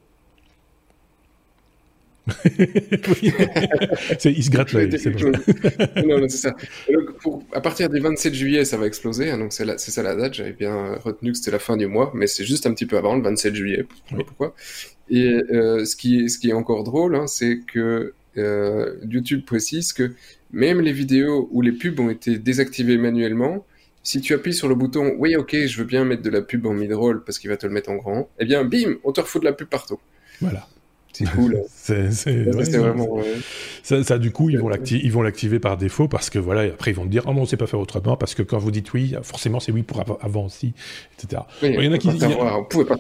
il 2.44 4.44
se 4.44 4.50
gratte 4.50 4.72
l'œil. 4.72 4.88
non, 6.06 6.28
c'est 6.28 6.36
ça. 6.36 6.54
à 7.52 7.60
partir 7.60 7.90
du 7.90 7.98
27 7.98 8.32
juillet, 8.32 8.64
ça 8.64 8.76
va 8.76 8.86
exploser. 8.86 9.30
Hein, 9.30 9.38
donc 9.38 9.52
c'est 9.52 9.78
ça 9.78 10.02
la 10.02 10.14
date. 10.14 10.34
J'avais 10.34 10.52
bien 10.52 10.94
retenu 11.02 11.32
que 11.32 11.38
c'était 11.38 11.50
la 11.50 11.58
fin 11.58 11.76
du 11.76 11.86
mois, 11.86 12.12
mais 12.14 12.26
c'est 12.26 12.44
juste 12.44 12.66
un 12.66 12.74
petit 12.74 12.86
peu 12.86 12.96
avant, 12.96 13.16
le 13.16 13.22
27 13.22 13.54
juillet. 13.54 13.84
pourquoi. 14.08 14.54
Et 15.10 15.26
euh, 15.26 15.84
ce, 15.84 15.96
qui 15.96 16.20
est, 16.20 16.28
ce 16.28 16.38
qui 16.38 16.50
est 16.50 16.54
encore 16.54 16.84
drôle, 16.84 17.16
hein, 17.16 17.26
c'est 17.26 17.60
que 17.66 18.14
euh, 18.38 18.94
YouTube 19.08 19.44
précise 19.44 19.92
que 19.92 20.12
même 20.52 20.80
les 20.80 20.92
vidéos 20.92 21.48
où 21.50 21.60
les 21.60 21.72
pubs 21.72 21.98
ont 22.00 22.10
été 22.10 22.38
désactivées 22.38 22.98
manuellement, 22.98 23.64
si 24.02 24.20
tu 24.20 24.34
appuies 24.34 24.54
sur 24.54 24.68
le 24.68 24.74
bouton 24.74 25.14
oui 25.18 25.36
ok 25.36 25.56
je 25.66 25.78
veux 25.78 25.84
bien 25.84 26.04
mettre 26.04 26.22
de 26.22 26.30
la 26.30 26.42
pub 26.42 26.66
en 26.66 26.72
mid-roll 26.72 27.24
parce 27.24 27.38
qu'il 27.38 27.50
va 27.50 27.56
te 27.56 27.66
le 27.66 27.72
mettre 27.72 27.90
en 27.90 27.96
grand, 27.96 28.28
eh 28.38 28.44
bien 28.44 28.64
bim, 28.64 28.96
on 29.04 29.12
te 29.12 29.20
refout 29.20 29.40
de 29.40 29.46
la 29.46 29.52
pub 29.52 29.68
partout. 29.68 30.00
Voilà. 30.40 30.66
C'est 31.12 31.30
cool. 31.30 31.62
c'est 31.68 32.08
vraiment. 32.78 33.20
Ça, 33.82 34.02
ça, 34.02 34.18
du 34.18 34.30
coup, 34.30 34.48
ils 34.48 34.58
vont 34.58 35.22
l'activer 35.22 35.58
par 35.58 35.76
défaut 35.76 36.08
parce 36.08 36.30
que 36.30 36.38
voilà, 36.38 36.62
après 36.62 36.90
ils 36.90 36.94
vont 36.94 37.04
te 37.04 37.10
dire, 37.10 37.24
oh 37.26 37.34
non, 37.34 37.42
on 37.42 37.46
sait 37.46 37.56
pas 37.58 37.66
faire 37.66 37.80
autrement 37.80 38.16
parce 38.16 38.34
que 38.34 38.42
quand 38.42 38.58
vous 38.58 38.70
dites 38.70 38.92
oui, 38.94 39.14
forcément 39.22 39.60
c'est 39.60 39.72
oui 39.72 39.82
pour 39.82 40.02
avant 40.22 40.46
aussi, 40.46 40.72
etc. 41.18 41.42
il 41.62 41.84
y 41.84 41.88
en 41.88 41.92
a 41.92 41.98
qui. 41.98 42.08
on 42.08 42.64
pouvait 42.64 42.86
pas. 42.86 42.96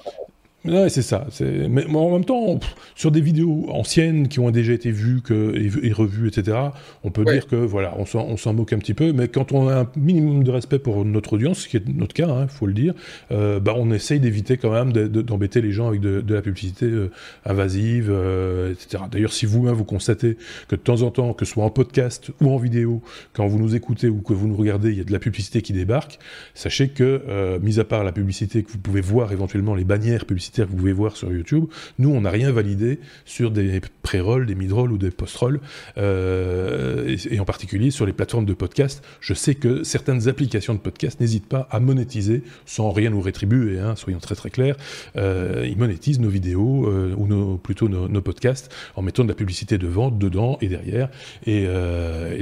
Ouais, 0.64 0.88
c'est 0.90 1.02
ça. 1.02 1.26
Mais 1.40 1.84
en 1.86 2.12
même 2.12 2.24
temps, 2.24 2.60
sur 2.94 3.10
des 3.10 3.20
vidéos 3.20 3.66
anciennes 3.68 4.28
qui 4.28 4.38
ont 4.38 4.52
déjà 4.52 4.72
été 4.72 4.92
vues 4.92 5.20
que, 5.20 5.56
et, 5.56 5.92
revues, 5.92 6.28
etc., 6.28 6.56
on 7.02 7.10
peut 7.10 7.24
dire 7.24 7.48
que 7.48 7.56
voilà, 7.56 7.96
on 7.98 8.06
s'en 8.36 8.54
moque 8.54 8.72
un 8.72 8.78
petit 8.78 8.94
peu. 8.94 9.12
Mais 9.12 9.26
quand 9.26 9.50
on 9.50 9.68
a 9.68 9.80
un 9.80 9.90
minimum 9.96 10.44
de 10.44 10.50
respect 10.52 10.78
pour 10.78 11.04
notre 11.04 11.32
audience, 11.32 11.60
ce 11.60 11.68
qui 11.68 11.78
est 11.78 11.88
notre 11.88 12.14
cas, 12.14 12.26
il 12.28 12.30
hein, 12.30 12.46
faut 12.46 12.66
le 12.66 12.74
dire, 12.74 12.94
euh, 13.32 13.58
bah, 13.58 13.74
on 13.76 13.90
essaye 13.90 14.20
d'éviter 14.20 14.56
quand 14.56 14.70
même 14.70 14.92
d'embêter 14.92 15.60
les 15.62 15.72
gens 15.72 15.88
avec 15.88 16.00
de, 16.00 16.22
la 16.32 16.42
publicité 16.42 16.86
euh, 16.86 17.10
invasive, 17.44 18.08
euh, 18.08 18.72
etc. 18.72 19.02
D'ailleurs, 19.10 19.32
si 19.32 19.46
vous-même 19.46 19.74
vous 19.74 19.84
constatez 19.84 20.36
que 20.68 20.76
de 20.76 20.80
temps 20.80 21.02
en 21.02 21.10
temps, 21.10 21.34
que 21.34 21.44
ce 21.44 21.54
soit 21.54 21.64
en 21.64 21.70
podcast 21.70 22.30
ou 22.40 22.50
en 22.50 22.56
vidéo, 22.56 23.02
quand 23.32 23.48
vous 23.48 23.58
nous 23.58 23.74
écoutez 23.74 24.08
ou 24.08 24.20
que 24.20 24.32
vous 24.32 24.46
nous 24.46 24.56
regardez, 24.56 24.92
il 24.92 24.98
y 24.98 25.00
a 25.00 25.04
de 25.04 25.12
la 25.12 25.18
publicité 25.18 25.60
qui 25.60 25.72
débarque, 25.72 26.20
sachez 26.54 26.88
que, 26.90 27.58
mis 27.60 27.80
à 27.80 27.84
part 27.84 28.04
la 28.04 28.12
publicité 28.12 28.62
que 28.62 28.70
vous 28.70 28.78
pouvez 28.78 29.00
voir 29.00 29.32
éventuellement 29.32 29.74
les 29.74 29.84
bannières 29.84 30.24
publicitaires 30.24 30.51
que 30.60 30.70
vous 30.70 30.76
pouvez 30.76 30.92
voir 30.92 31.16
sur 31.16 31.32
YouTube. 31.32 31.66
Nous, 31.98 32.10
on 32.10 32.22
n'a 32.22 32.30
rien 32.30 32.52
validé 32.52 33.00
sur 33.24 33.50
des 33.50 33.80
pré-rolls, 34.02 34.46
des 34.46 34.54
mid-rolls 34.54 34.92
ou 34.92 34.98
des 34.98 35.10
post-rolls, 35.10 35.60
euh, 35.98 37.16
et, 37.30 37.40
en 37.40 37.44
particulier 37.44 37.90
sur 37.90 38.06
les 38.06 38.12
plateformes 38.12 38.44
de 38.44 38.54
podcast. 38.54 39.02
Je 39.20 39.34
sais 39.34 39.54
que 39.54 39.82
certaines 39.82 40.28
applications 40.28 40.74
de 40.74 40.78
podcast 40.78 41.20
n'hésitent 41.20 41.48
pas 41.48 41.68
à 41.70 41.80
monétiser 41.80 42.42
sans 42.66 42.90
rien 42.90 43.10
nous 43.10 43.20
rétribuer, 43.20 43.78
hein, 43.78 43.96
soyons 43.96 44.18
très 44.18 44.34
très 44.34 44.50
clairs. 44.50 44.76
Euh, 45.16 45.66
ils 45.68 45.78
monétisent 45.78 46.20
nos 46.20 46.28
vidéos, 46.28 46.86
euh, 46.86 47.14
ou 47.16 47.56
plutôt 47.56 47.88
nos, 47.88 48.22
podcasts, 48.22 48.72
en 48.94 49.02
mettant 49.02 49.24
de 49.24 49.28
la 49.28 49.34
publicité 49.34 49.78
de 49.78 49.86
vente 49.86 50.18
dedans 50.18 50.58
et 50.60 50.68
derrière. 50.68 51.08
Et, 51.46 51.66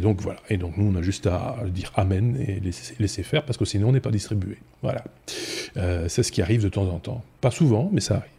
donc 0.01 0.21
voilà. 0.21 0.41
Et 0.49 0.57
donc 0.57 0.77
nous, 0.77 0.91
on 0.91 0.97
a 0.97 1.03
juste 1.03 1.27
à 1.27 1.57
dire 1.69 1.93
Amen 1.95 2.37
et 2.41 2.61
laisser, 2.61 2.95
laisser 2.99 3.23
faire, 3.23 3.45
parce 3.45 3.57
que 3.57 3.65
sinon, 3.65 3.89
on 3.89 3.93
n'est 3.93 4.01
pas 4.01 4.11
distribué. 4.11 4.57
Voilà. 4.83 5.05
c'est 6.09 6.23
ce 6.23 6.33
qui 6.33 6.43
arrive 6.43 6.63
de 6.63 6.69
temps 6.69 6.89
en 6.89 6.99
temps. 6.99 7.23
Pas 7.41 7.51
souvent, 7.51 7.89
mais 7.93 8.01
ça 8.01 8.17
arrive. 8.17 8.31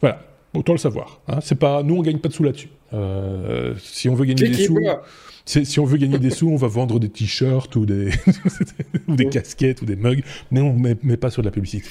Voilà, 0.00 0.22
autant 0.54 0.72
le 0.72 0.78
savoir. 0.78 1.20
Hein. 1.28 1.38
C'est 1.42 1.58
pas, 1.58 1.82
nous 1.82 1.96
on 1.96 2.02
gagne 2.02 2.18
pas 2.18 2.28
de 2.28 2.34
sous 2.34 2.42
là-dessus. 2.42 2.70
Euh, 2.92 3.74
si 3.82 4.08
on 4.08 4.14
veut 4.14 4.24
gagner 4.24 4.48
des 4.48 4.64
sous, 4.64 4.78
si 5.44 5.80
on 5.80 5.84
veut 5.84 5.98
gagner 5.98 6.18
des 6.18 6.30
sous, 6.30 6.48
on 6.48 6.56
va 6.56 6.68
vendre 6.68 6.98
des 6.98 7.08
t-shirts 7.08 7.74
ou 7.76 7.86
des 7.86 8.10
ou 9.08 9.16
des 9.16 9.28
casquettes 9.28 9.82
ou 9.82 9.84
des 9.84 9.96
mugs, 9.96 10.22
mais 10.50 10.60
on 10.60 10.74
met, 10.74 10.94
pas 11.16 11.30
sur 11.30 11.42
de 11.42 11.48
la 11.48 11.52
publicité. 11.52 11.90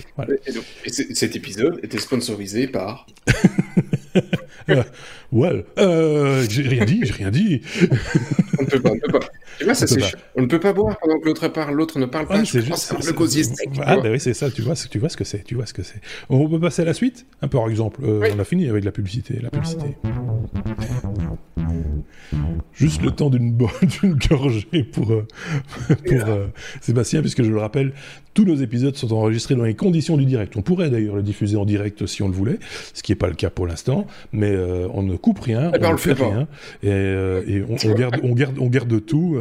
Et, 0.86 0.90
cet 0.90 1.36
épisode 1.36 1.80
était 1.84 2.00
sponsorisé 2.00 2.68
par. 2.68 3.06
well, 5.36 5.66
euh, 5.78 6.46
j'ai 6.50 6.64
rien 6.64 6.86
dit, 6.86 7.02
j'ai 7.04 7.14
rien 7.14 7.30
dit. 7.30 7.62
on 8.58 8.64
ne 8.64 8.68
peut 8.68 8.82
pas, 8.82 8.90
on 8.92 8.96
ne 8.96 9.00
peut 9.00 9.20
pas. 9.20 9.26
Tu 9.60 9.66
vois, 9.66 9.74
ça, 9.76 9.86
on, 10.36 10.40
on 10.40 10.42
ne 10.44 10.48
peut 10.48 10.60
pas 10.60 10.74
boire 10.74 10.98
pendant 11.00 11.20
que 11.20 11.26
l'autre 11.26 11.48
parle, 11.50 11.76
l'autre 11.76 12.00
ne 12.00 12.06
parle 12.06 12.28
pas. 12.28 12.44
c'est 12.46 12.62
juste 12.62 13.06
le 13.06 13.14
gosier 13.14 13.44
Ah, 13.82 13.98
bah 13.98 14.10
oui, 14.12 14.20
c'est 14.20 14.34
ça, 14.34 14.50
tu 14.50 14.62
vois, 14.62 14.76
tu 14.76 14.98
vois 14.98 15.10
ce 15.10 15.18
que 15.18 15.24
c'est, 15.24 15.44
tu 15.44 15.56
vois 15.56 15.66
ce 15.66 15.74
que 15.74 15.84
c'est. 15.84 16.00
On 16.30 16.48
peut 16.50 16.60
passer 16.60 16.82
à 16.82 16.86
la 16.86 16.94
suite 16.94 17.26
Un 17.42 17.48
par 17.50 17.70
exemple, 17.70 18.02
euh, 18.04 18.30
on 18.34 18.40
a 18.40 18.44
fini 18.46 18.70
avec 18.70 18.86
la 18.86 18.92
publicité, 18.92 19.40
la 19.42 19.50
publicité. 19.50 19.96
Juste 22.74 23.02
le 23.02 23.12
temps 23.12 23.30
d'une 23.30 23.58
d'une 24.02 24.16
gorgée 24.16 24.84
pour, 24.84 25.12
euh, 25.12 25.26
pour 25.88 26.28
euh, 26.28 26.48
Sébastien, 26.82 27.22
puisque 27.22 27.44
je 27.44 27.50
le 27.50 27.58
rappelle, 27.58 27.94
tous 28.34 28.44
nos 28.44 28.56
épisodes 28.56 28.96
sont 28.96 29.14
enregistrés 29.14 29.56
dans 29.56 29.64
les 29.64 29.76
conditions 29.76 30.18
du 30.18 30.26
direct. 30.26 30.58
On 30.58 30.62
pourrait 30.62 30.90
d'ailleurs 30.90 31.16
le 31.16 31.24
diffuser 31.24 31.56
en 31.56 31.66
direct 31.66 32.06
si 32.06 32.22
on 32.22 32.28
le 32.28 32.34
voulait, 32.34 32.60
ce 32.94 33.02
qui 33.02 33.14
n'est 33.14 33.18
pas 33.18 33.28
le 33.28 33.36
cas 33.36 33.50
pour 33.50 33.66
l'instant, 33.66 34.06
mais 34.34 34.52
euh, 34.52 34.88
on 34.94 35.04
ne 35.04 35.16
coupe 35.26 35.40
rien, 35.40 35.72
eh 35.74 35.80
ben, 35.80 35.90
on, 35.90 35.94
ne 35.94 35.98
fait 35.98 36.14
rien, 36.14 36.48
et, 36.84 36.90
et 36.90 37.64
on, 37.68 37.94
garde, 37.96 38.20
on, 38.22 38.34
garde, 38.34 38.60
on 38.60 38.68
garde 38.68 39.04
tout. 39.04 39.40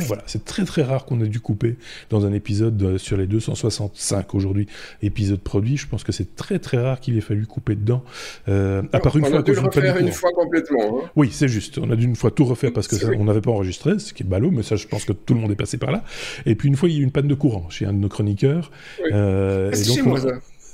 voilà, 0.00 0.22
c'est 0.26 0.44
très 0.44 0.66
très 0.66 0.82
rare 0.82 1.06
qu'on 1.06 1.22
ait 1.22 1.28
dû 1.28 1.40
couper 1.40 1.76
dans 2.10 2.26
un 2.26 2.32
épisode 2.34 2.98
sur 2.98 3.16
les 3.16 3.26
265 3.26 4.34
aujourd'hui 4.34 4.66
épisodes 5.02 5.40
produits. 5.40 5.78
Je 5.78 5.86
pense 5.88 6.04
que 6.04 6.12
c'est 6.12 6.36
très 6.36 6.58
très 6.58 6.76
rare 6.76 7.00
qu'il 7.00 7.16
ait 7.16 7.22
fallu 7.22 7.46
couper 7.46 7.74
dedans. 7.74 8.04
à 8.46 9.00
part 9.00 9.16
une 9.16 9.24
on 9.24 9.28
fois. 9.28 9.38
A 9.38 9.42
dû 9.42 9.52
le 9.52 9.60
refaire 9.60 9.96
une 9.96 10.12
fois 10.12 10.30
complètement. 10.34 11.00
Hein. 11.00 11.10
Oui, 11.16 11.30
c'est 11.32 11.48
juste. 11.48 11.78
On 11.78 11.90
a 11.90 11.96
dû 11.96 12.04
une 12.04 12.16
fois 12.16 12.30
tout 12.30 12.44
refaire 12.44 12.72
parce 12.74 12.86
que 12.86 13.16
on 13.16 13.24
n'avait 13.24 13.40
pas 13.40 13.50
enregistré, 13.50 13.98
ce 13.98 14.12
qui 14.12 14.22
est 14.24 14.26
ballot, 14.26 14.50
mais 14.50 14.62
ça, 14.62 14.76
je 14.76 14.86
pense 14.86 15.06
que 15.06 15.12
tout 15.12 15.32
le 15.32 15.40
monde 15.40 15.52
est 15.52 15.56
passé 15.56 15.78
par 15.78 15.90
là. 15.90 16.04
Et 16.44 16.54
puis 16.54 16.68
une 16.68 16.76
fois, 16.76 16.88
il 16.88 16.96
y 16.96 16.98
a 16.98 17.00
eu 17.00 17.04
une 17.04 17.12
panne 17.12 17.28
de 17.28 17.34
courant 17.34 17.68
chez 17.70 17.86
un 17.86 17.92
de 17.92 17.98
nos 17.98 18.08
chroniqueurs. 18.08 18.70
Euh, 19.12 19.70
ah, 19.72 19.76
et 19.76 19.84
donc, 19.84 20.06
moi, 20.06 20.20
ça. 20.20 20.28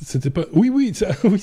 C'était 0.04 0.30
pas. 0.30 0.44
Oui, 0.52 0.70
oui, 0.72 0.92
oui 1.24 1.40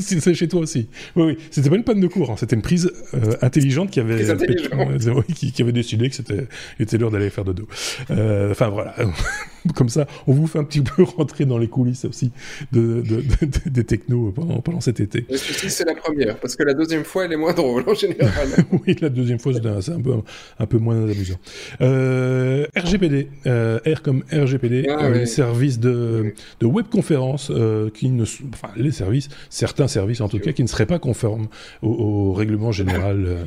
c'est 0.00 0.34
chez 0.34 0.48
toi 0.48 0.60
aussi. 0.60 0.88
Oui, 1.16 1.24
oui. 1.24 1.38
C'était 1.50 1.70
pas 1.70 1.76
une 1.76 1.84
panne 1.84 2.00
de 2.00 2.06
courant, 2.06 2.36
c'était 2.36 2.56
une 2.56 2.62
prise 2.62 2.92
euh, 3.14 3.36
intelligente 3.42 3.90
qui 3.90 4.00
avait, 4.00 4.24
qui, 5.34 5.52
qui, 5.52 5.62
avait 5.62 5.72
décidé 5.72 6.08
que 6.08 6.16
c'était 6.16 6.46
était, 6.80 6.98
l'heure 6.98 7.10
d'aller 7.10 7.30
faire 7.30 7.44
dodo. 7.44 7.66
Euh, 8.10 8.50
enfin 8.50 8.68
voilà. 8.68 8.94
Comme 9.74 9.88
ça, 9.88 10.06
on 10.26 10.32
vous 10.32 10.46
fait 10.46 10.58
un 10.58 10.64
petit 10.64 10.80
peu 10.96 11.02
rentrer 11.02 11.44
dans 11.44 11.58
les 11.58 11.68
coulisses 11.68 12.04
aussi 12.04 12.32
de, 12.72 13.02
de, 13.02 13.22
des 13.66 13.84
technos 13.84 14.32
pendant, 14.32 14.60
pendant 14.60 14.80
cet 14.80 15.00
été. 15.00 15.26
c'est 15.30 15.84
la 15.86 15.94
première, 15.94 16.38
parce 16.38 16.56
que 16.56 16.62
la 16.62 16.74
deuxième 16.74 17.04
fois, 17.04 17.24
elle 17.24 17.32
est 17.32 17.36
moins 17.36 17.54
drôle 17.54 17.84
en 17.88 17.94
général. 17.94 18.48
oui, 18.86 18.96
la 19.00 19.08
deuxième 19.08 19.38
fois, 19.38 19.52
c'est 19.80 19.92
un 19.92 20.00
peu, 20.00 20.14
un 20.58 20.66
peu 20.66 20.78
moins 20.78 21.02
amusant. 21.02 21.38
RGPD, 21.80 23.28
R 23.46 24.02
comme 24.02 24.24
RGPD, 24.32 24.88
ah, 24.88 25.10
les 25.10 25.26
services 25.26 25.78
de, 25.78 26.34
de 26.60 26.66
webconférence 26.66 27.52
qui 27.94 28.10
ne, 28.10 28.24
enfin, 28.24 28.70
les 28.76 28.92
services, 28.92 29.28
certains 29.50 29.88
services 29.88 30.20
en 30.20 30.28
tout 30.28 30.38
cas, 30.38 30.52
qui 30.52 30.62
ne 30.62 30.68
seraient 30.68 30.86
pas 30.86 30.98
conformes 30.98 31.48
au, 31.82 32.32
règlement 32.32 32.72
général. 32.72 33.24
Euh. 33.26 33.44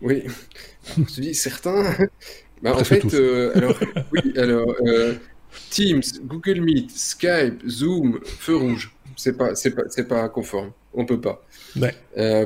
Oui, 0.00 0.24
je 0.96 1.20
dis 1.20 1.34
certains. 1.34 1.94
Bah, 2.62 2.76
en 2.76 2.84
fait, 2.84 3.12
euh, 3.12 3.52
alors, 3.56 3.78
oui, 4.12 4.32
alors 4.36 4.74
euh, 4.86 5.14
Teams, 5.70 6.02
Google 6.24 6.60
Meet, 6.60 6.90
Skype, 6.90 7.66
Zoom, 7.68 8.20
feu 8.24 8.56
rouge. 8.56 8.94
C'est 9.16 9.36
pas, 9.36 9.54
c'est 9.54 9.72
pas, 9.72 9.82
c'est 9.88 10.08
pas 10.08 10.28
conforme. 10.28 10.72
On 10.94 11.04
peut 11.04 11.20
pas. 11.20 11.42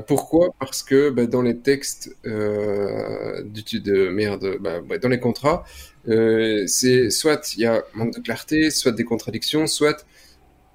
pourquoi? 0.06 0.54
Parce 0.58 0.82
que 0.82 1.10
bah, 1.10 1.26
dans 1.26 1.42
les 1.42 1.58
textes 1.58 2.16
euh, 2.26 3.42
de 3.42 4.08
merde, 4.08 4.58
bah, 4.60 4.80
dans 4.98 5.08
les 5.08 5.20
contrats, 5.20 5.64
c'est 6.06 7.10
soit 7.10 7.54
il 7.56 7.60
y 7.60 7.66
a 7.66 7.84
manque 7.94 8.14
de 8.14 8.20
clarté, 8.20 8.70
soit 8.70 8.92
des 8.92 9.04
contradictions, 9.04 9.66
soit 9.66 10.06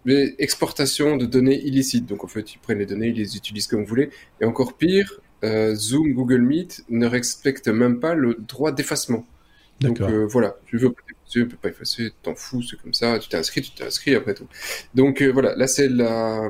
exportation 0.06 1.18
de 1.18 1.26
données 1.26 1.60
illicites. 1.62 2.06
Donc 2.06 2.24
en 2.24 2.28
fait, 2.28 2.54
ils 2.54 2.60
prennent 2.60 2.80
les 2.80 2.86
données, 2.86 3.08
ils 3.08 3.18
les 3.18 3.36
utilisent 3.36 3.68
comme 3.68 3.82
vous 3.82 3.88
voulez. 3.88 4.10
Et 4.40 4.46
encore 4.46 4.78
pire, 4.78 5.20
euh, 5.44 5.76
Zoom, 5.76 6.14
Google 6.14 6.42
Meet 6.42 6.86
ne 6.90 7.06
respectent 7.08 7.68
même 7.68 8.00
pas 8.00 8.14
le 8.14 8.36
droit 8.36 8.72
d'effacement. 8.72 9.26
Donc 9.82 10.00
euh, 10.00 10.28
voilà, 10.28 10.56
tu 10.68 10.78
veux 10.78 10.92
pas 10.92 11.02
effacer, 11.10 11.32
tu 11.32 11.48
peux 11.48 11.58
pas 11.58 11.70
effacer, 11.70 12.12
t'en 12.22 12.36
fous, 12.36 12.62
c'est 12.62 12.80
comme 12.80 12.94
ça, 12.94 13.18
tu 13.18 13.30
t'es 13.30 13.38
inscrit, 13.38 13.62
tu 13.62 13.72
t'es 13.72 13.84
inscrit 13.84 14.14
après 14.16 14.36
tout. 14.36 14.48
Donc 14.94 15.22
euh, 15.22 15.32
voilà, 15.32 15.56
là 15.56 15.68
c'est 15.68 15.90
la 15.90 16.48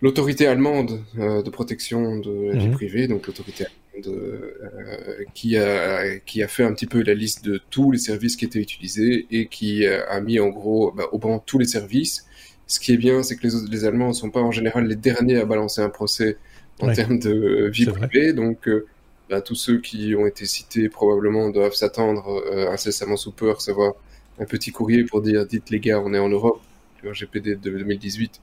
l'autorité 0.00 0.46
allemande 0.46 1.02
de 1.16 1.50
protection 1.50 2.18
de 2.18 2.50
la 2.50 2.58
vie 2.58 2.68
mhm. 2.68 2.74
privée, 2.74 3.08
donc 3.08 3.26
l'autorité 3.26 3.66
de, 4.02 4.10
euh, 4.10 5.24
qui, 5.34 5.56
a, 5.56 6.18
qui 6.18 6.42
a 6.42 6.48
fait 6.48 6.64
un 6.64 6.72
petit 6.72 6.86
peu 6.86 7.02
la 7.02 7.14
liste 7.14 7.44
de 7.44 7.60
tous 7.70 7.90
les 7.90 7.98
services 7.98 8.36
qui 8.36 8.44
étaient 8.44 8.58
utilisés 8.58 9.26
et 9.30 9.46
qui 9.46 9.86
a 9.86 10.20
mis 10.20 10.40
en 10.40 10.48
gros 10.48 10.92
bah, 10.92 11.04
au 11.12 11.18
banc 11.18 11.38
tous 11.38 11.58
les 11.58 11.66
services. 11.66 12.26
Ce 12.66 12.80
qui 12.80 12.92
est 12.92 12.96
bien, 12.96 13.22
c'est 13.22 13.36
que 13.36 13.46
les, 13.46 13.52
les 13.70 13.84
Allemands 13.84 14.08
ne 14.08 14.14
sont 14.14 14.30
pas 14.30 14.40
en 14.40 14.50
général 14.50 14.86
les 14.86 14.96
derniers 14.96 15.36
à 15.36 15.44
balancer 15.44 15.80
un 15.80 15.90
procès 15.90 16.38
en 16.80 16.92
termes 16.92 17.18
de 17.18 17.70
vie 17.72 17.86
privée. 17.86 18.32
Donc, 18.32 18.68
euh, 18.68 18.86
bah, 19.30 19.40
tous 19.40 19.54
ceux 19.54 19.80
qui 19.80 20.14
ont 20.14 20.26
été 20.26 20.44
cités 20.44 20.88
probablement 20.88 21.50
doivent 21.50 21.74
s'attendre 21.74 22.42
euh, 22.46 22.70
incessamment 22.70 23.16
sous 23.16 23.32
peu 23.32 23.50
à 23.50 23.54
recevoir 23.54 23.94
un 24.38 24.44
petit 24.44 24.72
courrier 24.72 25.04
pour 25.04 25.22
dire 25.22 25.46
dites 25.46 25.70
les 25.70 25.80
gars, 25.80 26.00
on 26.00 26.12
est 26.12 26.18
en 26.18 26.28
Europe, 26.28 26.60
le 27.02 27.10
RGPD 27.10 27.56
de 27.56 27.70
2018, 27.70 28.40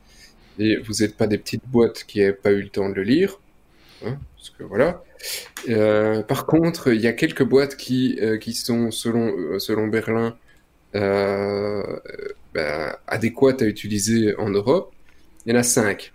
et 0.59 0.77
vous 0.77 0.93
n'êtes 1.01 1.17
pas 1.17 1.27
des 1.27 1.37
petites 1.37 1.67
boîtes 1.67 2.05
qui 2.05 2.19
n'avaient 2.19 2.33
pas 2.33 2.51
eu 2.51 2.61
le 2.61 2.69
temps 2.69 2.89
de 2.89 2.95
le 2.95 3.03
lire. 3.03 3.39
Hein, 4.05 4.17
parce 4.35 4.49
que 4.49 4.63
voilà. 4.63 5.03
Euh, 5.69 6.23
par 6.23 6.45
contre, 6.45 6.93
il 6.93 7.01
y 7.01 7.07
a 7.07 7.13
quelques 7.13 7.43
boîtes 7.43 7.75
qui, 7.75 8.17
euh, 8.21 8.37
qui 8.37 8.53
sont, 8.53 8.91
selon, 8.91 9.35
euh, 9.37 9.59
selon 9.59 9.87
Berlin, 9.87 10.37
bah, 10.93 12.99
adéquates 13.07 13.61
à 13.61 13.65
utiliser 13.65 14.35
en 14.37 14.49
Europe. 14.49 14.91
Il 15.45 15.53
y 15.53 15.55
en 15.55 15.59
a 15.59 15.63
cinq. 15.63 16.11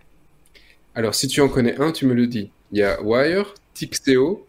Alors, 0.96 1.14
si 1.14 1.28
tu 1.28 1.40
en 1.42 1.48
connais 1.48 1.78
un, 1.78 1.92
tu 1.92 2.06
me 2.06 2.14
le 2.14 2.26
dis. 2.26 2.50
Il 2.72 2.78
y 2.78 2.82
a 2.82 3.00
Wire, 3.02 3.52
Tixeo, 3.74 4.46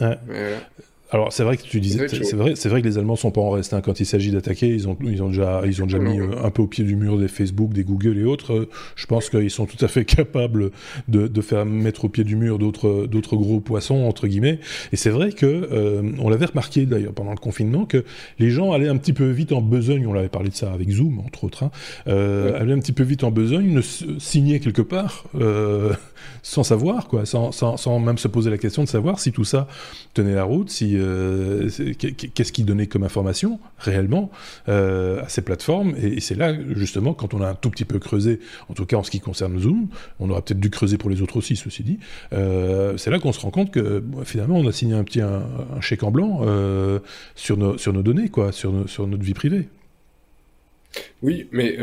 Alors 1.10 1.32
c'est 1.32 1.42
vrai 1.42 1.56
que 1.56 1.62
tu 1.62 1.80
disais, 1.80 2.06
c'est 2.08 2.34
vrai, 2.34 2.52
c'est 2.54 2.68
vrai 2.68 2.82
que 2.82 2.86
les 2.86 2.98
Allemands 2.98 3.16
sont 3.16 3.30
pas 3.30 3.40
en 3.40 3.50
reste. 3.50 3.72
Hein. 3.72 3.80
Quand 3.80 3.98
il 3.98 4.06
s'agit 4.06 4.30
d'attaquer, 4.30 4.68
ils 4.68 4.88
ont, 4.88 4.96
ils 5.02 5.22
ont 5.22 5.28
déjà, 5.28 5.62
ils 5.64 5.82
ont 5.82 5.86
déjà 5.86 5.98
mis 5.98 6.20
euh, 6.20 6.44
un 6.44 6.50
peu 6.50 6.62
au 6.62 6.66
pied 6.66 6.84
du 6.84 6.96
mur 6.96 7.16
des 7.16 7.28
Facebook, 7.28 7.72
des 7.72 7.84
Google 7.84 8.18
et 8.18 8.24
autres. 8.24 8.68
Je 8.94 9.06
pense 9.06 9.30
qu'ils 9.30 9.50
sont 9.50 9.64
tout 9.66 9.82
à 9.82 9.88
fait 9.88 10.04
capables 10.04 10.70
de, 11.08 11.26
de 11.26 11.40
faire 11.40 11.64
mettre 11.64 12.04
au 12.04 12.08
pied 12.08 12.24
du 12.24 12.36
mur 12.36 12.58
d'autres, 12.58 13.06
d'autres 13.06 13.36
gros 13.36 13.60
poissons 13.60 14.04
entre 14.04 14.26
guillemets. 14.26 14.60
Et 14.92 14.96
c'est 14.96 15.10
vrai 15.10 15.32
que 15.32 15.46
euh, 15.46 16.02
on 16.18 16.28
l'avait 16.28 16.46
remarqué 16.46 16.84
d'ailleurs 16.84 17.14
pendant 17.14 17.30
le 17.30 17.38
confinement 17.38 17.86
que 17.86 18.04
les 18.38 18.50
gens 18.50 18.72
allaient 18.72 18.88
un 18.88 18.96
petit 18.98 19.14
peu 19.14 19.28
vite 19.30 19.52
en 19.52 19.62
besogne. 19.62 20.06
On 20.06 20.12
l'avait 20.12 20.28
parlé 20.28 20.50
de 20.50 20.54
ça 20.54 20.72
avec 20.72 20.90
Zoom 20.90 21.20
entre 21.20 21.44
autres. 21.44 21.62
Hein, 21.62 21.70
euh, 22.06 22.60
Allaient 22.60 22.74
un 22.74 22.80
petit 22.80 22.92
peu 22.92 23.02
vite 23.02 23.24
en 23.24 23.30
besogne, 23.30 23.72
ne 23.72 23.80
signaient 23.80 24.60
quelque 24.60 24.82
part 24.82 25.24
euh, 25.40 25.94
sans 26.42 26.64
savoir 26.64 27.08
quoi, 27.08 27.24
sans, 27.24 27.50
sans, 27.52 27.76
sans 27.76 27.98
même 27.98 28.18
se 28.18 28.28
poser 28.28 28.50
la 28.50 28.58
question 28.58 28.82
de 28.84 28.88
savoir 28.88 29.20
si 29.20 29.32
tout 29.32 29.44
ça 29.44 29.68
tenait 30.12 30.34
la 30.34 30.44
route, 30.44 30.70
si 30.70 30.97
euh, 30.98 31.68
qu'est-ce 32.34 32.52
qui 32.52 32.64
donnait 32.64 32.86
comme 32.86 33.04
information 33.04 33.58
réellement 33.78 34.30
euh, 34.68 35.22
à 35.22 35.28
ces 35.28 35.42
plateformes? 35.42 35.94
Et, 36.00 36.20
c'est 36.20 36.34
là, 36.34 36.54
justement, 36.74 37.14
quand 37.14 37.34
on 37.34 37.40
a 37.40 37.48
un 37.48 37.54
tout 37.54 37.70
petit 37.70 37.84
peu 37.84 37.98
creusé, 37.98 38.40
en 38.68 38.74
tout 38.74 38.86
cas 38.86 38.96
en 38.96 39.02
ce 39.02 39.10
qui 39.10 39.20
concerne 39.20 39.58
Zoom, 39.58 39.88
on 40.20 40.30
aura 40.30 40.44
peut-être 40.44 40.60
dû 40.60 40.70
creuser 40.70 40.98
pour 40.98 41.10
les 41.10 41.22
autres 41.22 41.36
aussi, 41.36 41.56
ceci 41.56 41.82
dit, 41.82 41.98
euh, 42.32 42.96
c'est 42.96 43.10
là 43.10 43.18
qu'on 43.18 43.32
se 43.32 43.40
rend 43.40 43.50
compte 43.50 43.70
que 43.70 44.02
finalement, 44.24 44.58
on 44.58 44.66
a 44.66 44.72
signé 44.72 44.94
un 44.94 45.04
petit 45.04 45.20
un, 45.20 45.42
chèque 45.80 46.02
en 46.02 46.10
blanc 46.10 46.40
sur, 47.34 47.56
nos, 47.56 47.78
sur 47.78 47.92
nos 47.92 48.02
données, 48.02 48.28
quoi, 48.28 48.52
sur, 48.52 48.88
sur 48.88 49.06
notre 49.06 49.22
vie 49.22 49.34
privée. 49.34 49.68
Oui, 51.22 51.48
mais 51.52 51.76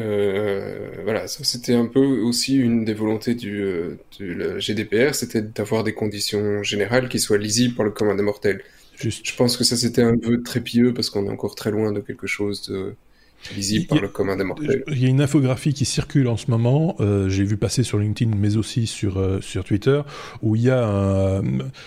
voilà, 1.03 1.28
c'était 1.28 1.76
un 1.76 1.86
peu 1.86 1.99
aussi 1.99 2.57
une 2.57 2.86
des 2.86 2.93
volontés 2.93 3.36
du, 3.36 3.63
du 4.18 4.38
GDPR, 4.59 5.13
c'était 5.13 5.41
d'avoir 5.41 5.84
des 5.84 5.93
conditions 5.93 6.63
générales 6.63 7.09
qui 7.09 7.20
soient 7.20 7.38
lisibles 7.38 7.76
par 7.76 7.86
le 7.86 7.91
commun 7.91 8.16
des 8.16 8.24
mortels. 8.24 8.61
Je 9.00 9.36
pense 9.36 9.58
que 9.58 9.64
ça 9.64 9.76
c'était 9.78 10.04
un 10.04 10.18
peu 10.18 10.41
trépieux 10.43 10.93
parce 10.93 11.10
qu'on 11.10 11.26
est 11.28 11.32
encore 11.32 11.56
très 11.56 11.72
loin 11.72 11.91
de 11.91 12.02
quelque 12.02 12.28
chose 12.28 12.64
de, 12.70 12.96
visible 13.54 13.88
par 13.88 14.02
le 14.02 14.08
commun 14.08 14.36
des 14.36 14.43
mortels. 14.43 14.84
Il 14.88 15.02
y 15.02 15.06
a 15.06 15.10
une 15.10 15.22
infographie 15.22 15.74
qui 15.74 15.86
circule 15.86 16.28
en 16.28 16.38
ce 16.38 16.50
moment, 16.50 16.96
euh, 17.00 17.30
j'ai 17.30 17.43
vu 17.43 17.58
passer 17.58 17.84
sur 17.84 18.00
LinkedIn, 18.00 18.36
mais 18.38 18.58
aussi 18.58 18.88
sur, 18.88 19.18
euh, 19.18 19.41
sur 19.41 19.64
Twitter, 19.64 20.02
où 20.41 20.56
il 20.56 20.64
y 20.64 20.70
a 20.70 20.88
un, 20.88 21.41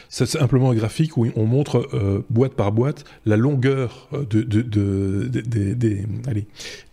simplement 0.08 0.70
un 0.70 0.74
graphique 0.74 1.16
où 1.16 1.26
on 1.36 1.44
montre 1.44 1.88
euh, 1.94 2.24
boîte 2.30 2.54
par 2.54 2.72
boîte 2.72 3.04
la 3.26 3.36
longueur 3.36 4.08
de, 4.12 4.42
de, 4.42 4.62
de, 4.62 5.28
de 5.28 5.74
des, 5.74 6.04
allez, 6.26 6.46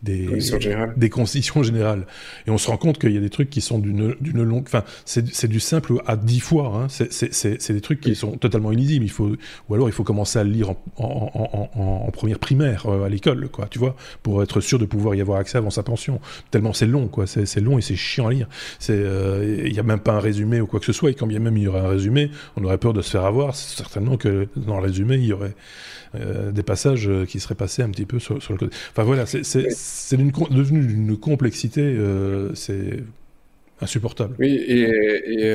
des, 0.04 0.26
conditions 0.26 0.60
générales. 0.60 0.94
des 0.98 1.10
conditions 1.10 1.64
générales. 1.64 2.08
Et 2.48 2.52
on 2.52 2.58
se 2.58 2.70
rend 2.70 2.78
compte 2.78 3.00
qu'il 3.00 3.12
y 3.12 3.18
a 3.18 3.22
des 3.22 3.30
trucs 3.30 3.50
qui 3.50 3.62
sont 3.62 3.80
d'une, 3.80 4.16
longue, 4.34 4.64
enfin, 4.66 4.84
c'est, 5.06 5.48
du 5.48 5.60
simple 5.60 5.94
à 6.06 6.16
dix 6.16 6.40
fois, 6.40 6.74
hein. 6.76 6.88
c'est, 6.90 7.74
des 7.74 7.82
trucs 7.82 8.02
qui 8.02 8.16
sont 8.16 8.38
totalement 8.38 8.72
illisibles. 8.72 9.06
Il 9.06 9.12
faut, 9.12 9.36
ou 9.70 9.74
alors 9.74 9.90
il 9.90 9.94
faut 9.94 10.04
commencer 10.04 10.40
à 10.40 10.44
le 10.44 10.52
lire 10.52 10.72
en, 10.72 10.78
en, 10.98 11.70
en, 11.80 12.06
en 12.08 12.12
première 12.12 12.40
primaire 12.40 12.88
à 12.88 13.10
l'école, 13.10 13.50
quoi, 13.50 13.68
tu 13.70 13.80
vois, 13.80 13.96
pour 14.24 14.44
être 14.44 14.55
sûr 14.62 14.80
de 14.80 14.86
pouvoir 14.86 15.16
y 15.16 15.22
avoir 15.22 15.40
accès 15.40 15.58
avant 15.58 15.70
sa 15.70 15.84
pension. 15.84 16.20
Tellement 16.52 16.74
c'est 16.74 16.86
long, 16.86 17.08
quoi. 17.08 17.26
C'est 17.28 17.62
long 17.62 17.78
et 17.78 17.82
c'est 17.82 17.96
chiant 17.96 18.28
à 18.28 18.32
lire. 18.32 18.48
Il 18.90 18.96
euh, 18.96 19.70
n'y 19.70 19.80
a 19.80 19.84
même 19.84 20.00
pas 20.00 20.14
un 20.14 20.20
résumé 20.20 20.62
ou 20.62 20.68
quoi 20.68 20.80
que 20.80 20.86
ce 20.86 20.94
soit. 20.94 21.12
Et 21.12 21.14
quand 21.14 21.28
bien 21.28 21.40
même 21.40 21.58
il 21.58 21.64
y 21.64 21.68
aurait 21.68 21.82
un 21.82 21.90
résumé, 21.90 22.32
on 22.56 22.64
aurait 22.64 22.78
peur 22.78 22.94
de 22.94 23.02
se 23.02 23.12
faire 23.12 23.26
avoir. 23.26 23.56
Certainement 23.56 24.18
que 24.18 24.48
dans 24.56 24.78
le 24.78 24.84
résumé, 24.84 25.16
il 25.16 25.26
y 25.26 25.34
aurait 25.34 25.56
euh, 26.16 26.52
des 26.52 26.64
passages 26.64 27.10
qui 27.28 27.40
seraient 27.40 27.56
passés 27.56 27.82
un 27.82 27.90
petit 27.90 28.06
peu 28.06 28.20
sur, 28.20 28.36
le 28.36 28.58
côté. 28.58 28.76
Enfin 28.92 29.04
voilà, 29.04 29.26
c'est 29.26 30.18
devenu 30.18 30.86
d'une 30.86 31.18
complexité. 31.18 31.82
Euh, 31.82 32.54
c'est 32.56 33.04
insupportable. 33.82 34.36
Oui, 34.40 34.64
et, 34.68 35.54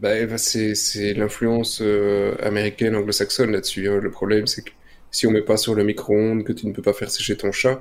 bah, 0.00 0.26
bah, 0.26 0.38
c'est 0.38 1.14
l'influence 1.14 1.82
américaine, 2.40 2.94
anglo-saxonne 2.96 3.52
là-dessus. 3.52 3.88
Hein. 3.88 3.98
Le 4.00 4.10
problème, 4.10 4.46
c'est 4.46 4.62
que 4.62 4.70
si 5.12 5.26
on 5.26 5.30
met 5.30 5.42
pas 5.42 5.58
sur 5.58 5.74
le 5.74 5.84
micro-ondes, 5.84 6.42
que 6.42 6.52
tu 6.52 6.66
ne 6.66 6.72
peux 6.72 6.82
pas 6.82 6.94
faire 6.94 7.10
sécher 7.10 7.36
ton 7.36 7.52
chat, 7.52 7.80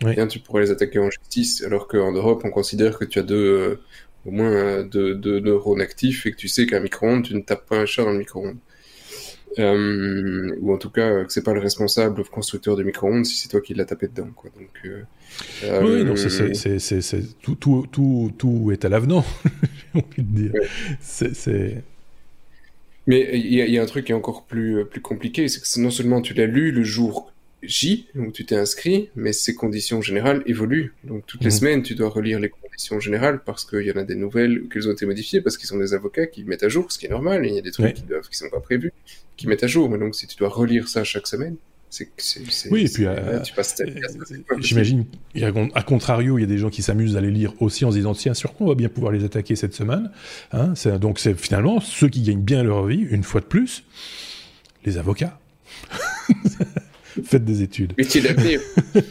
Bien, 0.00 0.26
tu 0.26 0.38
pourrais 0.38 0.62
les 0.62 0.70
attaquer 0.70 0.98
en 0.98 1.10
justice, 1.10 1.62
alors 1.62 1.88
qu'en 1.88 2.12
Europe, 2.12 2.42
on 2.44 2.50
considère 2.50 2.98
que 2.98 3.04
tu 3.04 3.18
as 3.18 3.22
deux, 3.22 3.36
euh, 3.36 3.80
au 4.26 4.30
moins 4.30 4.50
euh, 4.50 4.82
deux, 4.84 5.14
deux, 5.14 5.40
neurones 5.40 5.80
actifs 5.80 6.26
et 6.26 6.32
que 6.32 6.36
tu 6.36 6.48
sais 6.48 6.66
qu'un 6.66 6.80
micro-ondes, 6.80 7.24
tu 7.24 7.34
ne 7.34 7.40
tapes 7.40 7.66
pas 7.66 7.78
un 7.78 7.86
chat 7.86 8.04
dans 8.04 8.12
le 8.12 8.18
micro-ondes. 8.18 8.56
Euh, 9.58 10.56
ou 10.60 10.74
en 10.74 10.78
tout 10.78 10.90
cas, 10.90 11.24
que 11.24 11.32
c'est 11.32 11.44
pas 11.44 11.54
le 11.54 11.60
responsable, 11.60 12.18
le 12.18 12.24
constructeur 12.24 12.76
du 12.76 12.84
micro-ondes, 12.84 13.24
si 13.24 13.36
c'est 13.36 13.48
toi 13.48 13.60
qui 13.60 13.74
l'as 13.74 13.84
tapé 13.84 14.08
dedans. 14.08 14.28
Quoi. 14.34 14.50
Donc, 14.56 14.70
euh, 14.84 15.02
oui, 15.82 16.04
non, 16.04 16.16
c'est, 16.16 17.22
tout, 17.40 17.54
tout, 17.54 17.86
tout, 17.90 18.32
tout 18.36 18.70
est 18.72 18.84
à 18.84 18.88
l'avenant, 18.88 19.24
j'ai 19.94 20.00
envie 20.00 20.22
de 20.22 20.36
dire. 20.36 20.52
C'est, 21.00 21.84
Mais 23.06 23.30
il 23.32 23.46
y, 23.46 23.70
y, 23.70 23.78
a 23.78 23.82
un 23.82 23.86
truc 23.86 24.06
qui 24.06 24.12
est 24.12 24.16
encore 24.16 24.44
plus, 24.44 24.84
plus 24.86 25.00
compliqué, 25.00 25.46
c'est 25.48 25.60
que 25.60 25.80
non 25.80 25.90
seulement 25.90 26.20
tu 26.20 26.34
l'as 26.34 26.46
lu 26.46 26.72
le 26.72 26.82
jour 26.82 27.32
J, 27.66 28.08
où 28.14 28.30
tu 28.30 28.44
t'es 28.44 28.56
inscrit, 28.56 29.10
mais 29.16 29.32
ces 29.32 29.54
conditions 29.54 30.02
générales 30.02 30.42
évoluent. 30.46 30.94
Donc 31.04 31.26
toutes 31.26 31.42
les 31.42 31.50
mhm. 31.50 31.58
semaines, 31.58 31.82
tu 31.82 31.94
dois 31.94 32.08
relire 32.08 32.40
les 32.40 32.48
conditions 32.48 33.00
générales 33.00 33.42
parce 33.44 33.64
qu'il 33.64 33.82
y 33.82 33.92
en 33.92 33.96
a 33.96 34.04
des 34.04 34.14
nouvelles 34.14 34.62
ou 34.62 34.68
qu'elles 34.68 34.88
ont 34.88 34.92
été 34.92 35.06
modifiées, 35.06 35.40
parce 35.40 35.56
qu'ils 35.56 35.68
sont 35.68 35.78
des 35.78 35.94
avocats 35.94 36.26
qui 36.26 36.44
mettent 36.44 36.64
à 36.64 36.68
jour, 36.68 36.90
ce 36.90 36.98
qui 36.98 37.06
est 37.06 37.10
normal, 37.10 37.44
et 37.44 37.48
il 37.48 37.54
y 37.54 37.58
a 37.58 37.62
des 37.62 37.70
trucs 37.70 37.94
qui, 37.94 38.02
doivent, 38.02 38.28
qui 38.28 38.36
sont 38.36 38.50
pas 38.50 38.60
prévus, 38.60 38.92
qui 39.36 39.46
mettent 39.46 39.64
à 39.64 39.68
jour. 39.68 39.88
Mais 39.90 39.98
donc 39.98 40.14
si 40.14 40.26
tu 40.26 40.36
dois 40.36 40.48
relire 40.48 40.88
ça 40.88 41.04
chaque 41.04 41.26
semaine, 41.26 41.56
c'est 41.90 42.70
oui, 42.72 42.86
et 42.86 42.88
puis 42.88 43.06
euh, 43.06 43.40
tu 43.42 43.52
passes 43.54 43.80
euh, 43.80 43.86
j'imagine, 44.58 45.04
à 45.74 45.82
contrario, 45.82 46.38
il 46.38 46.40
y 46.40 46.44
a 46.44 46.48
des 46.48 46.58
gens 46.58 46.70
qui 46.70 46.82
s'amusent 46.82 47.16
à 47.16 47.20
les 47.20 47.30
lire 47.30 47.52
aussi 47.60 47.84
en 47.84 47.92
se 47.92 47.96
disant 47.96 48.14
tiens, 48.14 48.34
sur 48.34 48.52
quoi 48.54 48.66
on 48.66 48.68
va 48.70 48.74
bien 48.74 48.88
pouvoir 48.88 49.12
les 49.12 49.22
attaquer 49.22 49.54
cette 49.54 49.74
semaine. 49.74 50.10
Hein 50.52 50.74
donc 51.00 51.20
c'est 51.20 51.34
finalement 51.34 51.80
ceux 51.80 52.08
qui 52.08 52.22
gagnent 52.22 52.42
bien 52.42 52.64
leur 52.64 52.84
vie, 52.86 53.06
une 53.10 53.22
fois 53.22 53.40
de 53.40 53.46
plus, 53.46 53.84
les 54.84 54.98
avocats. 54.98 55.38
Faites 57.24 57.44
des 57.44 57.62
études. 57.62 57.92
Utile 57.98 58.24
d'avenir. 58.24 58.60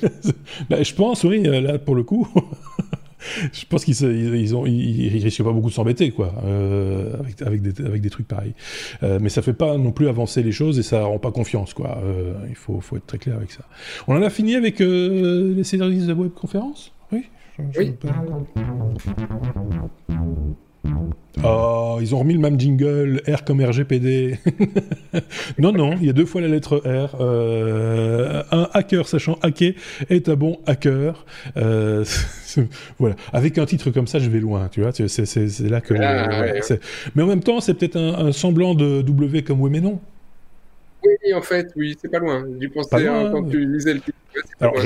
bah, 0.69 0.83
je 0.83 0.93
pense, 0.93 1.23
oui, 1.23 1.43
euh, 1.45 1.61
là, 1.61 1.79
pour 1.79 1.95
le 1.95 2.03
coup. 2.03 2.27
je 3.53 3.65
pense 3.65 3.85
qu'ils 3.85 4.01
ils, 4.03 4.55
ont, 4.55 4.65
ils, 4.65 5.09
risquent 5.09 5.43
pas 5.43 5.51
beaucoup 5.51 5.69
de 5.69 5.73
s'embêter, 5.73 6.11
quoi, 6.11 6.33
euh, 6.45 7.17
avec, 7.19 7.41
avec, 7.41 7.61
des, 7.61 7.85
avec 7.85 8.01
des 8.01 8.09
trucs 8.09 8.27
pareils. 8.27 8.53
Euh, 9.03 9.19
mais 9.21 9.29
ça 9.29 9.41
fait 9.41 9.53
pas 9.53 9.77
non 9.77 9.91
plus 9.91 10.07
avancer 10.07 10.43
les 10.43 10.51
choses 10.51 10.79
et 10.79 10.83
ça 10.83 11.03
rend 11.03 11.19
pas 11.19 11.31
confiance, 11.31 11.73
quoi. 11.73 11.99
Euh, 12.03 12.33
il 12.49 12.55
faut, 12.55 12.79
faut 12.81 12.97
être 12.97 13.07
très 13.07 13.17
clair 13.17 13.37
avec 13.37 13.51
ça. 13.51 13.63
On 14.07 14.15
en 14.15 14.21
a 14.21 14.29
fini 14.29 14.55
avec 14.55 14.81
euh, 14.81 15.53
les 15.55 15.63
services 15.63 16.07
de 16.07 16.13
webconférence? 16.13 16.93
Oui? 17.11 17.25
oui. 17.77 17.93
Oh, 21.43 21.97
ils 21.99 22.13
ont 22.13 22.19
remis 22.19 22.33
le 22.33 22.39
même 22.39 22.59
jingle, 22.59 23.21
R 23.27 23.43
comme 23.43 23.61
RGPD. 23.61 24.37
non, 25.57 25.71
non, 25.71 25.95
il 25.99 26.05
y 26.05 26.09
a 26.09 26.13
deux 26.13 26.25
fois 26.25 26.41
la 26.41 26.47
lettre 26.47 26.77
R. 26.85 27.17
Euh, 27.19 28.43
un 28.51 28.69
hacker 28.73 29.07
sachant 29.07 29.37
hacker 29.41 29.73
est 30.09 30.29
un 30.29 30.35
bon 30.35 30.59
hacker. 30.67 31.25
Euh, 31.57 32.05
voilà. 32.99 33.15
Avec 33.31 33.57
un 33.57 33.65
titre 33.65 33.89
comme 33.89 34.07
ça, 34.07 34.19
je 34.19 34.29
vais 34.29 34.39
loin, 34.39 34.69
tu 34.71 34.81
vois. 34.81 34.91
C'est 34.93 35.69
là 35.69 35.81
que. 35.81 35.95
Ah, 35.95 36.53
mais 37.15 37.23
en 37.23 37.27
même 37.27 37.43
temps, 37.43 37.59
c'est 37.61 37.73
peut-être 37.73 37.97
un, 37.97 38.27
un, 38.27 38.31
semblant 38.31 38.75
de 38.75 39.01
W 39.01 39.43
comme 39.43 39.61
oui 39.61 39.69
mais 39.71 39.81
non. 39.81 39.99
Oui, 41.05 41.33
en 41.33 41.41
fait, 41.41 41.71
oui, 41.75 41.97
c'est 42.01 42.09
pas 42.09 42.19
loin. 42.19 42.45
Du 42.47 42.69
pensais 42.69 43.05
quand 43.05 43.43
tu 43.49 43.65
lisais 43.65 43.93
le 43.93 43.99
titre. 43.99 44.17
Alors, 44.59 44.73
pour, 44.73 44.83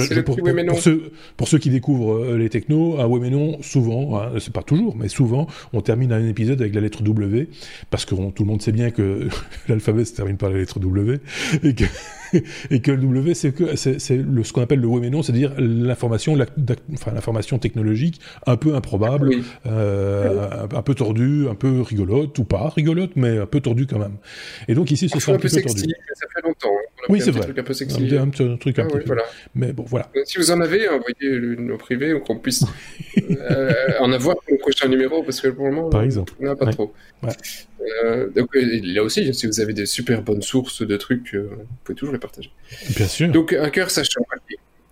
ceux, 0.81 1.11
pour, 1.37 1.47
ceux, 1.47 1.57
qui 1.57 1.69
découvrent 1.69 2.15
euh, 2.15 2.37
les 2.37 2.49
technos, 2.49 2.99
un 2.99 3.05
oui 3.05 3.19
mais 3.21 3.29
non, 3.29 3.61
souvent, 3.61 4.19
hein, 4.19 4.31
c'est 4.39 4.51
pas 4.51 4.63
toujours, 4.63 4.95
mais 4.97 5.07
souvent, 5.07 5.47
on 5.71 5.81
termine 5.81 6.11
un 6.11 6.27
épisode 6.27 6.59
avec 6.59 6.75
la 6.75 6.81
lettre 6.81 7.01
W, 7.01 7.47
parce 7.89 8.05
que 8.05 8.13
tout 8.13 8.43
le 8.43 8.45
monde 8.45 8.61
sait 8.61 8.71
bien 8.73 8.91
que 8.91 9.27
l'alphabet 9.69 10.03
se 10.03 10.15
termine 10.15 10.37
par 10.37 10.49
la 10.49 10.57
lettre 10.57 10.79
W, 10.79 11.19
et 11.63 11.73
que 11.73 11.85
et 12.71 12.81
que 12.81 12.91
le 12.91 12.97
W, 12.97 13.33
c'est 13.33 13.51
que 13.51 13.75
c'est 13.75 13.99
ce 13.99 14.53
qu'on 14.53 14.61
appelle 14.61 14.79
le 14.79 14.87
oui 14.87 15.01
mais 15.01 15.09
non, 15.09 15.23
c'est-à-dire 15.23 15.53
l'information, 15.57 16.37
enfin 16.93 17.11
l'information 17.13 17.59
technologique 17.59 18.19
un 18.45 18.57
peu 18.57 18.75
improbable, 18.75 19.31
euh, 19.65 20.67
un, 20.73 20.81
peu 20.81 20.95
tordue, 20.95 21.47
un 21.49 21.55
peu 21.55 21.81
rigolote 21.81 22.37
ou 22.39 22.43
pas 22.43 22.69
rigolote, 22.69 23.11
mais 23.15 23.37
un 23.37 23.45
peu 23.45 23.59
tordue 23.61 23.87
quand 23.87 23.99
même. 23.99 24.17
Et 24.67 24.73
donc 24.73 24.91
ici, 24.91 25.09
ce 25.09 25.19
sera 25.19 25.33
un, 25.33 25.39
peu, 25.39 25.47
sexy, 25.47 25.75
tordu. 25.75 25.93
Ça 26.13 26.27
fait 26.33 26.47
longtemps. 26.47 26.69
Hein, 26.73 27.05
oui, 27.09 27.21
c'est 27.21 27.31
vrai. 27.31 27.41
Truc 27.41 27.59
un 27.59 27.63
peu 27.63 27.73
sexy. 27.73 28.17
Un, 28.17 28.23
un, 28.23 28.57
truc 28.57 28.79
un 28.79 28.87
ah, 28.87 28.91
peu. 28.91 29.03
Voilà. 29.05 29.23
Mais 29.55 29.73
bon, 29.73 29.83
voilà. 29.87 30.09
Si 30.25 30.37
vous 30.37 30.51
en 30.51 30.61
avez, 30.61 30.87
envoyez-le 30.87 31.73
au 31.73 31.77
privé 31.77 32.13
ou 32.13 32.19
qu'on 32.19 32.37
puisse 32.37 32.63
euh, 33.29 33.71
en 33.99 34.11
avoir 34.11 34.35
pour 34.37 34.53
le 34.53 34.57
prochain 34.57 34.87
numéro, 34.87 35.23
parce 35.23 35.41
que 35.41 35.49
pour 35.49 35.65
le 35.65 35.71
moment, 35.71 35.89
Par 35.89 36.03
exemple. 36.03 36.33
on 36.39 36.45
n'a 36.45 36.55
pas 36.55 36.67
trop. 36.67 36.93
Ouais. 37.23 37.29
Euh, 38.03 38.29
donc 38.35 38.49
là 38.53 39.03
aussi, 39.03 39.33
si 39.33 39.47
vous 39.47 39.59
avez 39.59 39.73
des 39.73 39.85
super 39.85 40.21
bonnes 40.21 40.41
sources 40.41 40.85
de 40.85 40.97
trucs, 40.97 41.35
vous 41.35 41.65
pouvez 41.83 41.95
toujours 41.95 42.15
les 42.17 42.21
partager. 42.21 42.51
Bien 42.95 43.07
sûr. 43.07 43.29
Donc 43.29 43.53
un 43.53 43.69
cœur 43.69 43.91
sachant. 43.91 44.21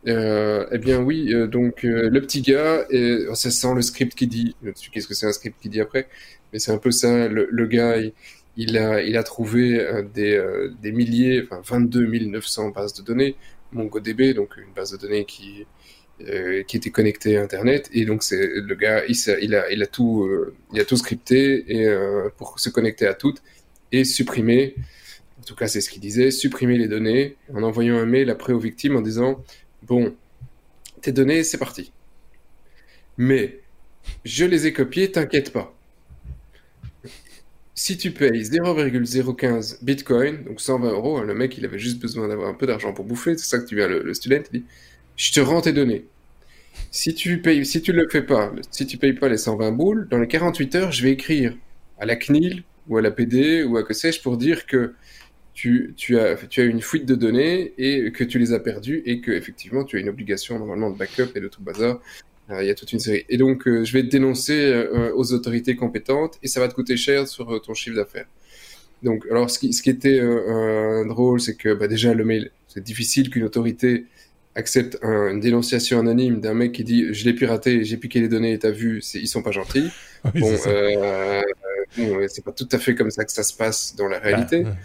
Euh, 0.07 0.67
eh 0.71 0.77
bien 0.77 1.01
oui, 1.01 1.33
euh, 1.33 1.47
donc 1.47 1.81
le 1.81 2.19
petit 2.21 2.41
gars, 2.41 2.85
et, 2.91 3.25
ça 3.33 3.49
sent 3.49 3.73
le 3.75 3.81
script 3.81 4.15
qui 4.15 4.27
dit. 4.27 4.55
Qu'est-ce 4.91 5.07
que 5.07 5.13
c'est 5.13 5.25
un 5.25 5.33
script 5.33 5.57
qui 5.61 5.69
dit 5.69 5.81
après? 5.81 6.07
Mais 6.53 6.59
c'est 6.59 6.71
un 6.71 6.77
peu 6.77 6.91
ça. 6.91 7.27
Le, 7.27 7.47
le 7.49 7.65
gars, 7.65 7.97
il, 8.57 8.77
a, 8.77 9.01
il 9.01 9.17
a 9.17 9.23
trouvé 9.23 10.03
des, 10.13 10.41
des 10.81 10.91
milliers, 10.91 11.47
enfin 11.51 11.79
22 11.79 12.05
900 12.05 12.69
bases 12.69 12.93
de 12.93 13.01
données 13.01 13.35
MongoDB, 13.71 14.33
donc 14.33 14.57
une 14.57 14.73
base 14.73 14.91
de 14.91 14.97
données 14.97 15.25
qui 15.25 15.65
euh, 16.21 16.63
qui 16.63 16.77
était 16.77 16.91
connecté 16.91 17.35
à 17.37 17.43
Internet 17.43 17.89
et 17.91 18.05
donc 18.05 18.23
c'est 18.23 18.47
le 18.47 18.73
gars 18.75 19.03
il, 19.05 19.17
il, 19.41 19.53
a 19.53 19.69
il 19.69 19.83
a 19.83 19.85
tout 19.85 20.23
euh, 20.23 20.55
il 20.71 20.79
a 20.79 20.85
tout 20.85 20.95
scripté 20.95 21.65
et 21.67 21.85
euh, 21.87 22.29
pour 22.37 22.57
se 22.57 22.69
connecter 22.69 23.05
à 23.05 23.13
toutes 23.13 23.43
et 23.91 24.05
supprimer 24.05 24.75
en 25.39 25.43
tout 25.43 25.55
cas 25.55 25.67
c'est 25.67 25.81
ce 25.81 25.89
qu'il 25.89 26.01
disait, 26.01 26.31
supprimer 26.31 26.77
les 26.77 26.87
données 26.87 27.35
en 27.53 27.63
envoyant 27.63 27.97
un 27.97 28.05
mail 28.05 28.29
après 28.29 28.53
aux 28.53 28.59
victimes 28.59 28.95
en 28.95 29.01
disant 29.01 29.43
bon, 29.83 30.15
tes 31.01 31.11
données, 31.11 31.43
c'est 31.43 31.57
parti. 31.57 31.91
Mais 33.17 33.59
je 34.23 34.45
les 34.45 34.67
ai 34.67 34.73
copiées, 34.73 35.11
t'inquiète 35.11 35.53
pas. 35.53 35.73
Si 37.77 37.97
tu 37.97 38.11
payes 38.11 38.43
0,015 38.43 39.79
Bitcoin, 39.81 40.43
donc 40.45 40.61
120 40.61 40.91
euros, 40.91 41.17
hein, 41.17 41.25
le 41.25 41.35
mec 41.35 41.57
il 41.57 41.65
avait 41.65 41.77
juste 41.77 41.99
besoin 41.99 42.27
d'avoir 42.27 42.49
un 42.49 42.53
peu 42.53 42.65
d'argent 42.65 42.93
pour 42.93 43.05
bouffer, 43.05 43.37
c'est 43.37 43.45
ça 43.45 43.59
que 43.59 43.67
tu 43.67 43.75
viens, 43.75 43.87
le, 43.87 44.13
student, 44.13 44.41
il 44.51 44.61
dit 44.61 44.65
Je 45.17 45.33
te 45.33 45.39
rends 45.41 45.61
tes 45.61 45.73
données. 45.73 46.05
Si 46.91 47.13
tu 47.13 47.41
payes, 47.41 47.59
le 47.59 48.09
fais 48.09 48.21
pas, 48.21 48.51
si 48.71 48.87
tu 48.87 48.97
payes 48.97 49.13
pas 49.13 49.29
les 49.29 49.37
120 49.37 49.71
boules, 49.73 50.07
dans 50.09 50.17
les 50.17 50.27
48 50.27 50.75
heures, 50.75 50.91
je 50.91 51.03
vais 51.03 51.11
écrire 51.11 51.55
à 51.99 52.05
la 52.05 52.15
CNIL 52.15 52.63
ou 52.87 52.97
à 52.97 53.01
la 53.01 53.11
PD 53.11 53.63
ou 53.63 53.77
à 53.77 53.83
que 53.83 53.93
sais-je 53.93 54.21
pour 54.21 54.37
dire 54.37 54.65
que 54.65 54.93
tu, 55.55 55.93
tu, 55.95 56.19
as, 56.19 56.35
tu 56.35 56.61
as 56.61 56.65
une 56.65 56.81
fuite 56.81 57.05
de 57.05 57.15
données 57.15 57.73
et 57.77 58.11
que 58.11 58.23
tu 58.23 58.37
les 58.37 58.51
as 58.51 58.59
perdues 58.59 59.01
et 59.05 59.21
que 59.21 59.31
effectivement 59.31 59.85
tu 59.85 59.95
as 59.95 60.01
une 60.01 60.09
obligation 60.09 60.59
normalement 60.59 60.91
de 60.91 60.97
backup 60.97 61.29
et 61.33 61.39
de 61.39 61.47
tout 61.47 61.63
bazar. 61.63 61.99
Euh, 62.51 62.61
il 62.61 62.67
y 62.67 62.69
a 62.69 62.75
toute 62.75 62.93
une 62.93 62.99
série. 62.99 63.25
Et 63.29 63.37
donc 63.37 63.67
euh, 63.67 63.83
je 63.83 63.93
vais 63.93 64.03
te 64.03 64.09
dénoncer 64.09 64.53
euh, 64.53 65.11
aux 65.15 65.33
autorités 65.33 65.75
compétentes 65.75 66.37
et 66.43 66.47
ça 66.47 66.59
va 66.59 66.67
te 66.67 66.75
coûter 66.75 66.97
cher 66.97 67.27
sur 67.27 67.59
ton 67.61 67.73
chiffre 67.73 67.95
d'affaires. 67.95 68.27
Donc 69.01 69.25
alors 69.31 69.49
ce 69.49 69.57
qui, 69.57 69.73
ce 69.73 69.81
qui 69.81 69.89
était 69.89 70.19
drôle, 71.05 71.39
c'est 71.39 71.55
que 71.55 71.73
bah, 71.73 71.87
déjà 71.87 72.13
le 72.13 72.25
mail, 72.25 72.51
c'est 72.67 72.83
difficile 72.83 73.29
qu'une 73.29 73.43
autorité 73.43 74.05
accepte 74.55 74.97
une 75.03 75.39
dénonciation 75.39 75.99
anonyme 75.99 76.39
d'un 76.39 76.53
mec 76.53 76.73
qui 76.73 76.83
dit 76.83 77.13
je 77.13 77.25
l'ai 77.25 77.33
piraté, 77.33 77.83
j'ai 77.83 77.97
piqué 77.97 78.19
les 78.19 78.27
données 78.27 78.53
et 78.53 78.59
t'as 78.59 78.71
vu, 78.71 79.01
ils 79.13 79.27
sont 79.27 79.41
pas 79.41 79.51
gentils. 79.51 79.89
bon, 80.35 80.53
euh, 81.99 82.27
c'est 82.27 82.43
pas 82.43 82.51
tout 82.51 82.67
à 82.71 82.79
fait 82.79 82.95
comme 82.95 83.11
ça 83.11 83.23
que 83.25 83.31
ça 83.31 83.43
se 83.43 83.53
passe 83.53 83.95
dans 83.95 84.07
la 84.07 84.19
réalité. 84.19 84.63
Ah, 84.65 84.75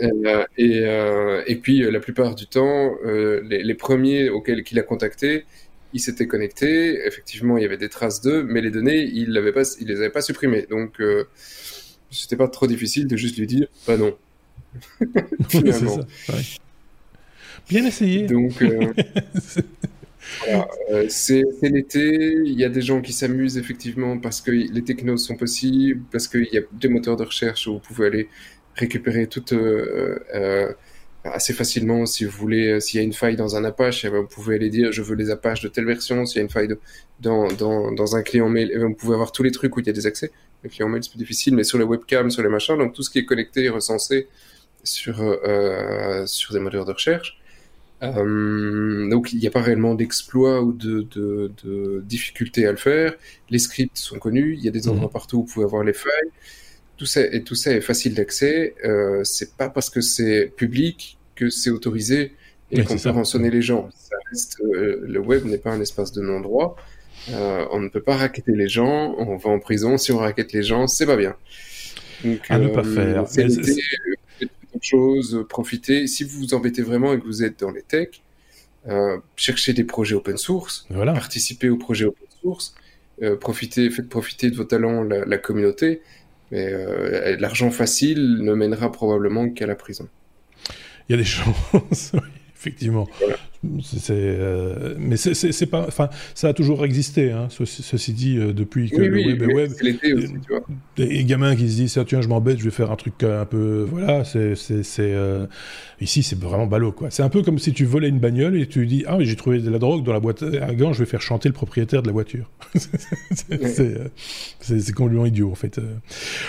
euh, 0.00 0.44
et, 0.58 0.80
euh, 0.82 1.42
et, 1.46 1.56
puis 1.56 1.80
la 1.90 2.00
plupart 2.00 2.34
du 2.34 2.46
temps, 2.46 2.94
les, 3.04 3.62
les, 3.62 3.74
premiers 3.74 4.28
auxquels 4.28 4.62
qu'il 4.62 4.78
a 4.78 4.82
contacté, 4.82 5.44
ils 5.92 6.00
s'étaient 6.00 6.26
connectés. 6.26 7.06
Effectivement, 7.06 7.56
il 7.56 7.62
y 7.62 7.66
avait 7.66 7.78
des 7.78 7.88
traces 7.88 8.20
d'eux, 8.20 8.42
mais 8.42 8.60
les 8.60 8.70
données, 8.70 9.02
il 9.02 9.28
il 9.80 9.88
les 9.88 9.96
avait 10.00 10.10
pas 10.10 10.22
supprimées. 10.22 10.66
Donc, 10.68 11.00
c'était 12.10 12.36
pas 12.36 12.48
trop 12.48 12.66
difficile 12.66 13.06
de 13.06 13.16
juste 13.16 13.38
lui 13.38 13.46
dire, 13.46 13.68
bah 13.86 13.96
non. 13.96 14.16
Finalement. 15.48 16.00
Bien 17.68 17.84
essayé. 17.84 18.26
Donc, 18.26 18.62
euh, 18.62 18.92
euh, 20.48 21.06
c'est 21.08 21.44
l'été. 21.62 22.34
Il 22.44 22.58
y 22.58 22.64
a 22.64 22.68
des 22.68 22.82
gens 22.82 23.00
qui 23.00 23.12
s'amusent 23.12 23.58
effectivement 23.58 24.18
parce 24.18 24.40
que 24.40 24.50
les 24.50 24.84
technos 24.84 25.16
sont 25.16 25.36
possibles, 25.36 26.02
parce 26.12 26.28
qu'il 26.28 26.48
y 26.52 26.58
a 26.58 26.62
des 26.72 26.88
moteurs 26.88 27.16
de 27.16 27.24
recherche 27.24 27.66
où 27.66 27.74
vous 27.74 27.80
pouvez 27.80 28.06
aller 28.06 28.28
récupérer 28.76 29.26
tout 29.26 29.44
euh, 29.52 30.72
assez 31.24 31.52
facilement. 31.52 32.06
Si 32.06 32.24
vous 32.24 32.30
voulez, 32.30 32.80
s'il 32.80 33.00
y 33.00 33.02
a 33.02 33.04
une 33.04 33.12
faille 33.12 33.36
dans 33.36 33.56
un 33.56 33.64
Apache, 33.64 34.04
eh 34.04 34.10
ben, 34.10 34.20
vous 34.20 34.28
pouvez 34.28 34.54
aller 34.56 34.70
dire 34.70 34.92
je 34.92 35.02
veux 35.02 35.16
les 35.16 35.30
Apaches 35.30 35.62
de 35.62 35.68
telle 35.68 35.86
version. 35.86 36.24
S'il 36.26 36.36
y 36.36 36.40
a 36.40 36.42
une 36.42 36.50
faille 36.50 36.68
dans, 37.20 37.48
dans, 37.48 37.92
dans, 37.92 38.16
un 38.16 38.22
client 38.22 38.48
mail, 38.48 38.70
eh 38.72 38.78
ben, 38.78 38.88
vous 38.88 38.94
pouvez 38.94 39.14
avoir 39.14 39.32
tous 39.32 39.42
les 39.42 39.50
trucs 39.50 39.76
où 39.76 39.80
il 39.80 39.86
y 39.86 39.90
a 39.90 39.92
des 39.92 40.06
accès. 40.06 40.30
Le 40.62 40.70
client 40.70 40.88
mail, 40.88 41.02
c'est 41.02 41.10
plus 41.10 41.18
difficile, 41.18 41.54
mais 41.54 41.64
sur 41.64 41.78
les 41.78 41.84
webcams, 41.84 42.30
sur 42.30 42.42
les 42.42 42.48
machins, 42.48 42.78
donc 42.78 42.94
tout 42.94 43.02
ce 43.02 43.10
qui 43.10 43.18
est 43.18 43.24
connecté 43.24 43.64
et 43.64 43.68
recensé 43.68 44.28
sur, 44.84 45.16
sur 46.26 46.52
des 46.54 46.60
moteurs 46.60 46.84
de 46.84 46.92
recherche. 46.92 47.40
Euh, 48.02 49.08
donc 49.08 49.32
il 49.32 49.38
n'y 49.38 49.46
a 49.46 49.50
pas 49.50 49.62
réellement 49.62 49.94
d'exploit 49.94 50.62
ou 50.62 50.72
de, 50.72 51.06
de, 51.14 51.50
de 51.64 52.02
difficulté 52.04 52.66
à 52.66 52.70
le 52.70 52.76
faire. 52.76 53.14
Les 53.48 53.58
scripts 53.58 53.96
sont 53.96 54.18
connus, 54.18 54.54
il 54.58 54.64
y 54.64 54.68
a 54.68 54.70
des 54.70 54.88
endroits 54.88 55.06
mhm. 55.06 55.12
partout 55.12 55.38
où 55.38 55.40
vous 55.42 55.52
pouvez 55.52 55.64
avoir 55.64 55.82
les 55.82 55.94
failles. 55.94 56.30
Tout 56.96 57.06
ça, 57.06 57.20
et 57.20 57.42
tout 57.42 57.54
ça 57.54 57.72
est 57.72 57.80
facile 57.80 58.14
d'accès. 58.14 58.74
Euh, 58.84 59.22
c'est 59.24 59.54
pas 59.56 59.68
parce 59.68 59.90
que 59.90 60.00
c'est 60.00 60.52
public 60.56 61.18
que 61.34 61.50
c'est 61.50 61.70
autorisé 61.70 62.32
et 62.70 62.82
qu'on 62.84 62.96
peut 62.96 63.10
rançonner 63.10 63.50
les 63.50 63.62
gens. 63.62 63.90
Ça 63.94 64.16
reste, 64.30 64.60
euh, 64.60 65.04
le 65.06 65.20
web 65.20 65.44
n'est 65.44 65.58
pas 65.58 65.70
un 65.70 65.80
espace 65.80 66.12
de 66.12 66.22
non-droit. 66.22 66.76
Euh, 67.30 67.66
on 67.70 67.80
ne 67.80 67.88
peut 67.88 68.00
pas 68.00 68.16
raqueter 68.16 68.52
les 68.52 68.68
gens, 68.68 69.14
on 69.18 69.36
va 69.36 69.50
en 69.50 69.58
prison. 69.58 69.98
Si 69.98 70.10
on 70.12 70.18
raquette 70.18 70.52
les 70.52 70.62
gens, 70.62 70.86
c'est 70.86 71.06
pas 71.06 71.16
bien. 71.16 71.36
Donc, 72.24 72.40
à 72.48 72.58
ne 72.58 72.68
pas 72.68 72.82
faire 72.82 73.24
chose, 74.82 75.44
profitez. 75.48 76.06
Si 76.06 76.22
vous 76.22 76.38
vous 76.38 76.54
embêtez 76.54 76.82
vraiment 76.82 77.12
et 77.12 77.18
que 77.18 77.24
vous 77.24 77.42
êtes 77.42 77.60
dans 77.60 77.72
les 77.72 77.82
techs, 77.82 78.22
cherchez 79.34 79.72
des 79.72 79.84
projets 79.84 80.14
open 80.14 80.36
source, 80.36 80.86
voilà. 80.90 81.12
participez 81.12 81.68
aux 81.68 81.76
projets 81.76 82.04
open 82.04 82.26
source, 82.42 82.74
profitez, 83.40 83.90
faites 83.90 84.08
profiter 84.08 84.50
de 84.50 84.56
vos 84.56 84.64
talents 84.64 85.02
la, 85.02 85.38
communauté. 85.38 86.02
Mais 86.50 86.68
euh, 86.70 87.36
l'argent 87.38 87.70
facile 87.70 88.38
ne 88.42 88.54
mènera 88.54 88.92
probablement 88.92 89.50
qu'à 89.50 89.66
la 89.66 89.74
prison. 89.74 90.08
Il 91.08 91.12
y 91.12 91.14
a 91.14 91.18
des 91.18 91.24
chances, 91.24 92.12
effectivement. 92.54 93.08
C'est, 93.82 94.12
euh, 94.12 94.94
mais 94.98 95.16
c'est, 95.16 95.66
pas, 95.66 95.84
enfin, 95.86 96.08
ça 96.34 96.48
a 96.48 96.52
toujours 96.52 96.84
existé, 96.84 97.32
hein, 97.32 97.48
ceci, 97.48 98.12
dit, 98.12 98.38
euh, 98.38 98.52
depuis 98.52 98.90
que 98.90 99.00
le 99.00 99.26
web 99.26 99.42
est 99.42 99.54
web. 99.54 99.72
L'été 99.80 100.14
aussi, 100.14 100.34
tu 100.46 100.52
vois. 100.52 100.62
Des 100.96 101.24
gamins 101.24 101.56
qui 101.56 101.70
se 101.70 101.76
disent, 101.76 101.98
tiens, 102.06 102.20
je 102.20 102.28
m'embête, 102.28 102.58
je 102.58 102.64
vais 102.64 102.70
faire 102.70 102.90
un 102.90 102.96
truc 102.96 103.22
un 103.22 103.44
peu, 103.44 103.86
voilà, 103.90 104.24
c'est, 104.24 104.54
euh, 104.98 105.46
ici, 106.00 106.22
c'est 106.22 106.38
vraiment 106.38 106.66
ballot, 106.66 106.92
quoi. 106.92 107.10
C'est 107.10 107.22
un 107.22 107.28
peu 107.28 107.42
comme 107.42 107.58
si 107.58 107.72
tu 107.72 107.84
volais 107.84 108.08
une 108.08 108.20
bagnole 108.20 108.56
et 108.56 108.66
tu 108.66 108.86
dis, 108.86 109.04
ah, 109.06 109.16
j'ai 109.20 109.36
trouvé 109.36 109.60
de 109.60 109.70
la 109.70 109.78
drogue 109.78 110.04
dans 110.04 110.12
la 110.12 110.20
boîte 110.20 110.42
à 110.42 110.74
gants, 110.74 110.92
je 110.92 111.00
vais 111.00 111.10
faire 111.10 111.22
chanter 111.22 111.48
le 111.48 111.54
propriétaire 111.54 112.02
de 112.02 112.08
la 112.08 112.12
voiture. 112.12 112.50
c'est, 112.74 114.94
complètement 114.94 115.26
idiot, 115.26 115.50
en 115.50 115.54
fait. 115.54 115.80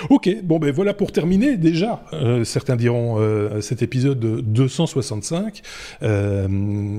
Ok, 0.09 0.29
bon, 0.43 0.59
ben 0.59 0.71
voilà 0.71 0.93
pour 0.93 1.11
terminer, 1.11 1.57
déjà, 1.57 2.03
certains 2.43 2.75
diront 2.75 3.17
cet 3.61 3.81
épisode 3.81 4.19
265. 4.19 5.61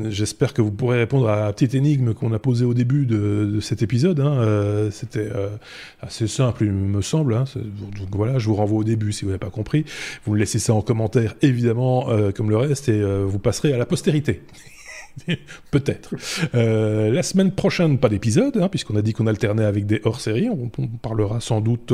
J'espère 0.09 0.55
que 0.55 0.63
vous 0.63 0.71
pourrez 0.71 0.99
répondre 0.99 1.29
à 1.29 1.47
la 1.47 1.53
petite 1.53 1.75
énigme 1.75 2.15
qu'on 2.15 2.33
a 2.33 2.39
posée 2.39 2.65
au 2.65 2.75
début 2.75 3.07
de, 3.07 3.59
cet 3.61 3.83
épisode. 3.83 4.21
Hein. 4.21 4.33
Euh, 4.39 4.91
c'était 4.91 5.29
euh, 5.35 5.49
assez 6.01 6.27
simple, 6.27 6.65
il 6.65 6.73
me 6.73 7.03
semble. 7.03 7.35
Hein. 7.35 7.45
Donc 7.57 8.09
voilà, 8.13 8.39
je 8.39 8.47
vous 8.47 8.55
renvoie 8.55 8.79
au 8.79 8.85
début 8.85 9.13
si 9.13 9.25
vous 9.25 9.31
n'avez 9.31 9.39
pas 9.39 9.51
compris. 9.51 9.85
Vous 10.25 10.35
laissez 10.35 10.59
ça 10.59 10.75
en 10.75 10.83
commentaire, 10.83 11.35
évidemment, 11.43 12.11
euh, 12.11 12.33
comme 12.33 12.51
le 12.51 12.57
reste, 12.57 12.89
et 12.89 13.03
vous 13.25 13.39
passerez 13.39 13.73
à 13.73 13.79
la 13.79 13.87
postérité. 13.87 14.43
Peut-être. 15.71 16.15
Euh, 16.55 17.11
la 17.11 17.23
semaine 17.23 17.53
prochaine, 17.53 17.99
pas 17.99 18.09
d'épisode, 18.09 18.57
hein, 18.57 18.69
puisqu'on 18.69 18.97
a 18.97 19.03
dit 19.03 19.13
qu'on 19.13 19.27
alternait 19.27 19.65
avec 19.65 19.87
des 19.87 20.01
hors-séries. 20.05 20.49
On, 20.49 20.69
parlera 20.99 21.41
sans 21.41 21.61
doute 21.61 21.93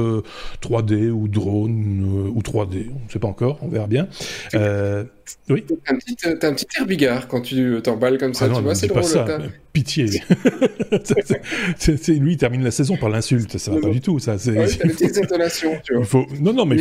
3D 0.63 0.93
euh, 0.93 1.11
ou 1.11 1.29
drone 1.29 2.03
euh, 2.05 2.31
ou 2.35 2.41
3D, 2.41 2.91
on 2.91 3.05
ne 3.07 3.11
sait 3.11 3.19
pas 3.19 3.29
encore, 3.29 3.59
on 3.63 3.69
verra 3.69 3.87
bien. 3.87 4.09
oui. 4.55 5.65
T'as 5.85 5.95
un, 5.95 5.97
petit, 5.97 6.17
un 6.25 6.55
petit 6.55 6.67
air 6.79 6.87
bigard 6.87 7.29
quand 7.29 7.41
tu 7.41 7.79
t'emballes 7.83 8.19
comme 8.19 8.35
ça, 8.35 8.47
ah 8.51 8.55
tu 8.55 8.63
vois, 8.63 8.75
c'est 8.75 8.89
drôle. 8.89 9.05
Ça, 9.05 9.27
pitié. 9.73 10.07
lui, 12.09 12.33
il 12.33 12.37
termine 12.37 12.63
la 12.63 12.71
saison 12.71 12.97
par 12.97 13.09
l'insulte, 13.09 13.59
ça 13.59 13.73
va 13.73 13.81
pas 13.81 13.91
du 13.91 14.01
tout. 14.01 14.19
Ça, 14.19 14.39
c'est... 14.39 14.53
Ouais, 14.53 14.69
t'as 14.69 14.87
des 14.87 14.95
petites 14.95 15.19
intonations, 15.19 15.73
tu 15.85 15.95
vois. 15.95 16.03
Il 16.03 16.09
faut... 16.09 16.27
Non, 16.41 16.53
non, 16.53 16.65
mais... 16.65 16.77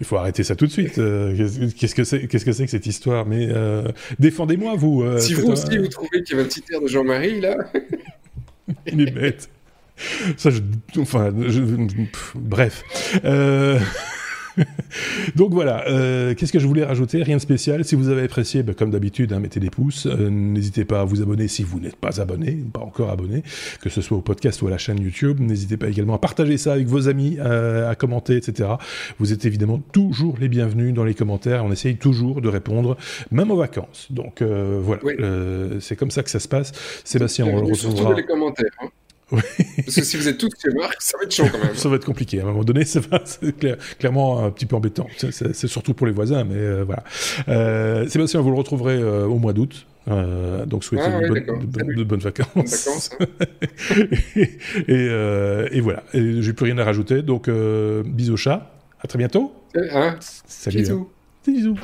Il 0.00 0.06
faut 0.06 0.16
arrêter 0.16 0.44
ça 0.44 0.56
tout 0.56 0.66
de 0.66 0.72
suite. 0.72 0.98
Euh, 0.98 1.34
qu'est-ce 1.78 1.94
que 1.94 2.04
c'est 2.04 2.26
Qu'est-ce 2.26 2.44
que 2.44 2.52
c'est 2.52 2.64
que 2.64 2.70
cette 2.70 2.86
histoire? 2.86 3.26
Mais 3.26 3.48
euh, 3.50 3.88
défendez-moi, 4.18 4.74
vous. 4.76 5.02
Euh, 5.02 5.18
si 5.18 5.34
vous 5.34 5.48
aussi 5.48 5.78
vous 5.78 5.88
trouvez 5.88 6.22
qu'il 6.22 6.36
y 6.36 6.40
a 6.40 6.42
un 6.42 6.46
petit 6.46 6.62
air 6.70 6.80
de 6.80 6.86
Jean-Marie 6.86 7.40
là. 7.40 7.56
Il 8.86 9.00
est 9.00 9.10
bête. 9.10 9.48
Ça, 10.36 10.50
je... 10.50 10.60
enfin, 10.98 11.32
je... 11.48 11.62
bref. 12.34 12.82
Donc 15.36 15.52
voilà, 15.52 15.86
euh, 15.88 16.34
qu'est-ce 16.34 16.52
que 16.52 16.58
je 16.58 16.66
voulais 16.66 16.84
rajouter? 16.84 17.22
Rien 17.22 17.36
de 17.36 17.40
spécial. 17.40 17.84
Si 17.84 17.94
vous 17.94 18.08
avez 18.08 18.22
apprécié, 18.22 18.62
ben, 18.62 18.74
comme 18.74 18.90
d'habitude, 18.90 19.32
hein, 19.32 19.40
mettez 19.40 19.60
des 19.60 19.70
pouces. 19.70 20.06
Euh, 20.06 20.30
n'hésitez 20.30 20.84
pas 20.84 21.00
à 21.00 21.04
vous 21.04 21.22
abonner 21.22 21.48
si 21.48 21.62
vous 21.62 21.80
n'êtes 21.80 21.96
pas 21.96 22.20
abonné, 22.20 22.58
pas 22.72 22.80
encore 22.80 23.10
abonné, 23.10 23.42
que 23.80 23.90
ce 23.90 24.00
soit 24.00 24.16
au 24.16 24.22
podcast 24.22 24.62
ou 24.62 24.68
à 24.68 24.70
la 24.70 24.78
chaîne 24.78 25.00
YouTube. 25.00 25.40
N'hésitez 25.40 25.76
pas 25.76 25.88
également 25.88 26.14
à 26.14 26.18
partager 26.18 26.56
ça 26.56 26.72
avec 26.72 26.86
vos 26.86 27.08
amis, 27.08 27.36
euh, 27.40 27.90
à 27.90 27.94
commenter, 27.94 28.36
etc. 28.36 28.70
Vous 29.18 29.32
êtes 29.32 29.44
évidemment 29.44 29.78
toujours 29.92 30.36
les 30.40 30.48
bienvenus 30.48 30.94
dans 30.94 31.04
les 31.04 31.14
commentaires. 31.14 31.64
On 31.64 31.72
essaye 31.72 31.96
toujours 31.96 32.40
de 32.40 32.48
répondre, 32.48 32.96
même 33.30 33.50
aux 33.50 33.56
vacances. 33.56 34.08
Donc 34.10 34.42
voilà, 34.42 35.00
c'est 35.80 35.96
comme 35.96 36.10
ça 36.10 36.22
que 36.22 36.30
ça 36.30 36.40
se 36.40 36.48
passe. 36.48 36.72
Sébastien, 37.04 37.46
on 37.46 37.60
le 37.60 37.66
retrouvera. 37.66 38.14
les 38.14 38.24
commentaires. 38.24 38.70
Hein. 38.82 38.88
Parce 39.28 39.94
que 39.96 40.04
si 40.04 40.16
vous 40.16 40.28
êtes 40.28 40.38
tous 40.38 40.50
chez 40.62 40.72
Marc, 40.72 41.02
ça 41.02 41.18
va 41.18 41.24
être 41.24 41.34
chaud 41.34 41.46
quand 41.50 41.58
même. 41.58 41.74
ça 41.74 41.88
va 41.88 41.96
être 41.96 42.04
compliqué. 42.04 42.38
À 42.40 42.44
un 42.44 42.46
moment 42.46 42.62
donné, 42.62 42.84
ça 42.84 43.00
va, 43.00 43.20
c'est 43.24 43.56
clairement 43.98 44.44
un 44.44 44.50
petit 44.50 44.66
peu 44.66 44.76
embêtant. 44.76 45.06
C'est 45.18 45.66
surtout 45.66 45.94
pour 45.94 46.06
les 46.06 46.12
voisins, 46.12 46.44
mais 46.44 46.54
euh, 46.54 46.84
voilà. 46.84 47.02
Euh, 47.48 48.06
Sébastien, 48.08 48.40
vous 48.40 48.50
le 48.50 48.56
retrouverez 48.56 48.94
euh, 48.94 49.26
au 49.26 49.38
mois 49.38 49.52
d'août. 49.52 49.86
Euh, 50.08 50.64
donc 50.66 50.84
souhaitez 50.84 51.02
ah, 51.04 51.20
de, 51.20 52.04
bonnes 52.04 52.20
vacances. 52.20 52.46
Bonnes 52.54 52.64
vacances 52.64 53.10
et, 54.36 54.60
et, 54.86 55.76
et, 55.76 55.80
voilà. 55.80 56.04
J'ai 56.14 56.52
plus 56.52 56.66
rien 56.66 56.78
à 56.78 56.84
rajouter. 56.84 57.22
Donc 57.22 57.50
bisous 57.50 58.36
chat. 58.36 58.70
À 59.00 59.08
très 59.08 59.18
bientôt. 59.18 59.52
Hein 59.92 60.16
Salut. 60.20 60.78
Bisous. 60.78 61.10
Bisous. 61.44 61.78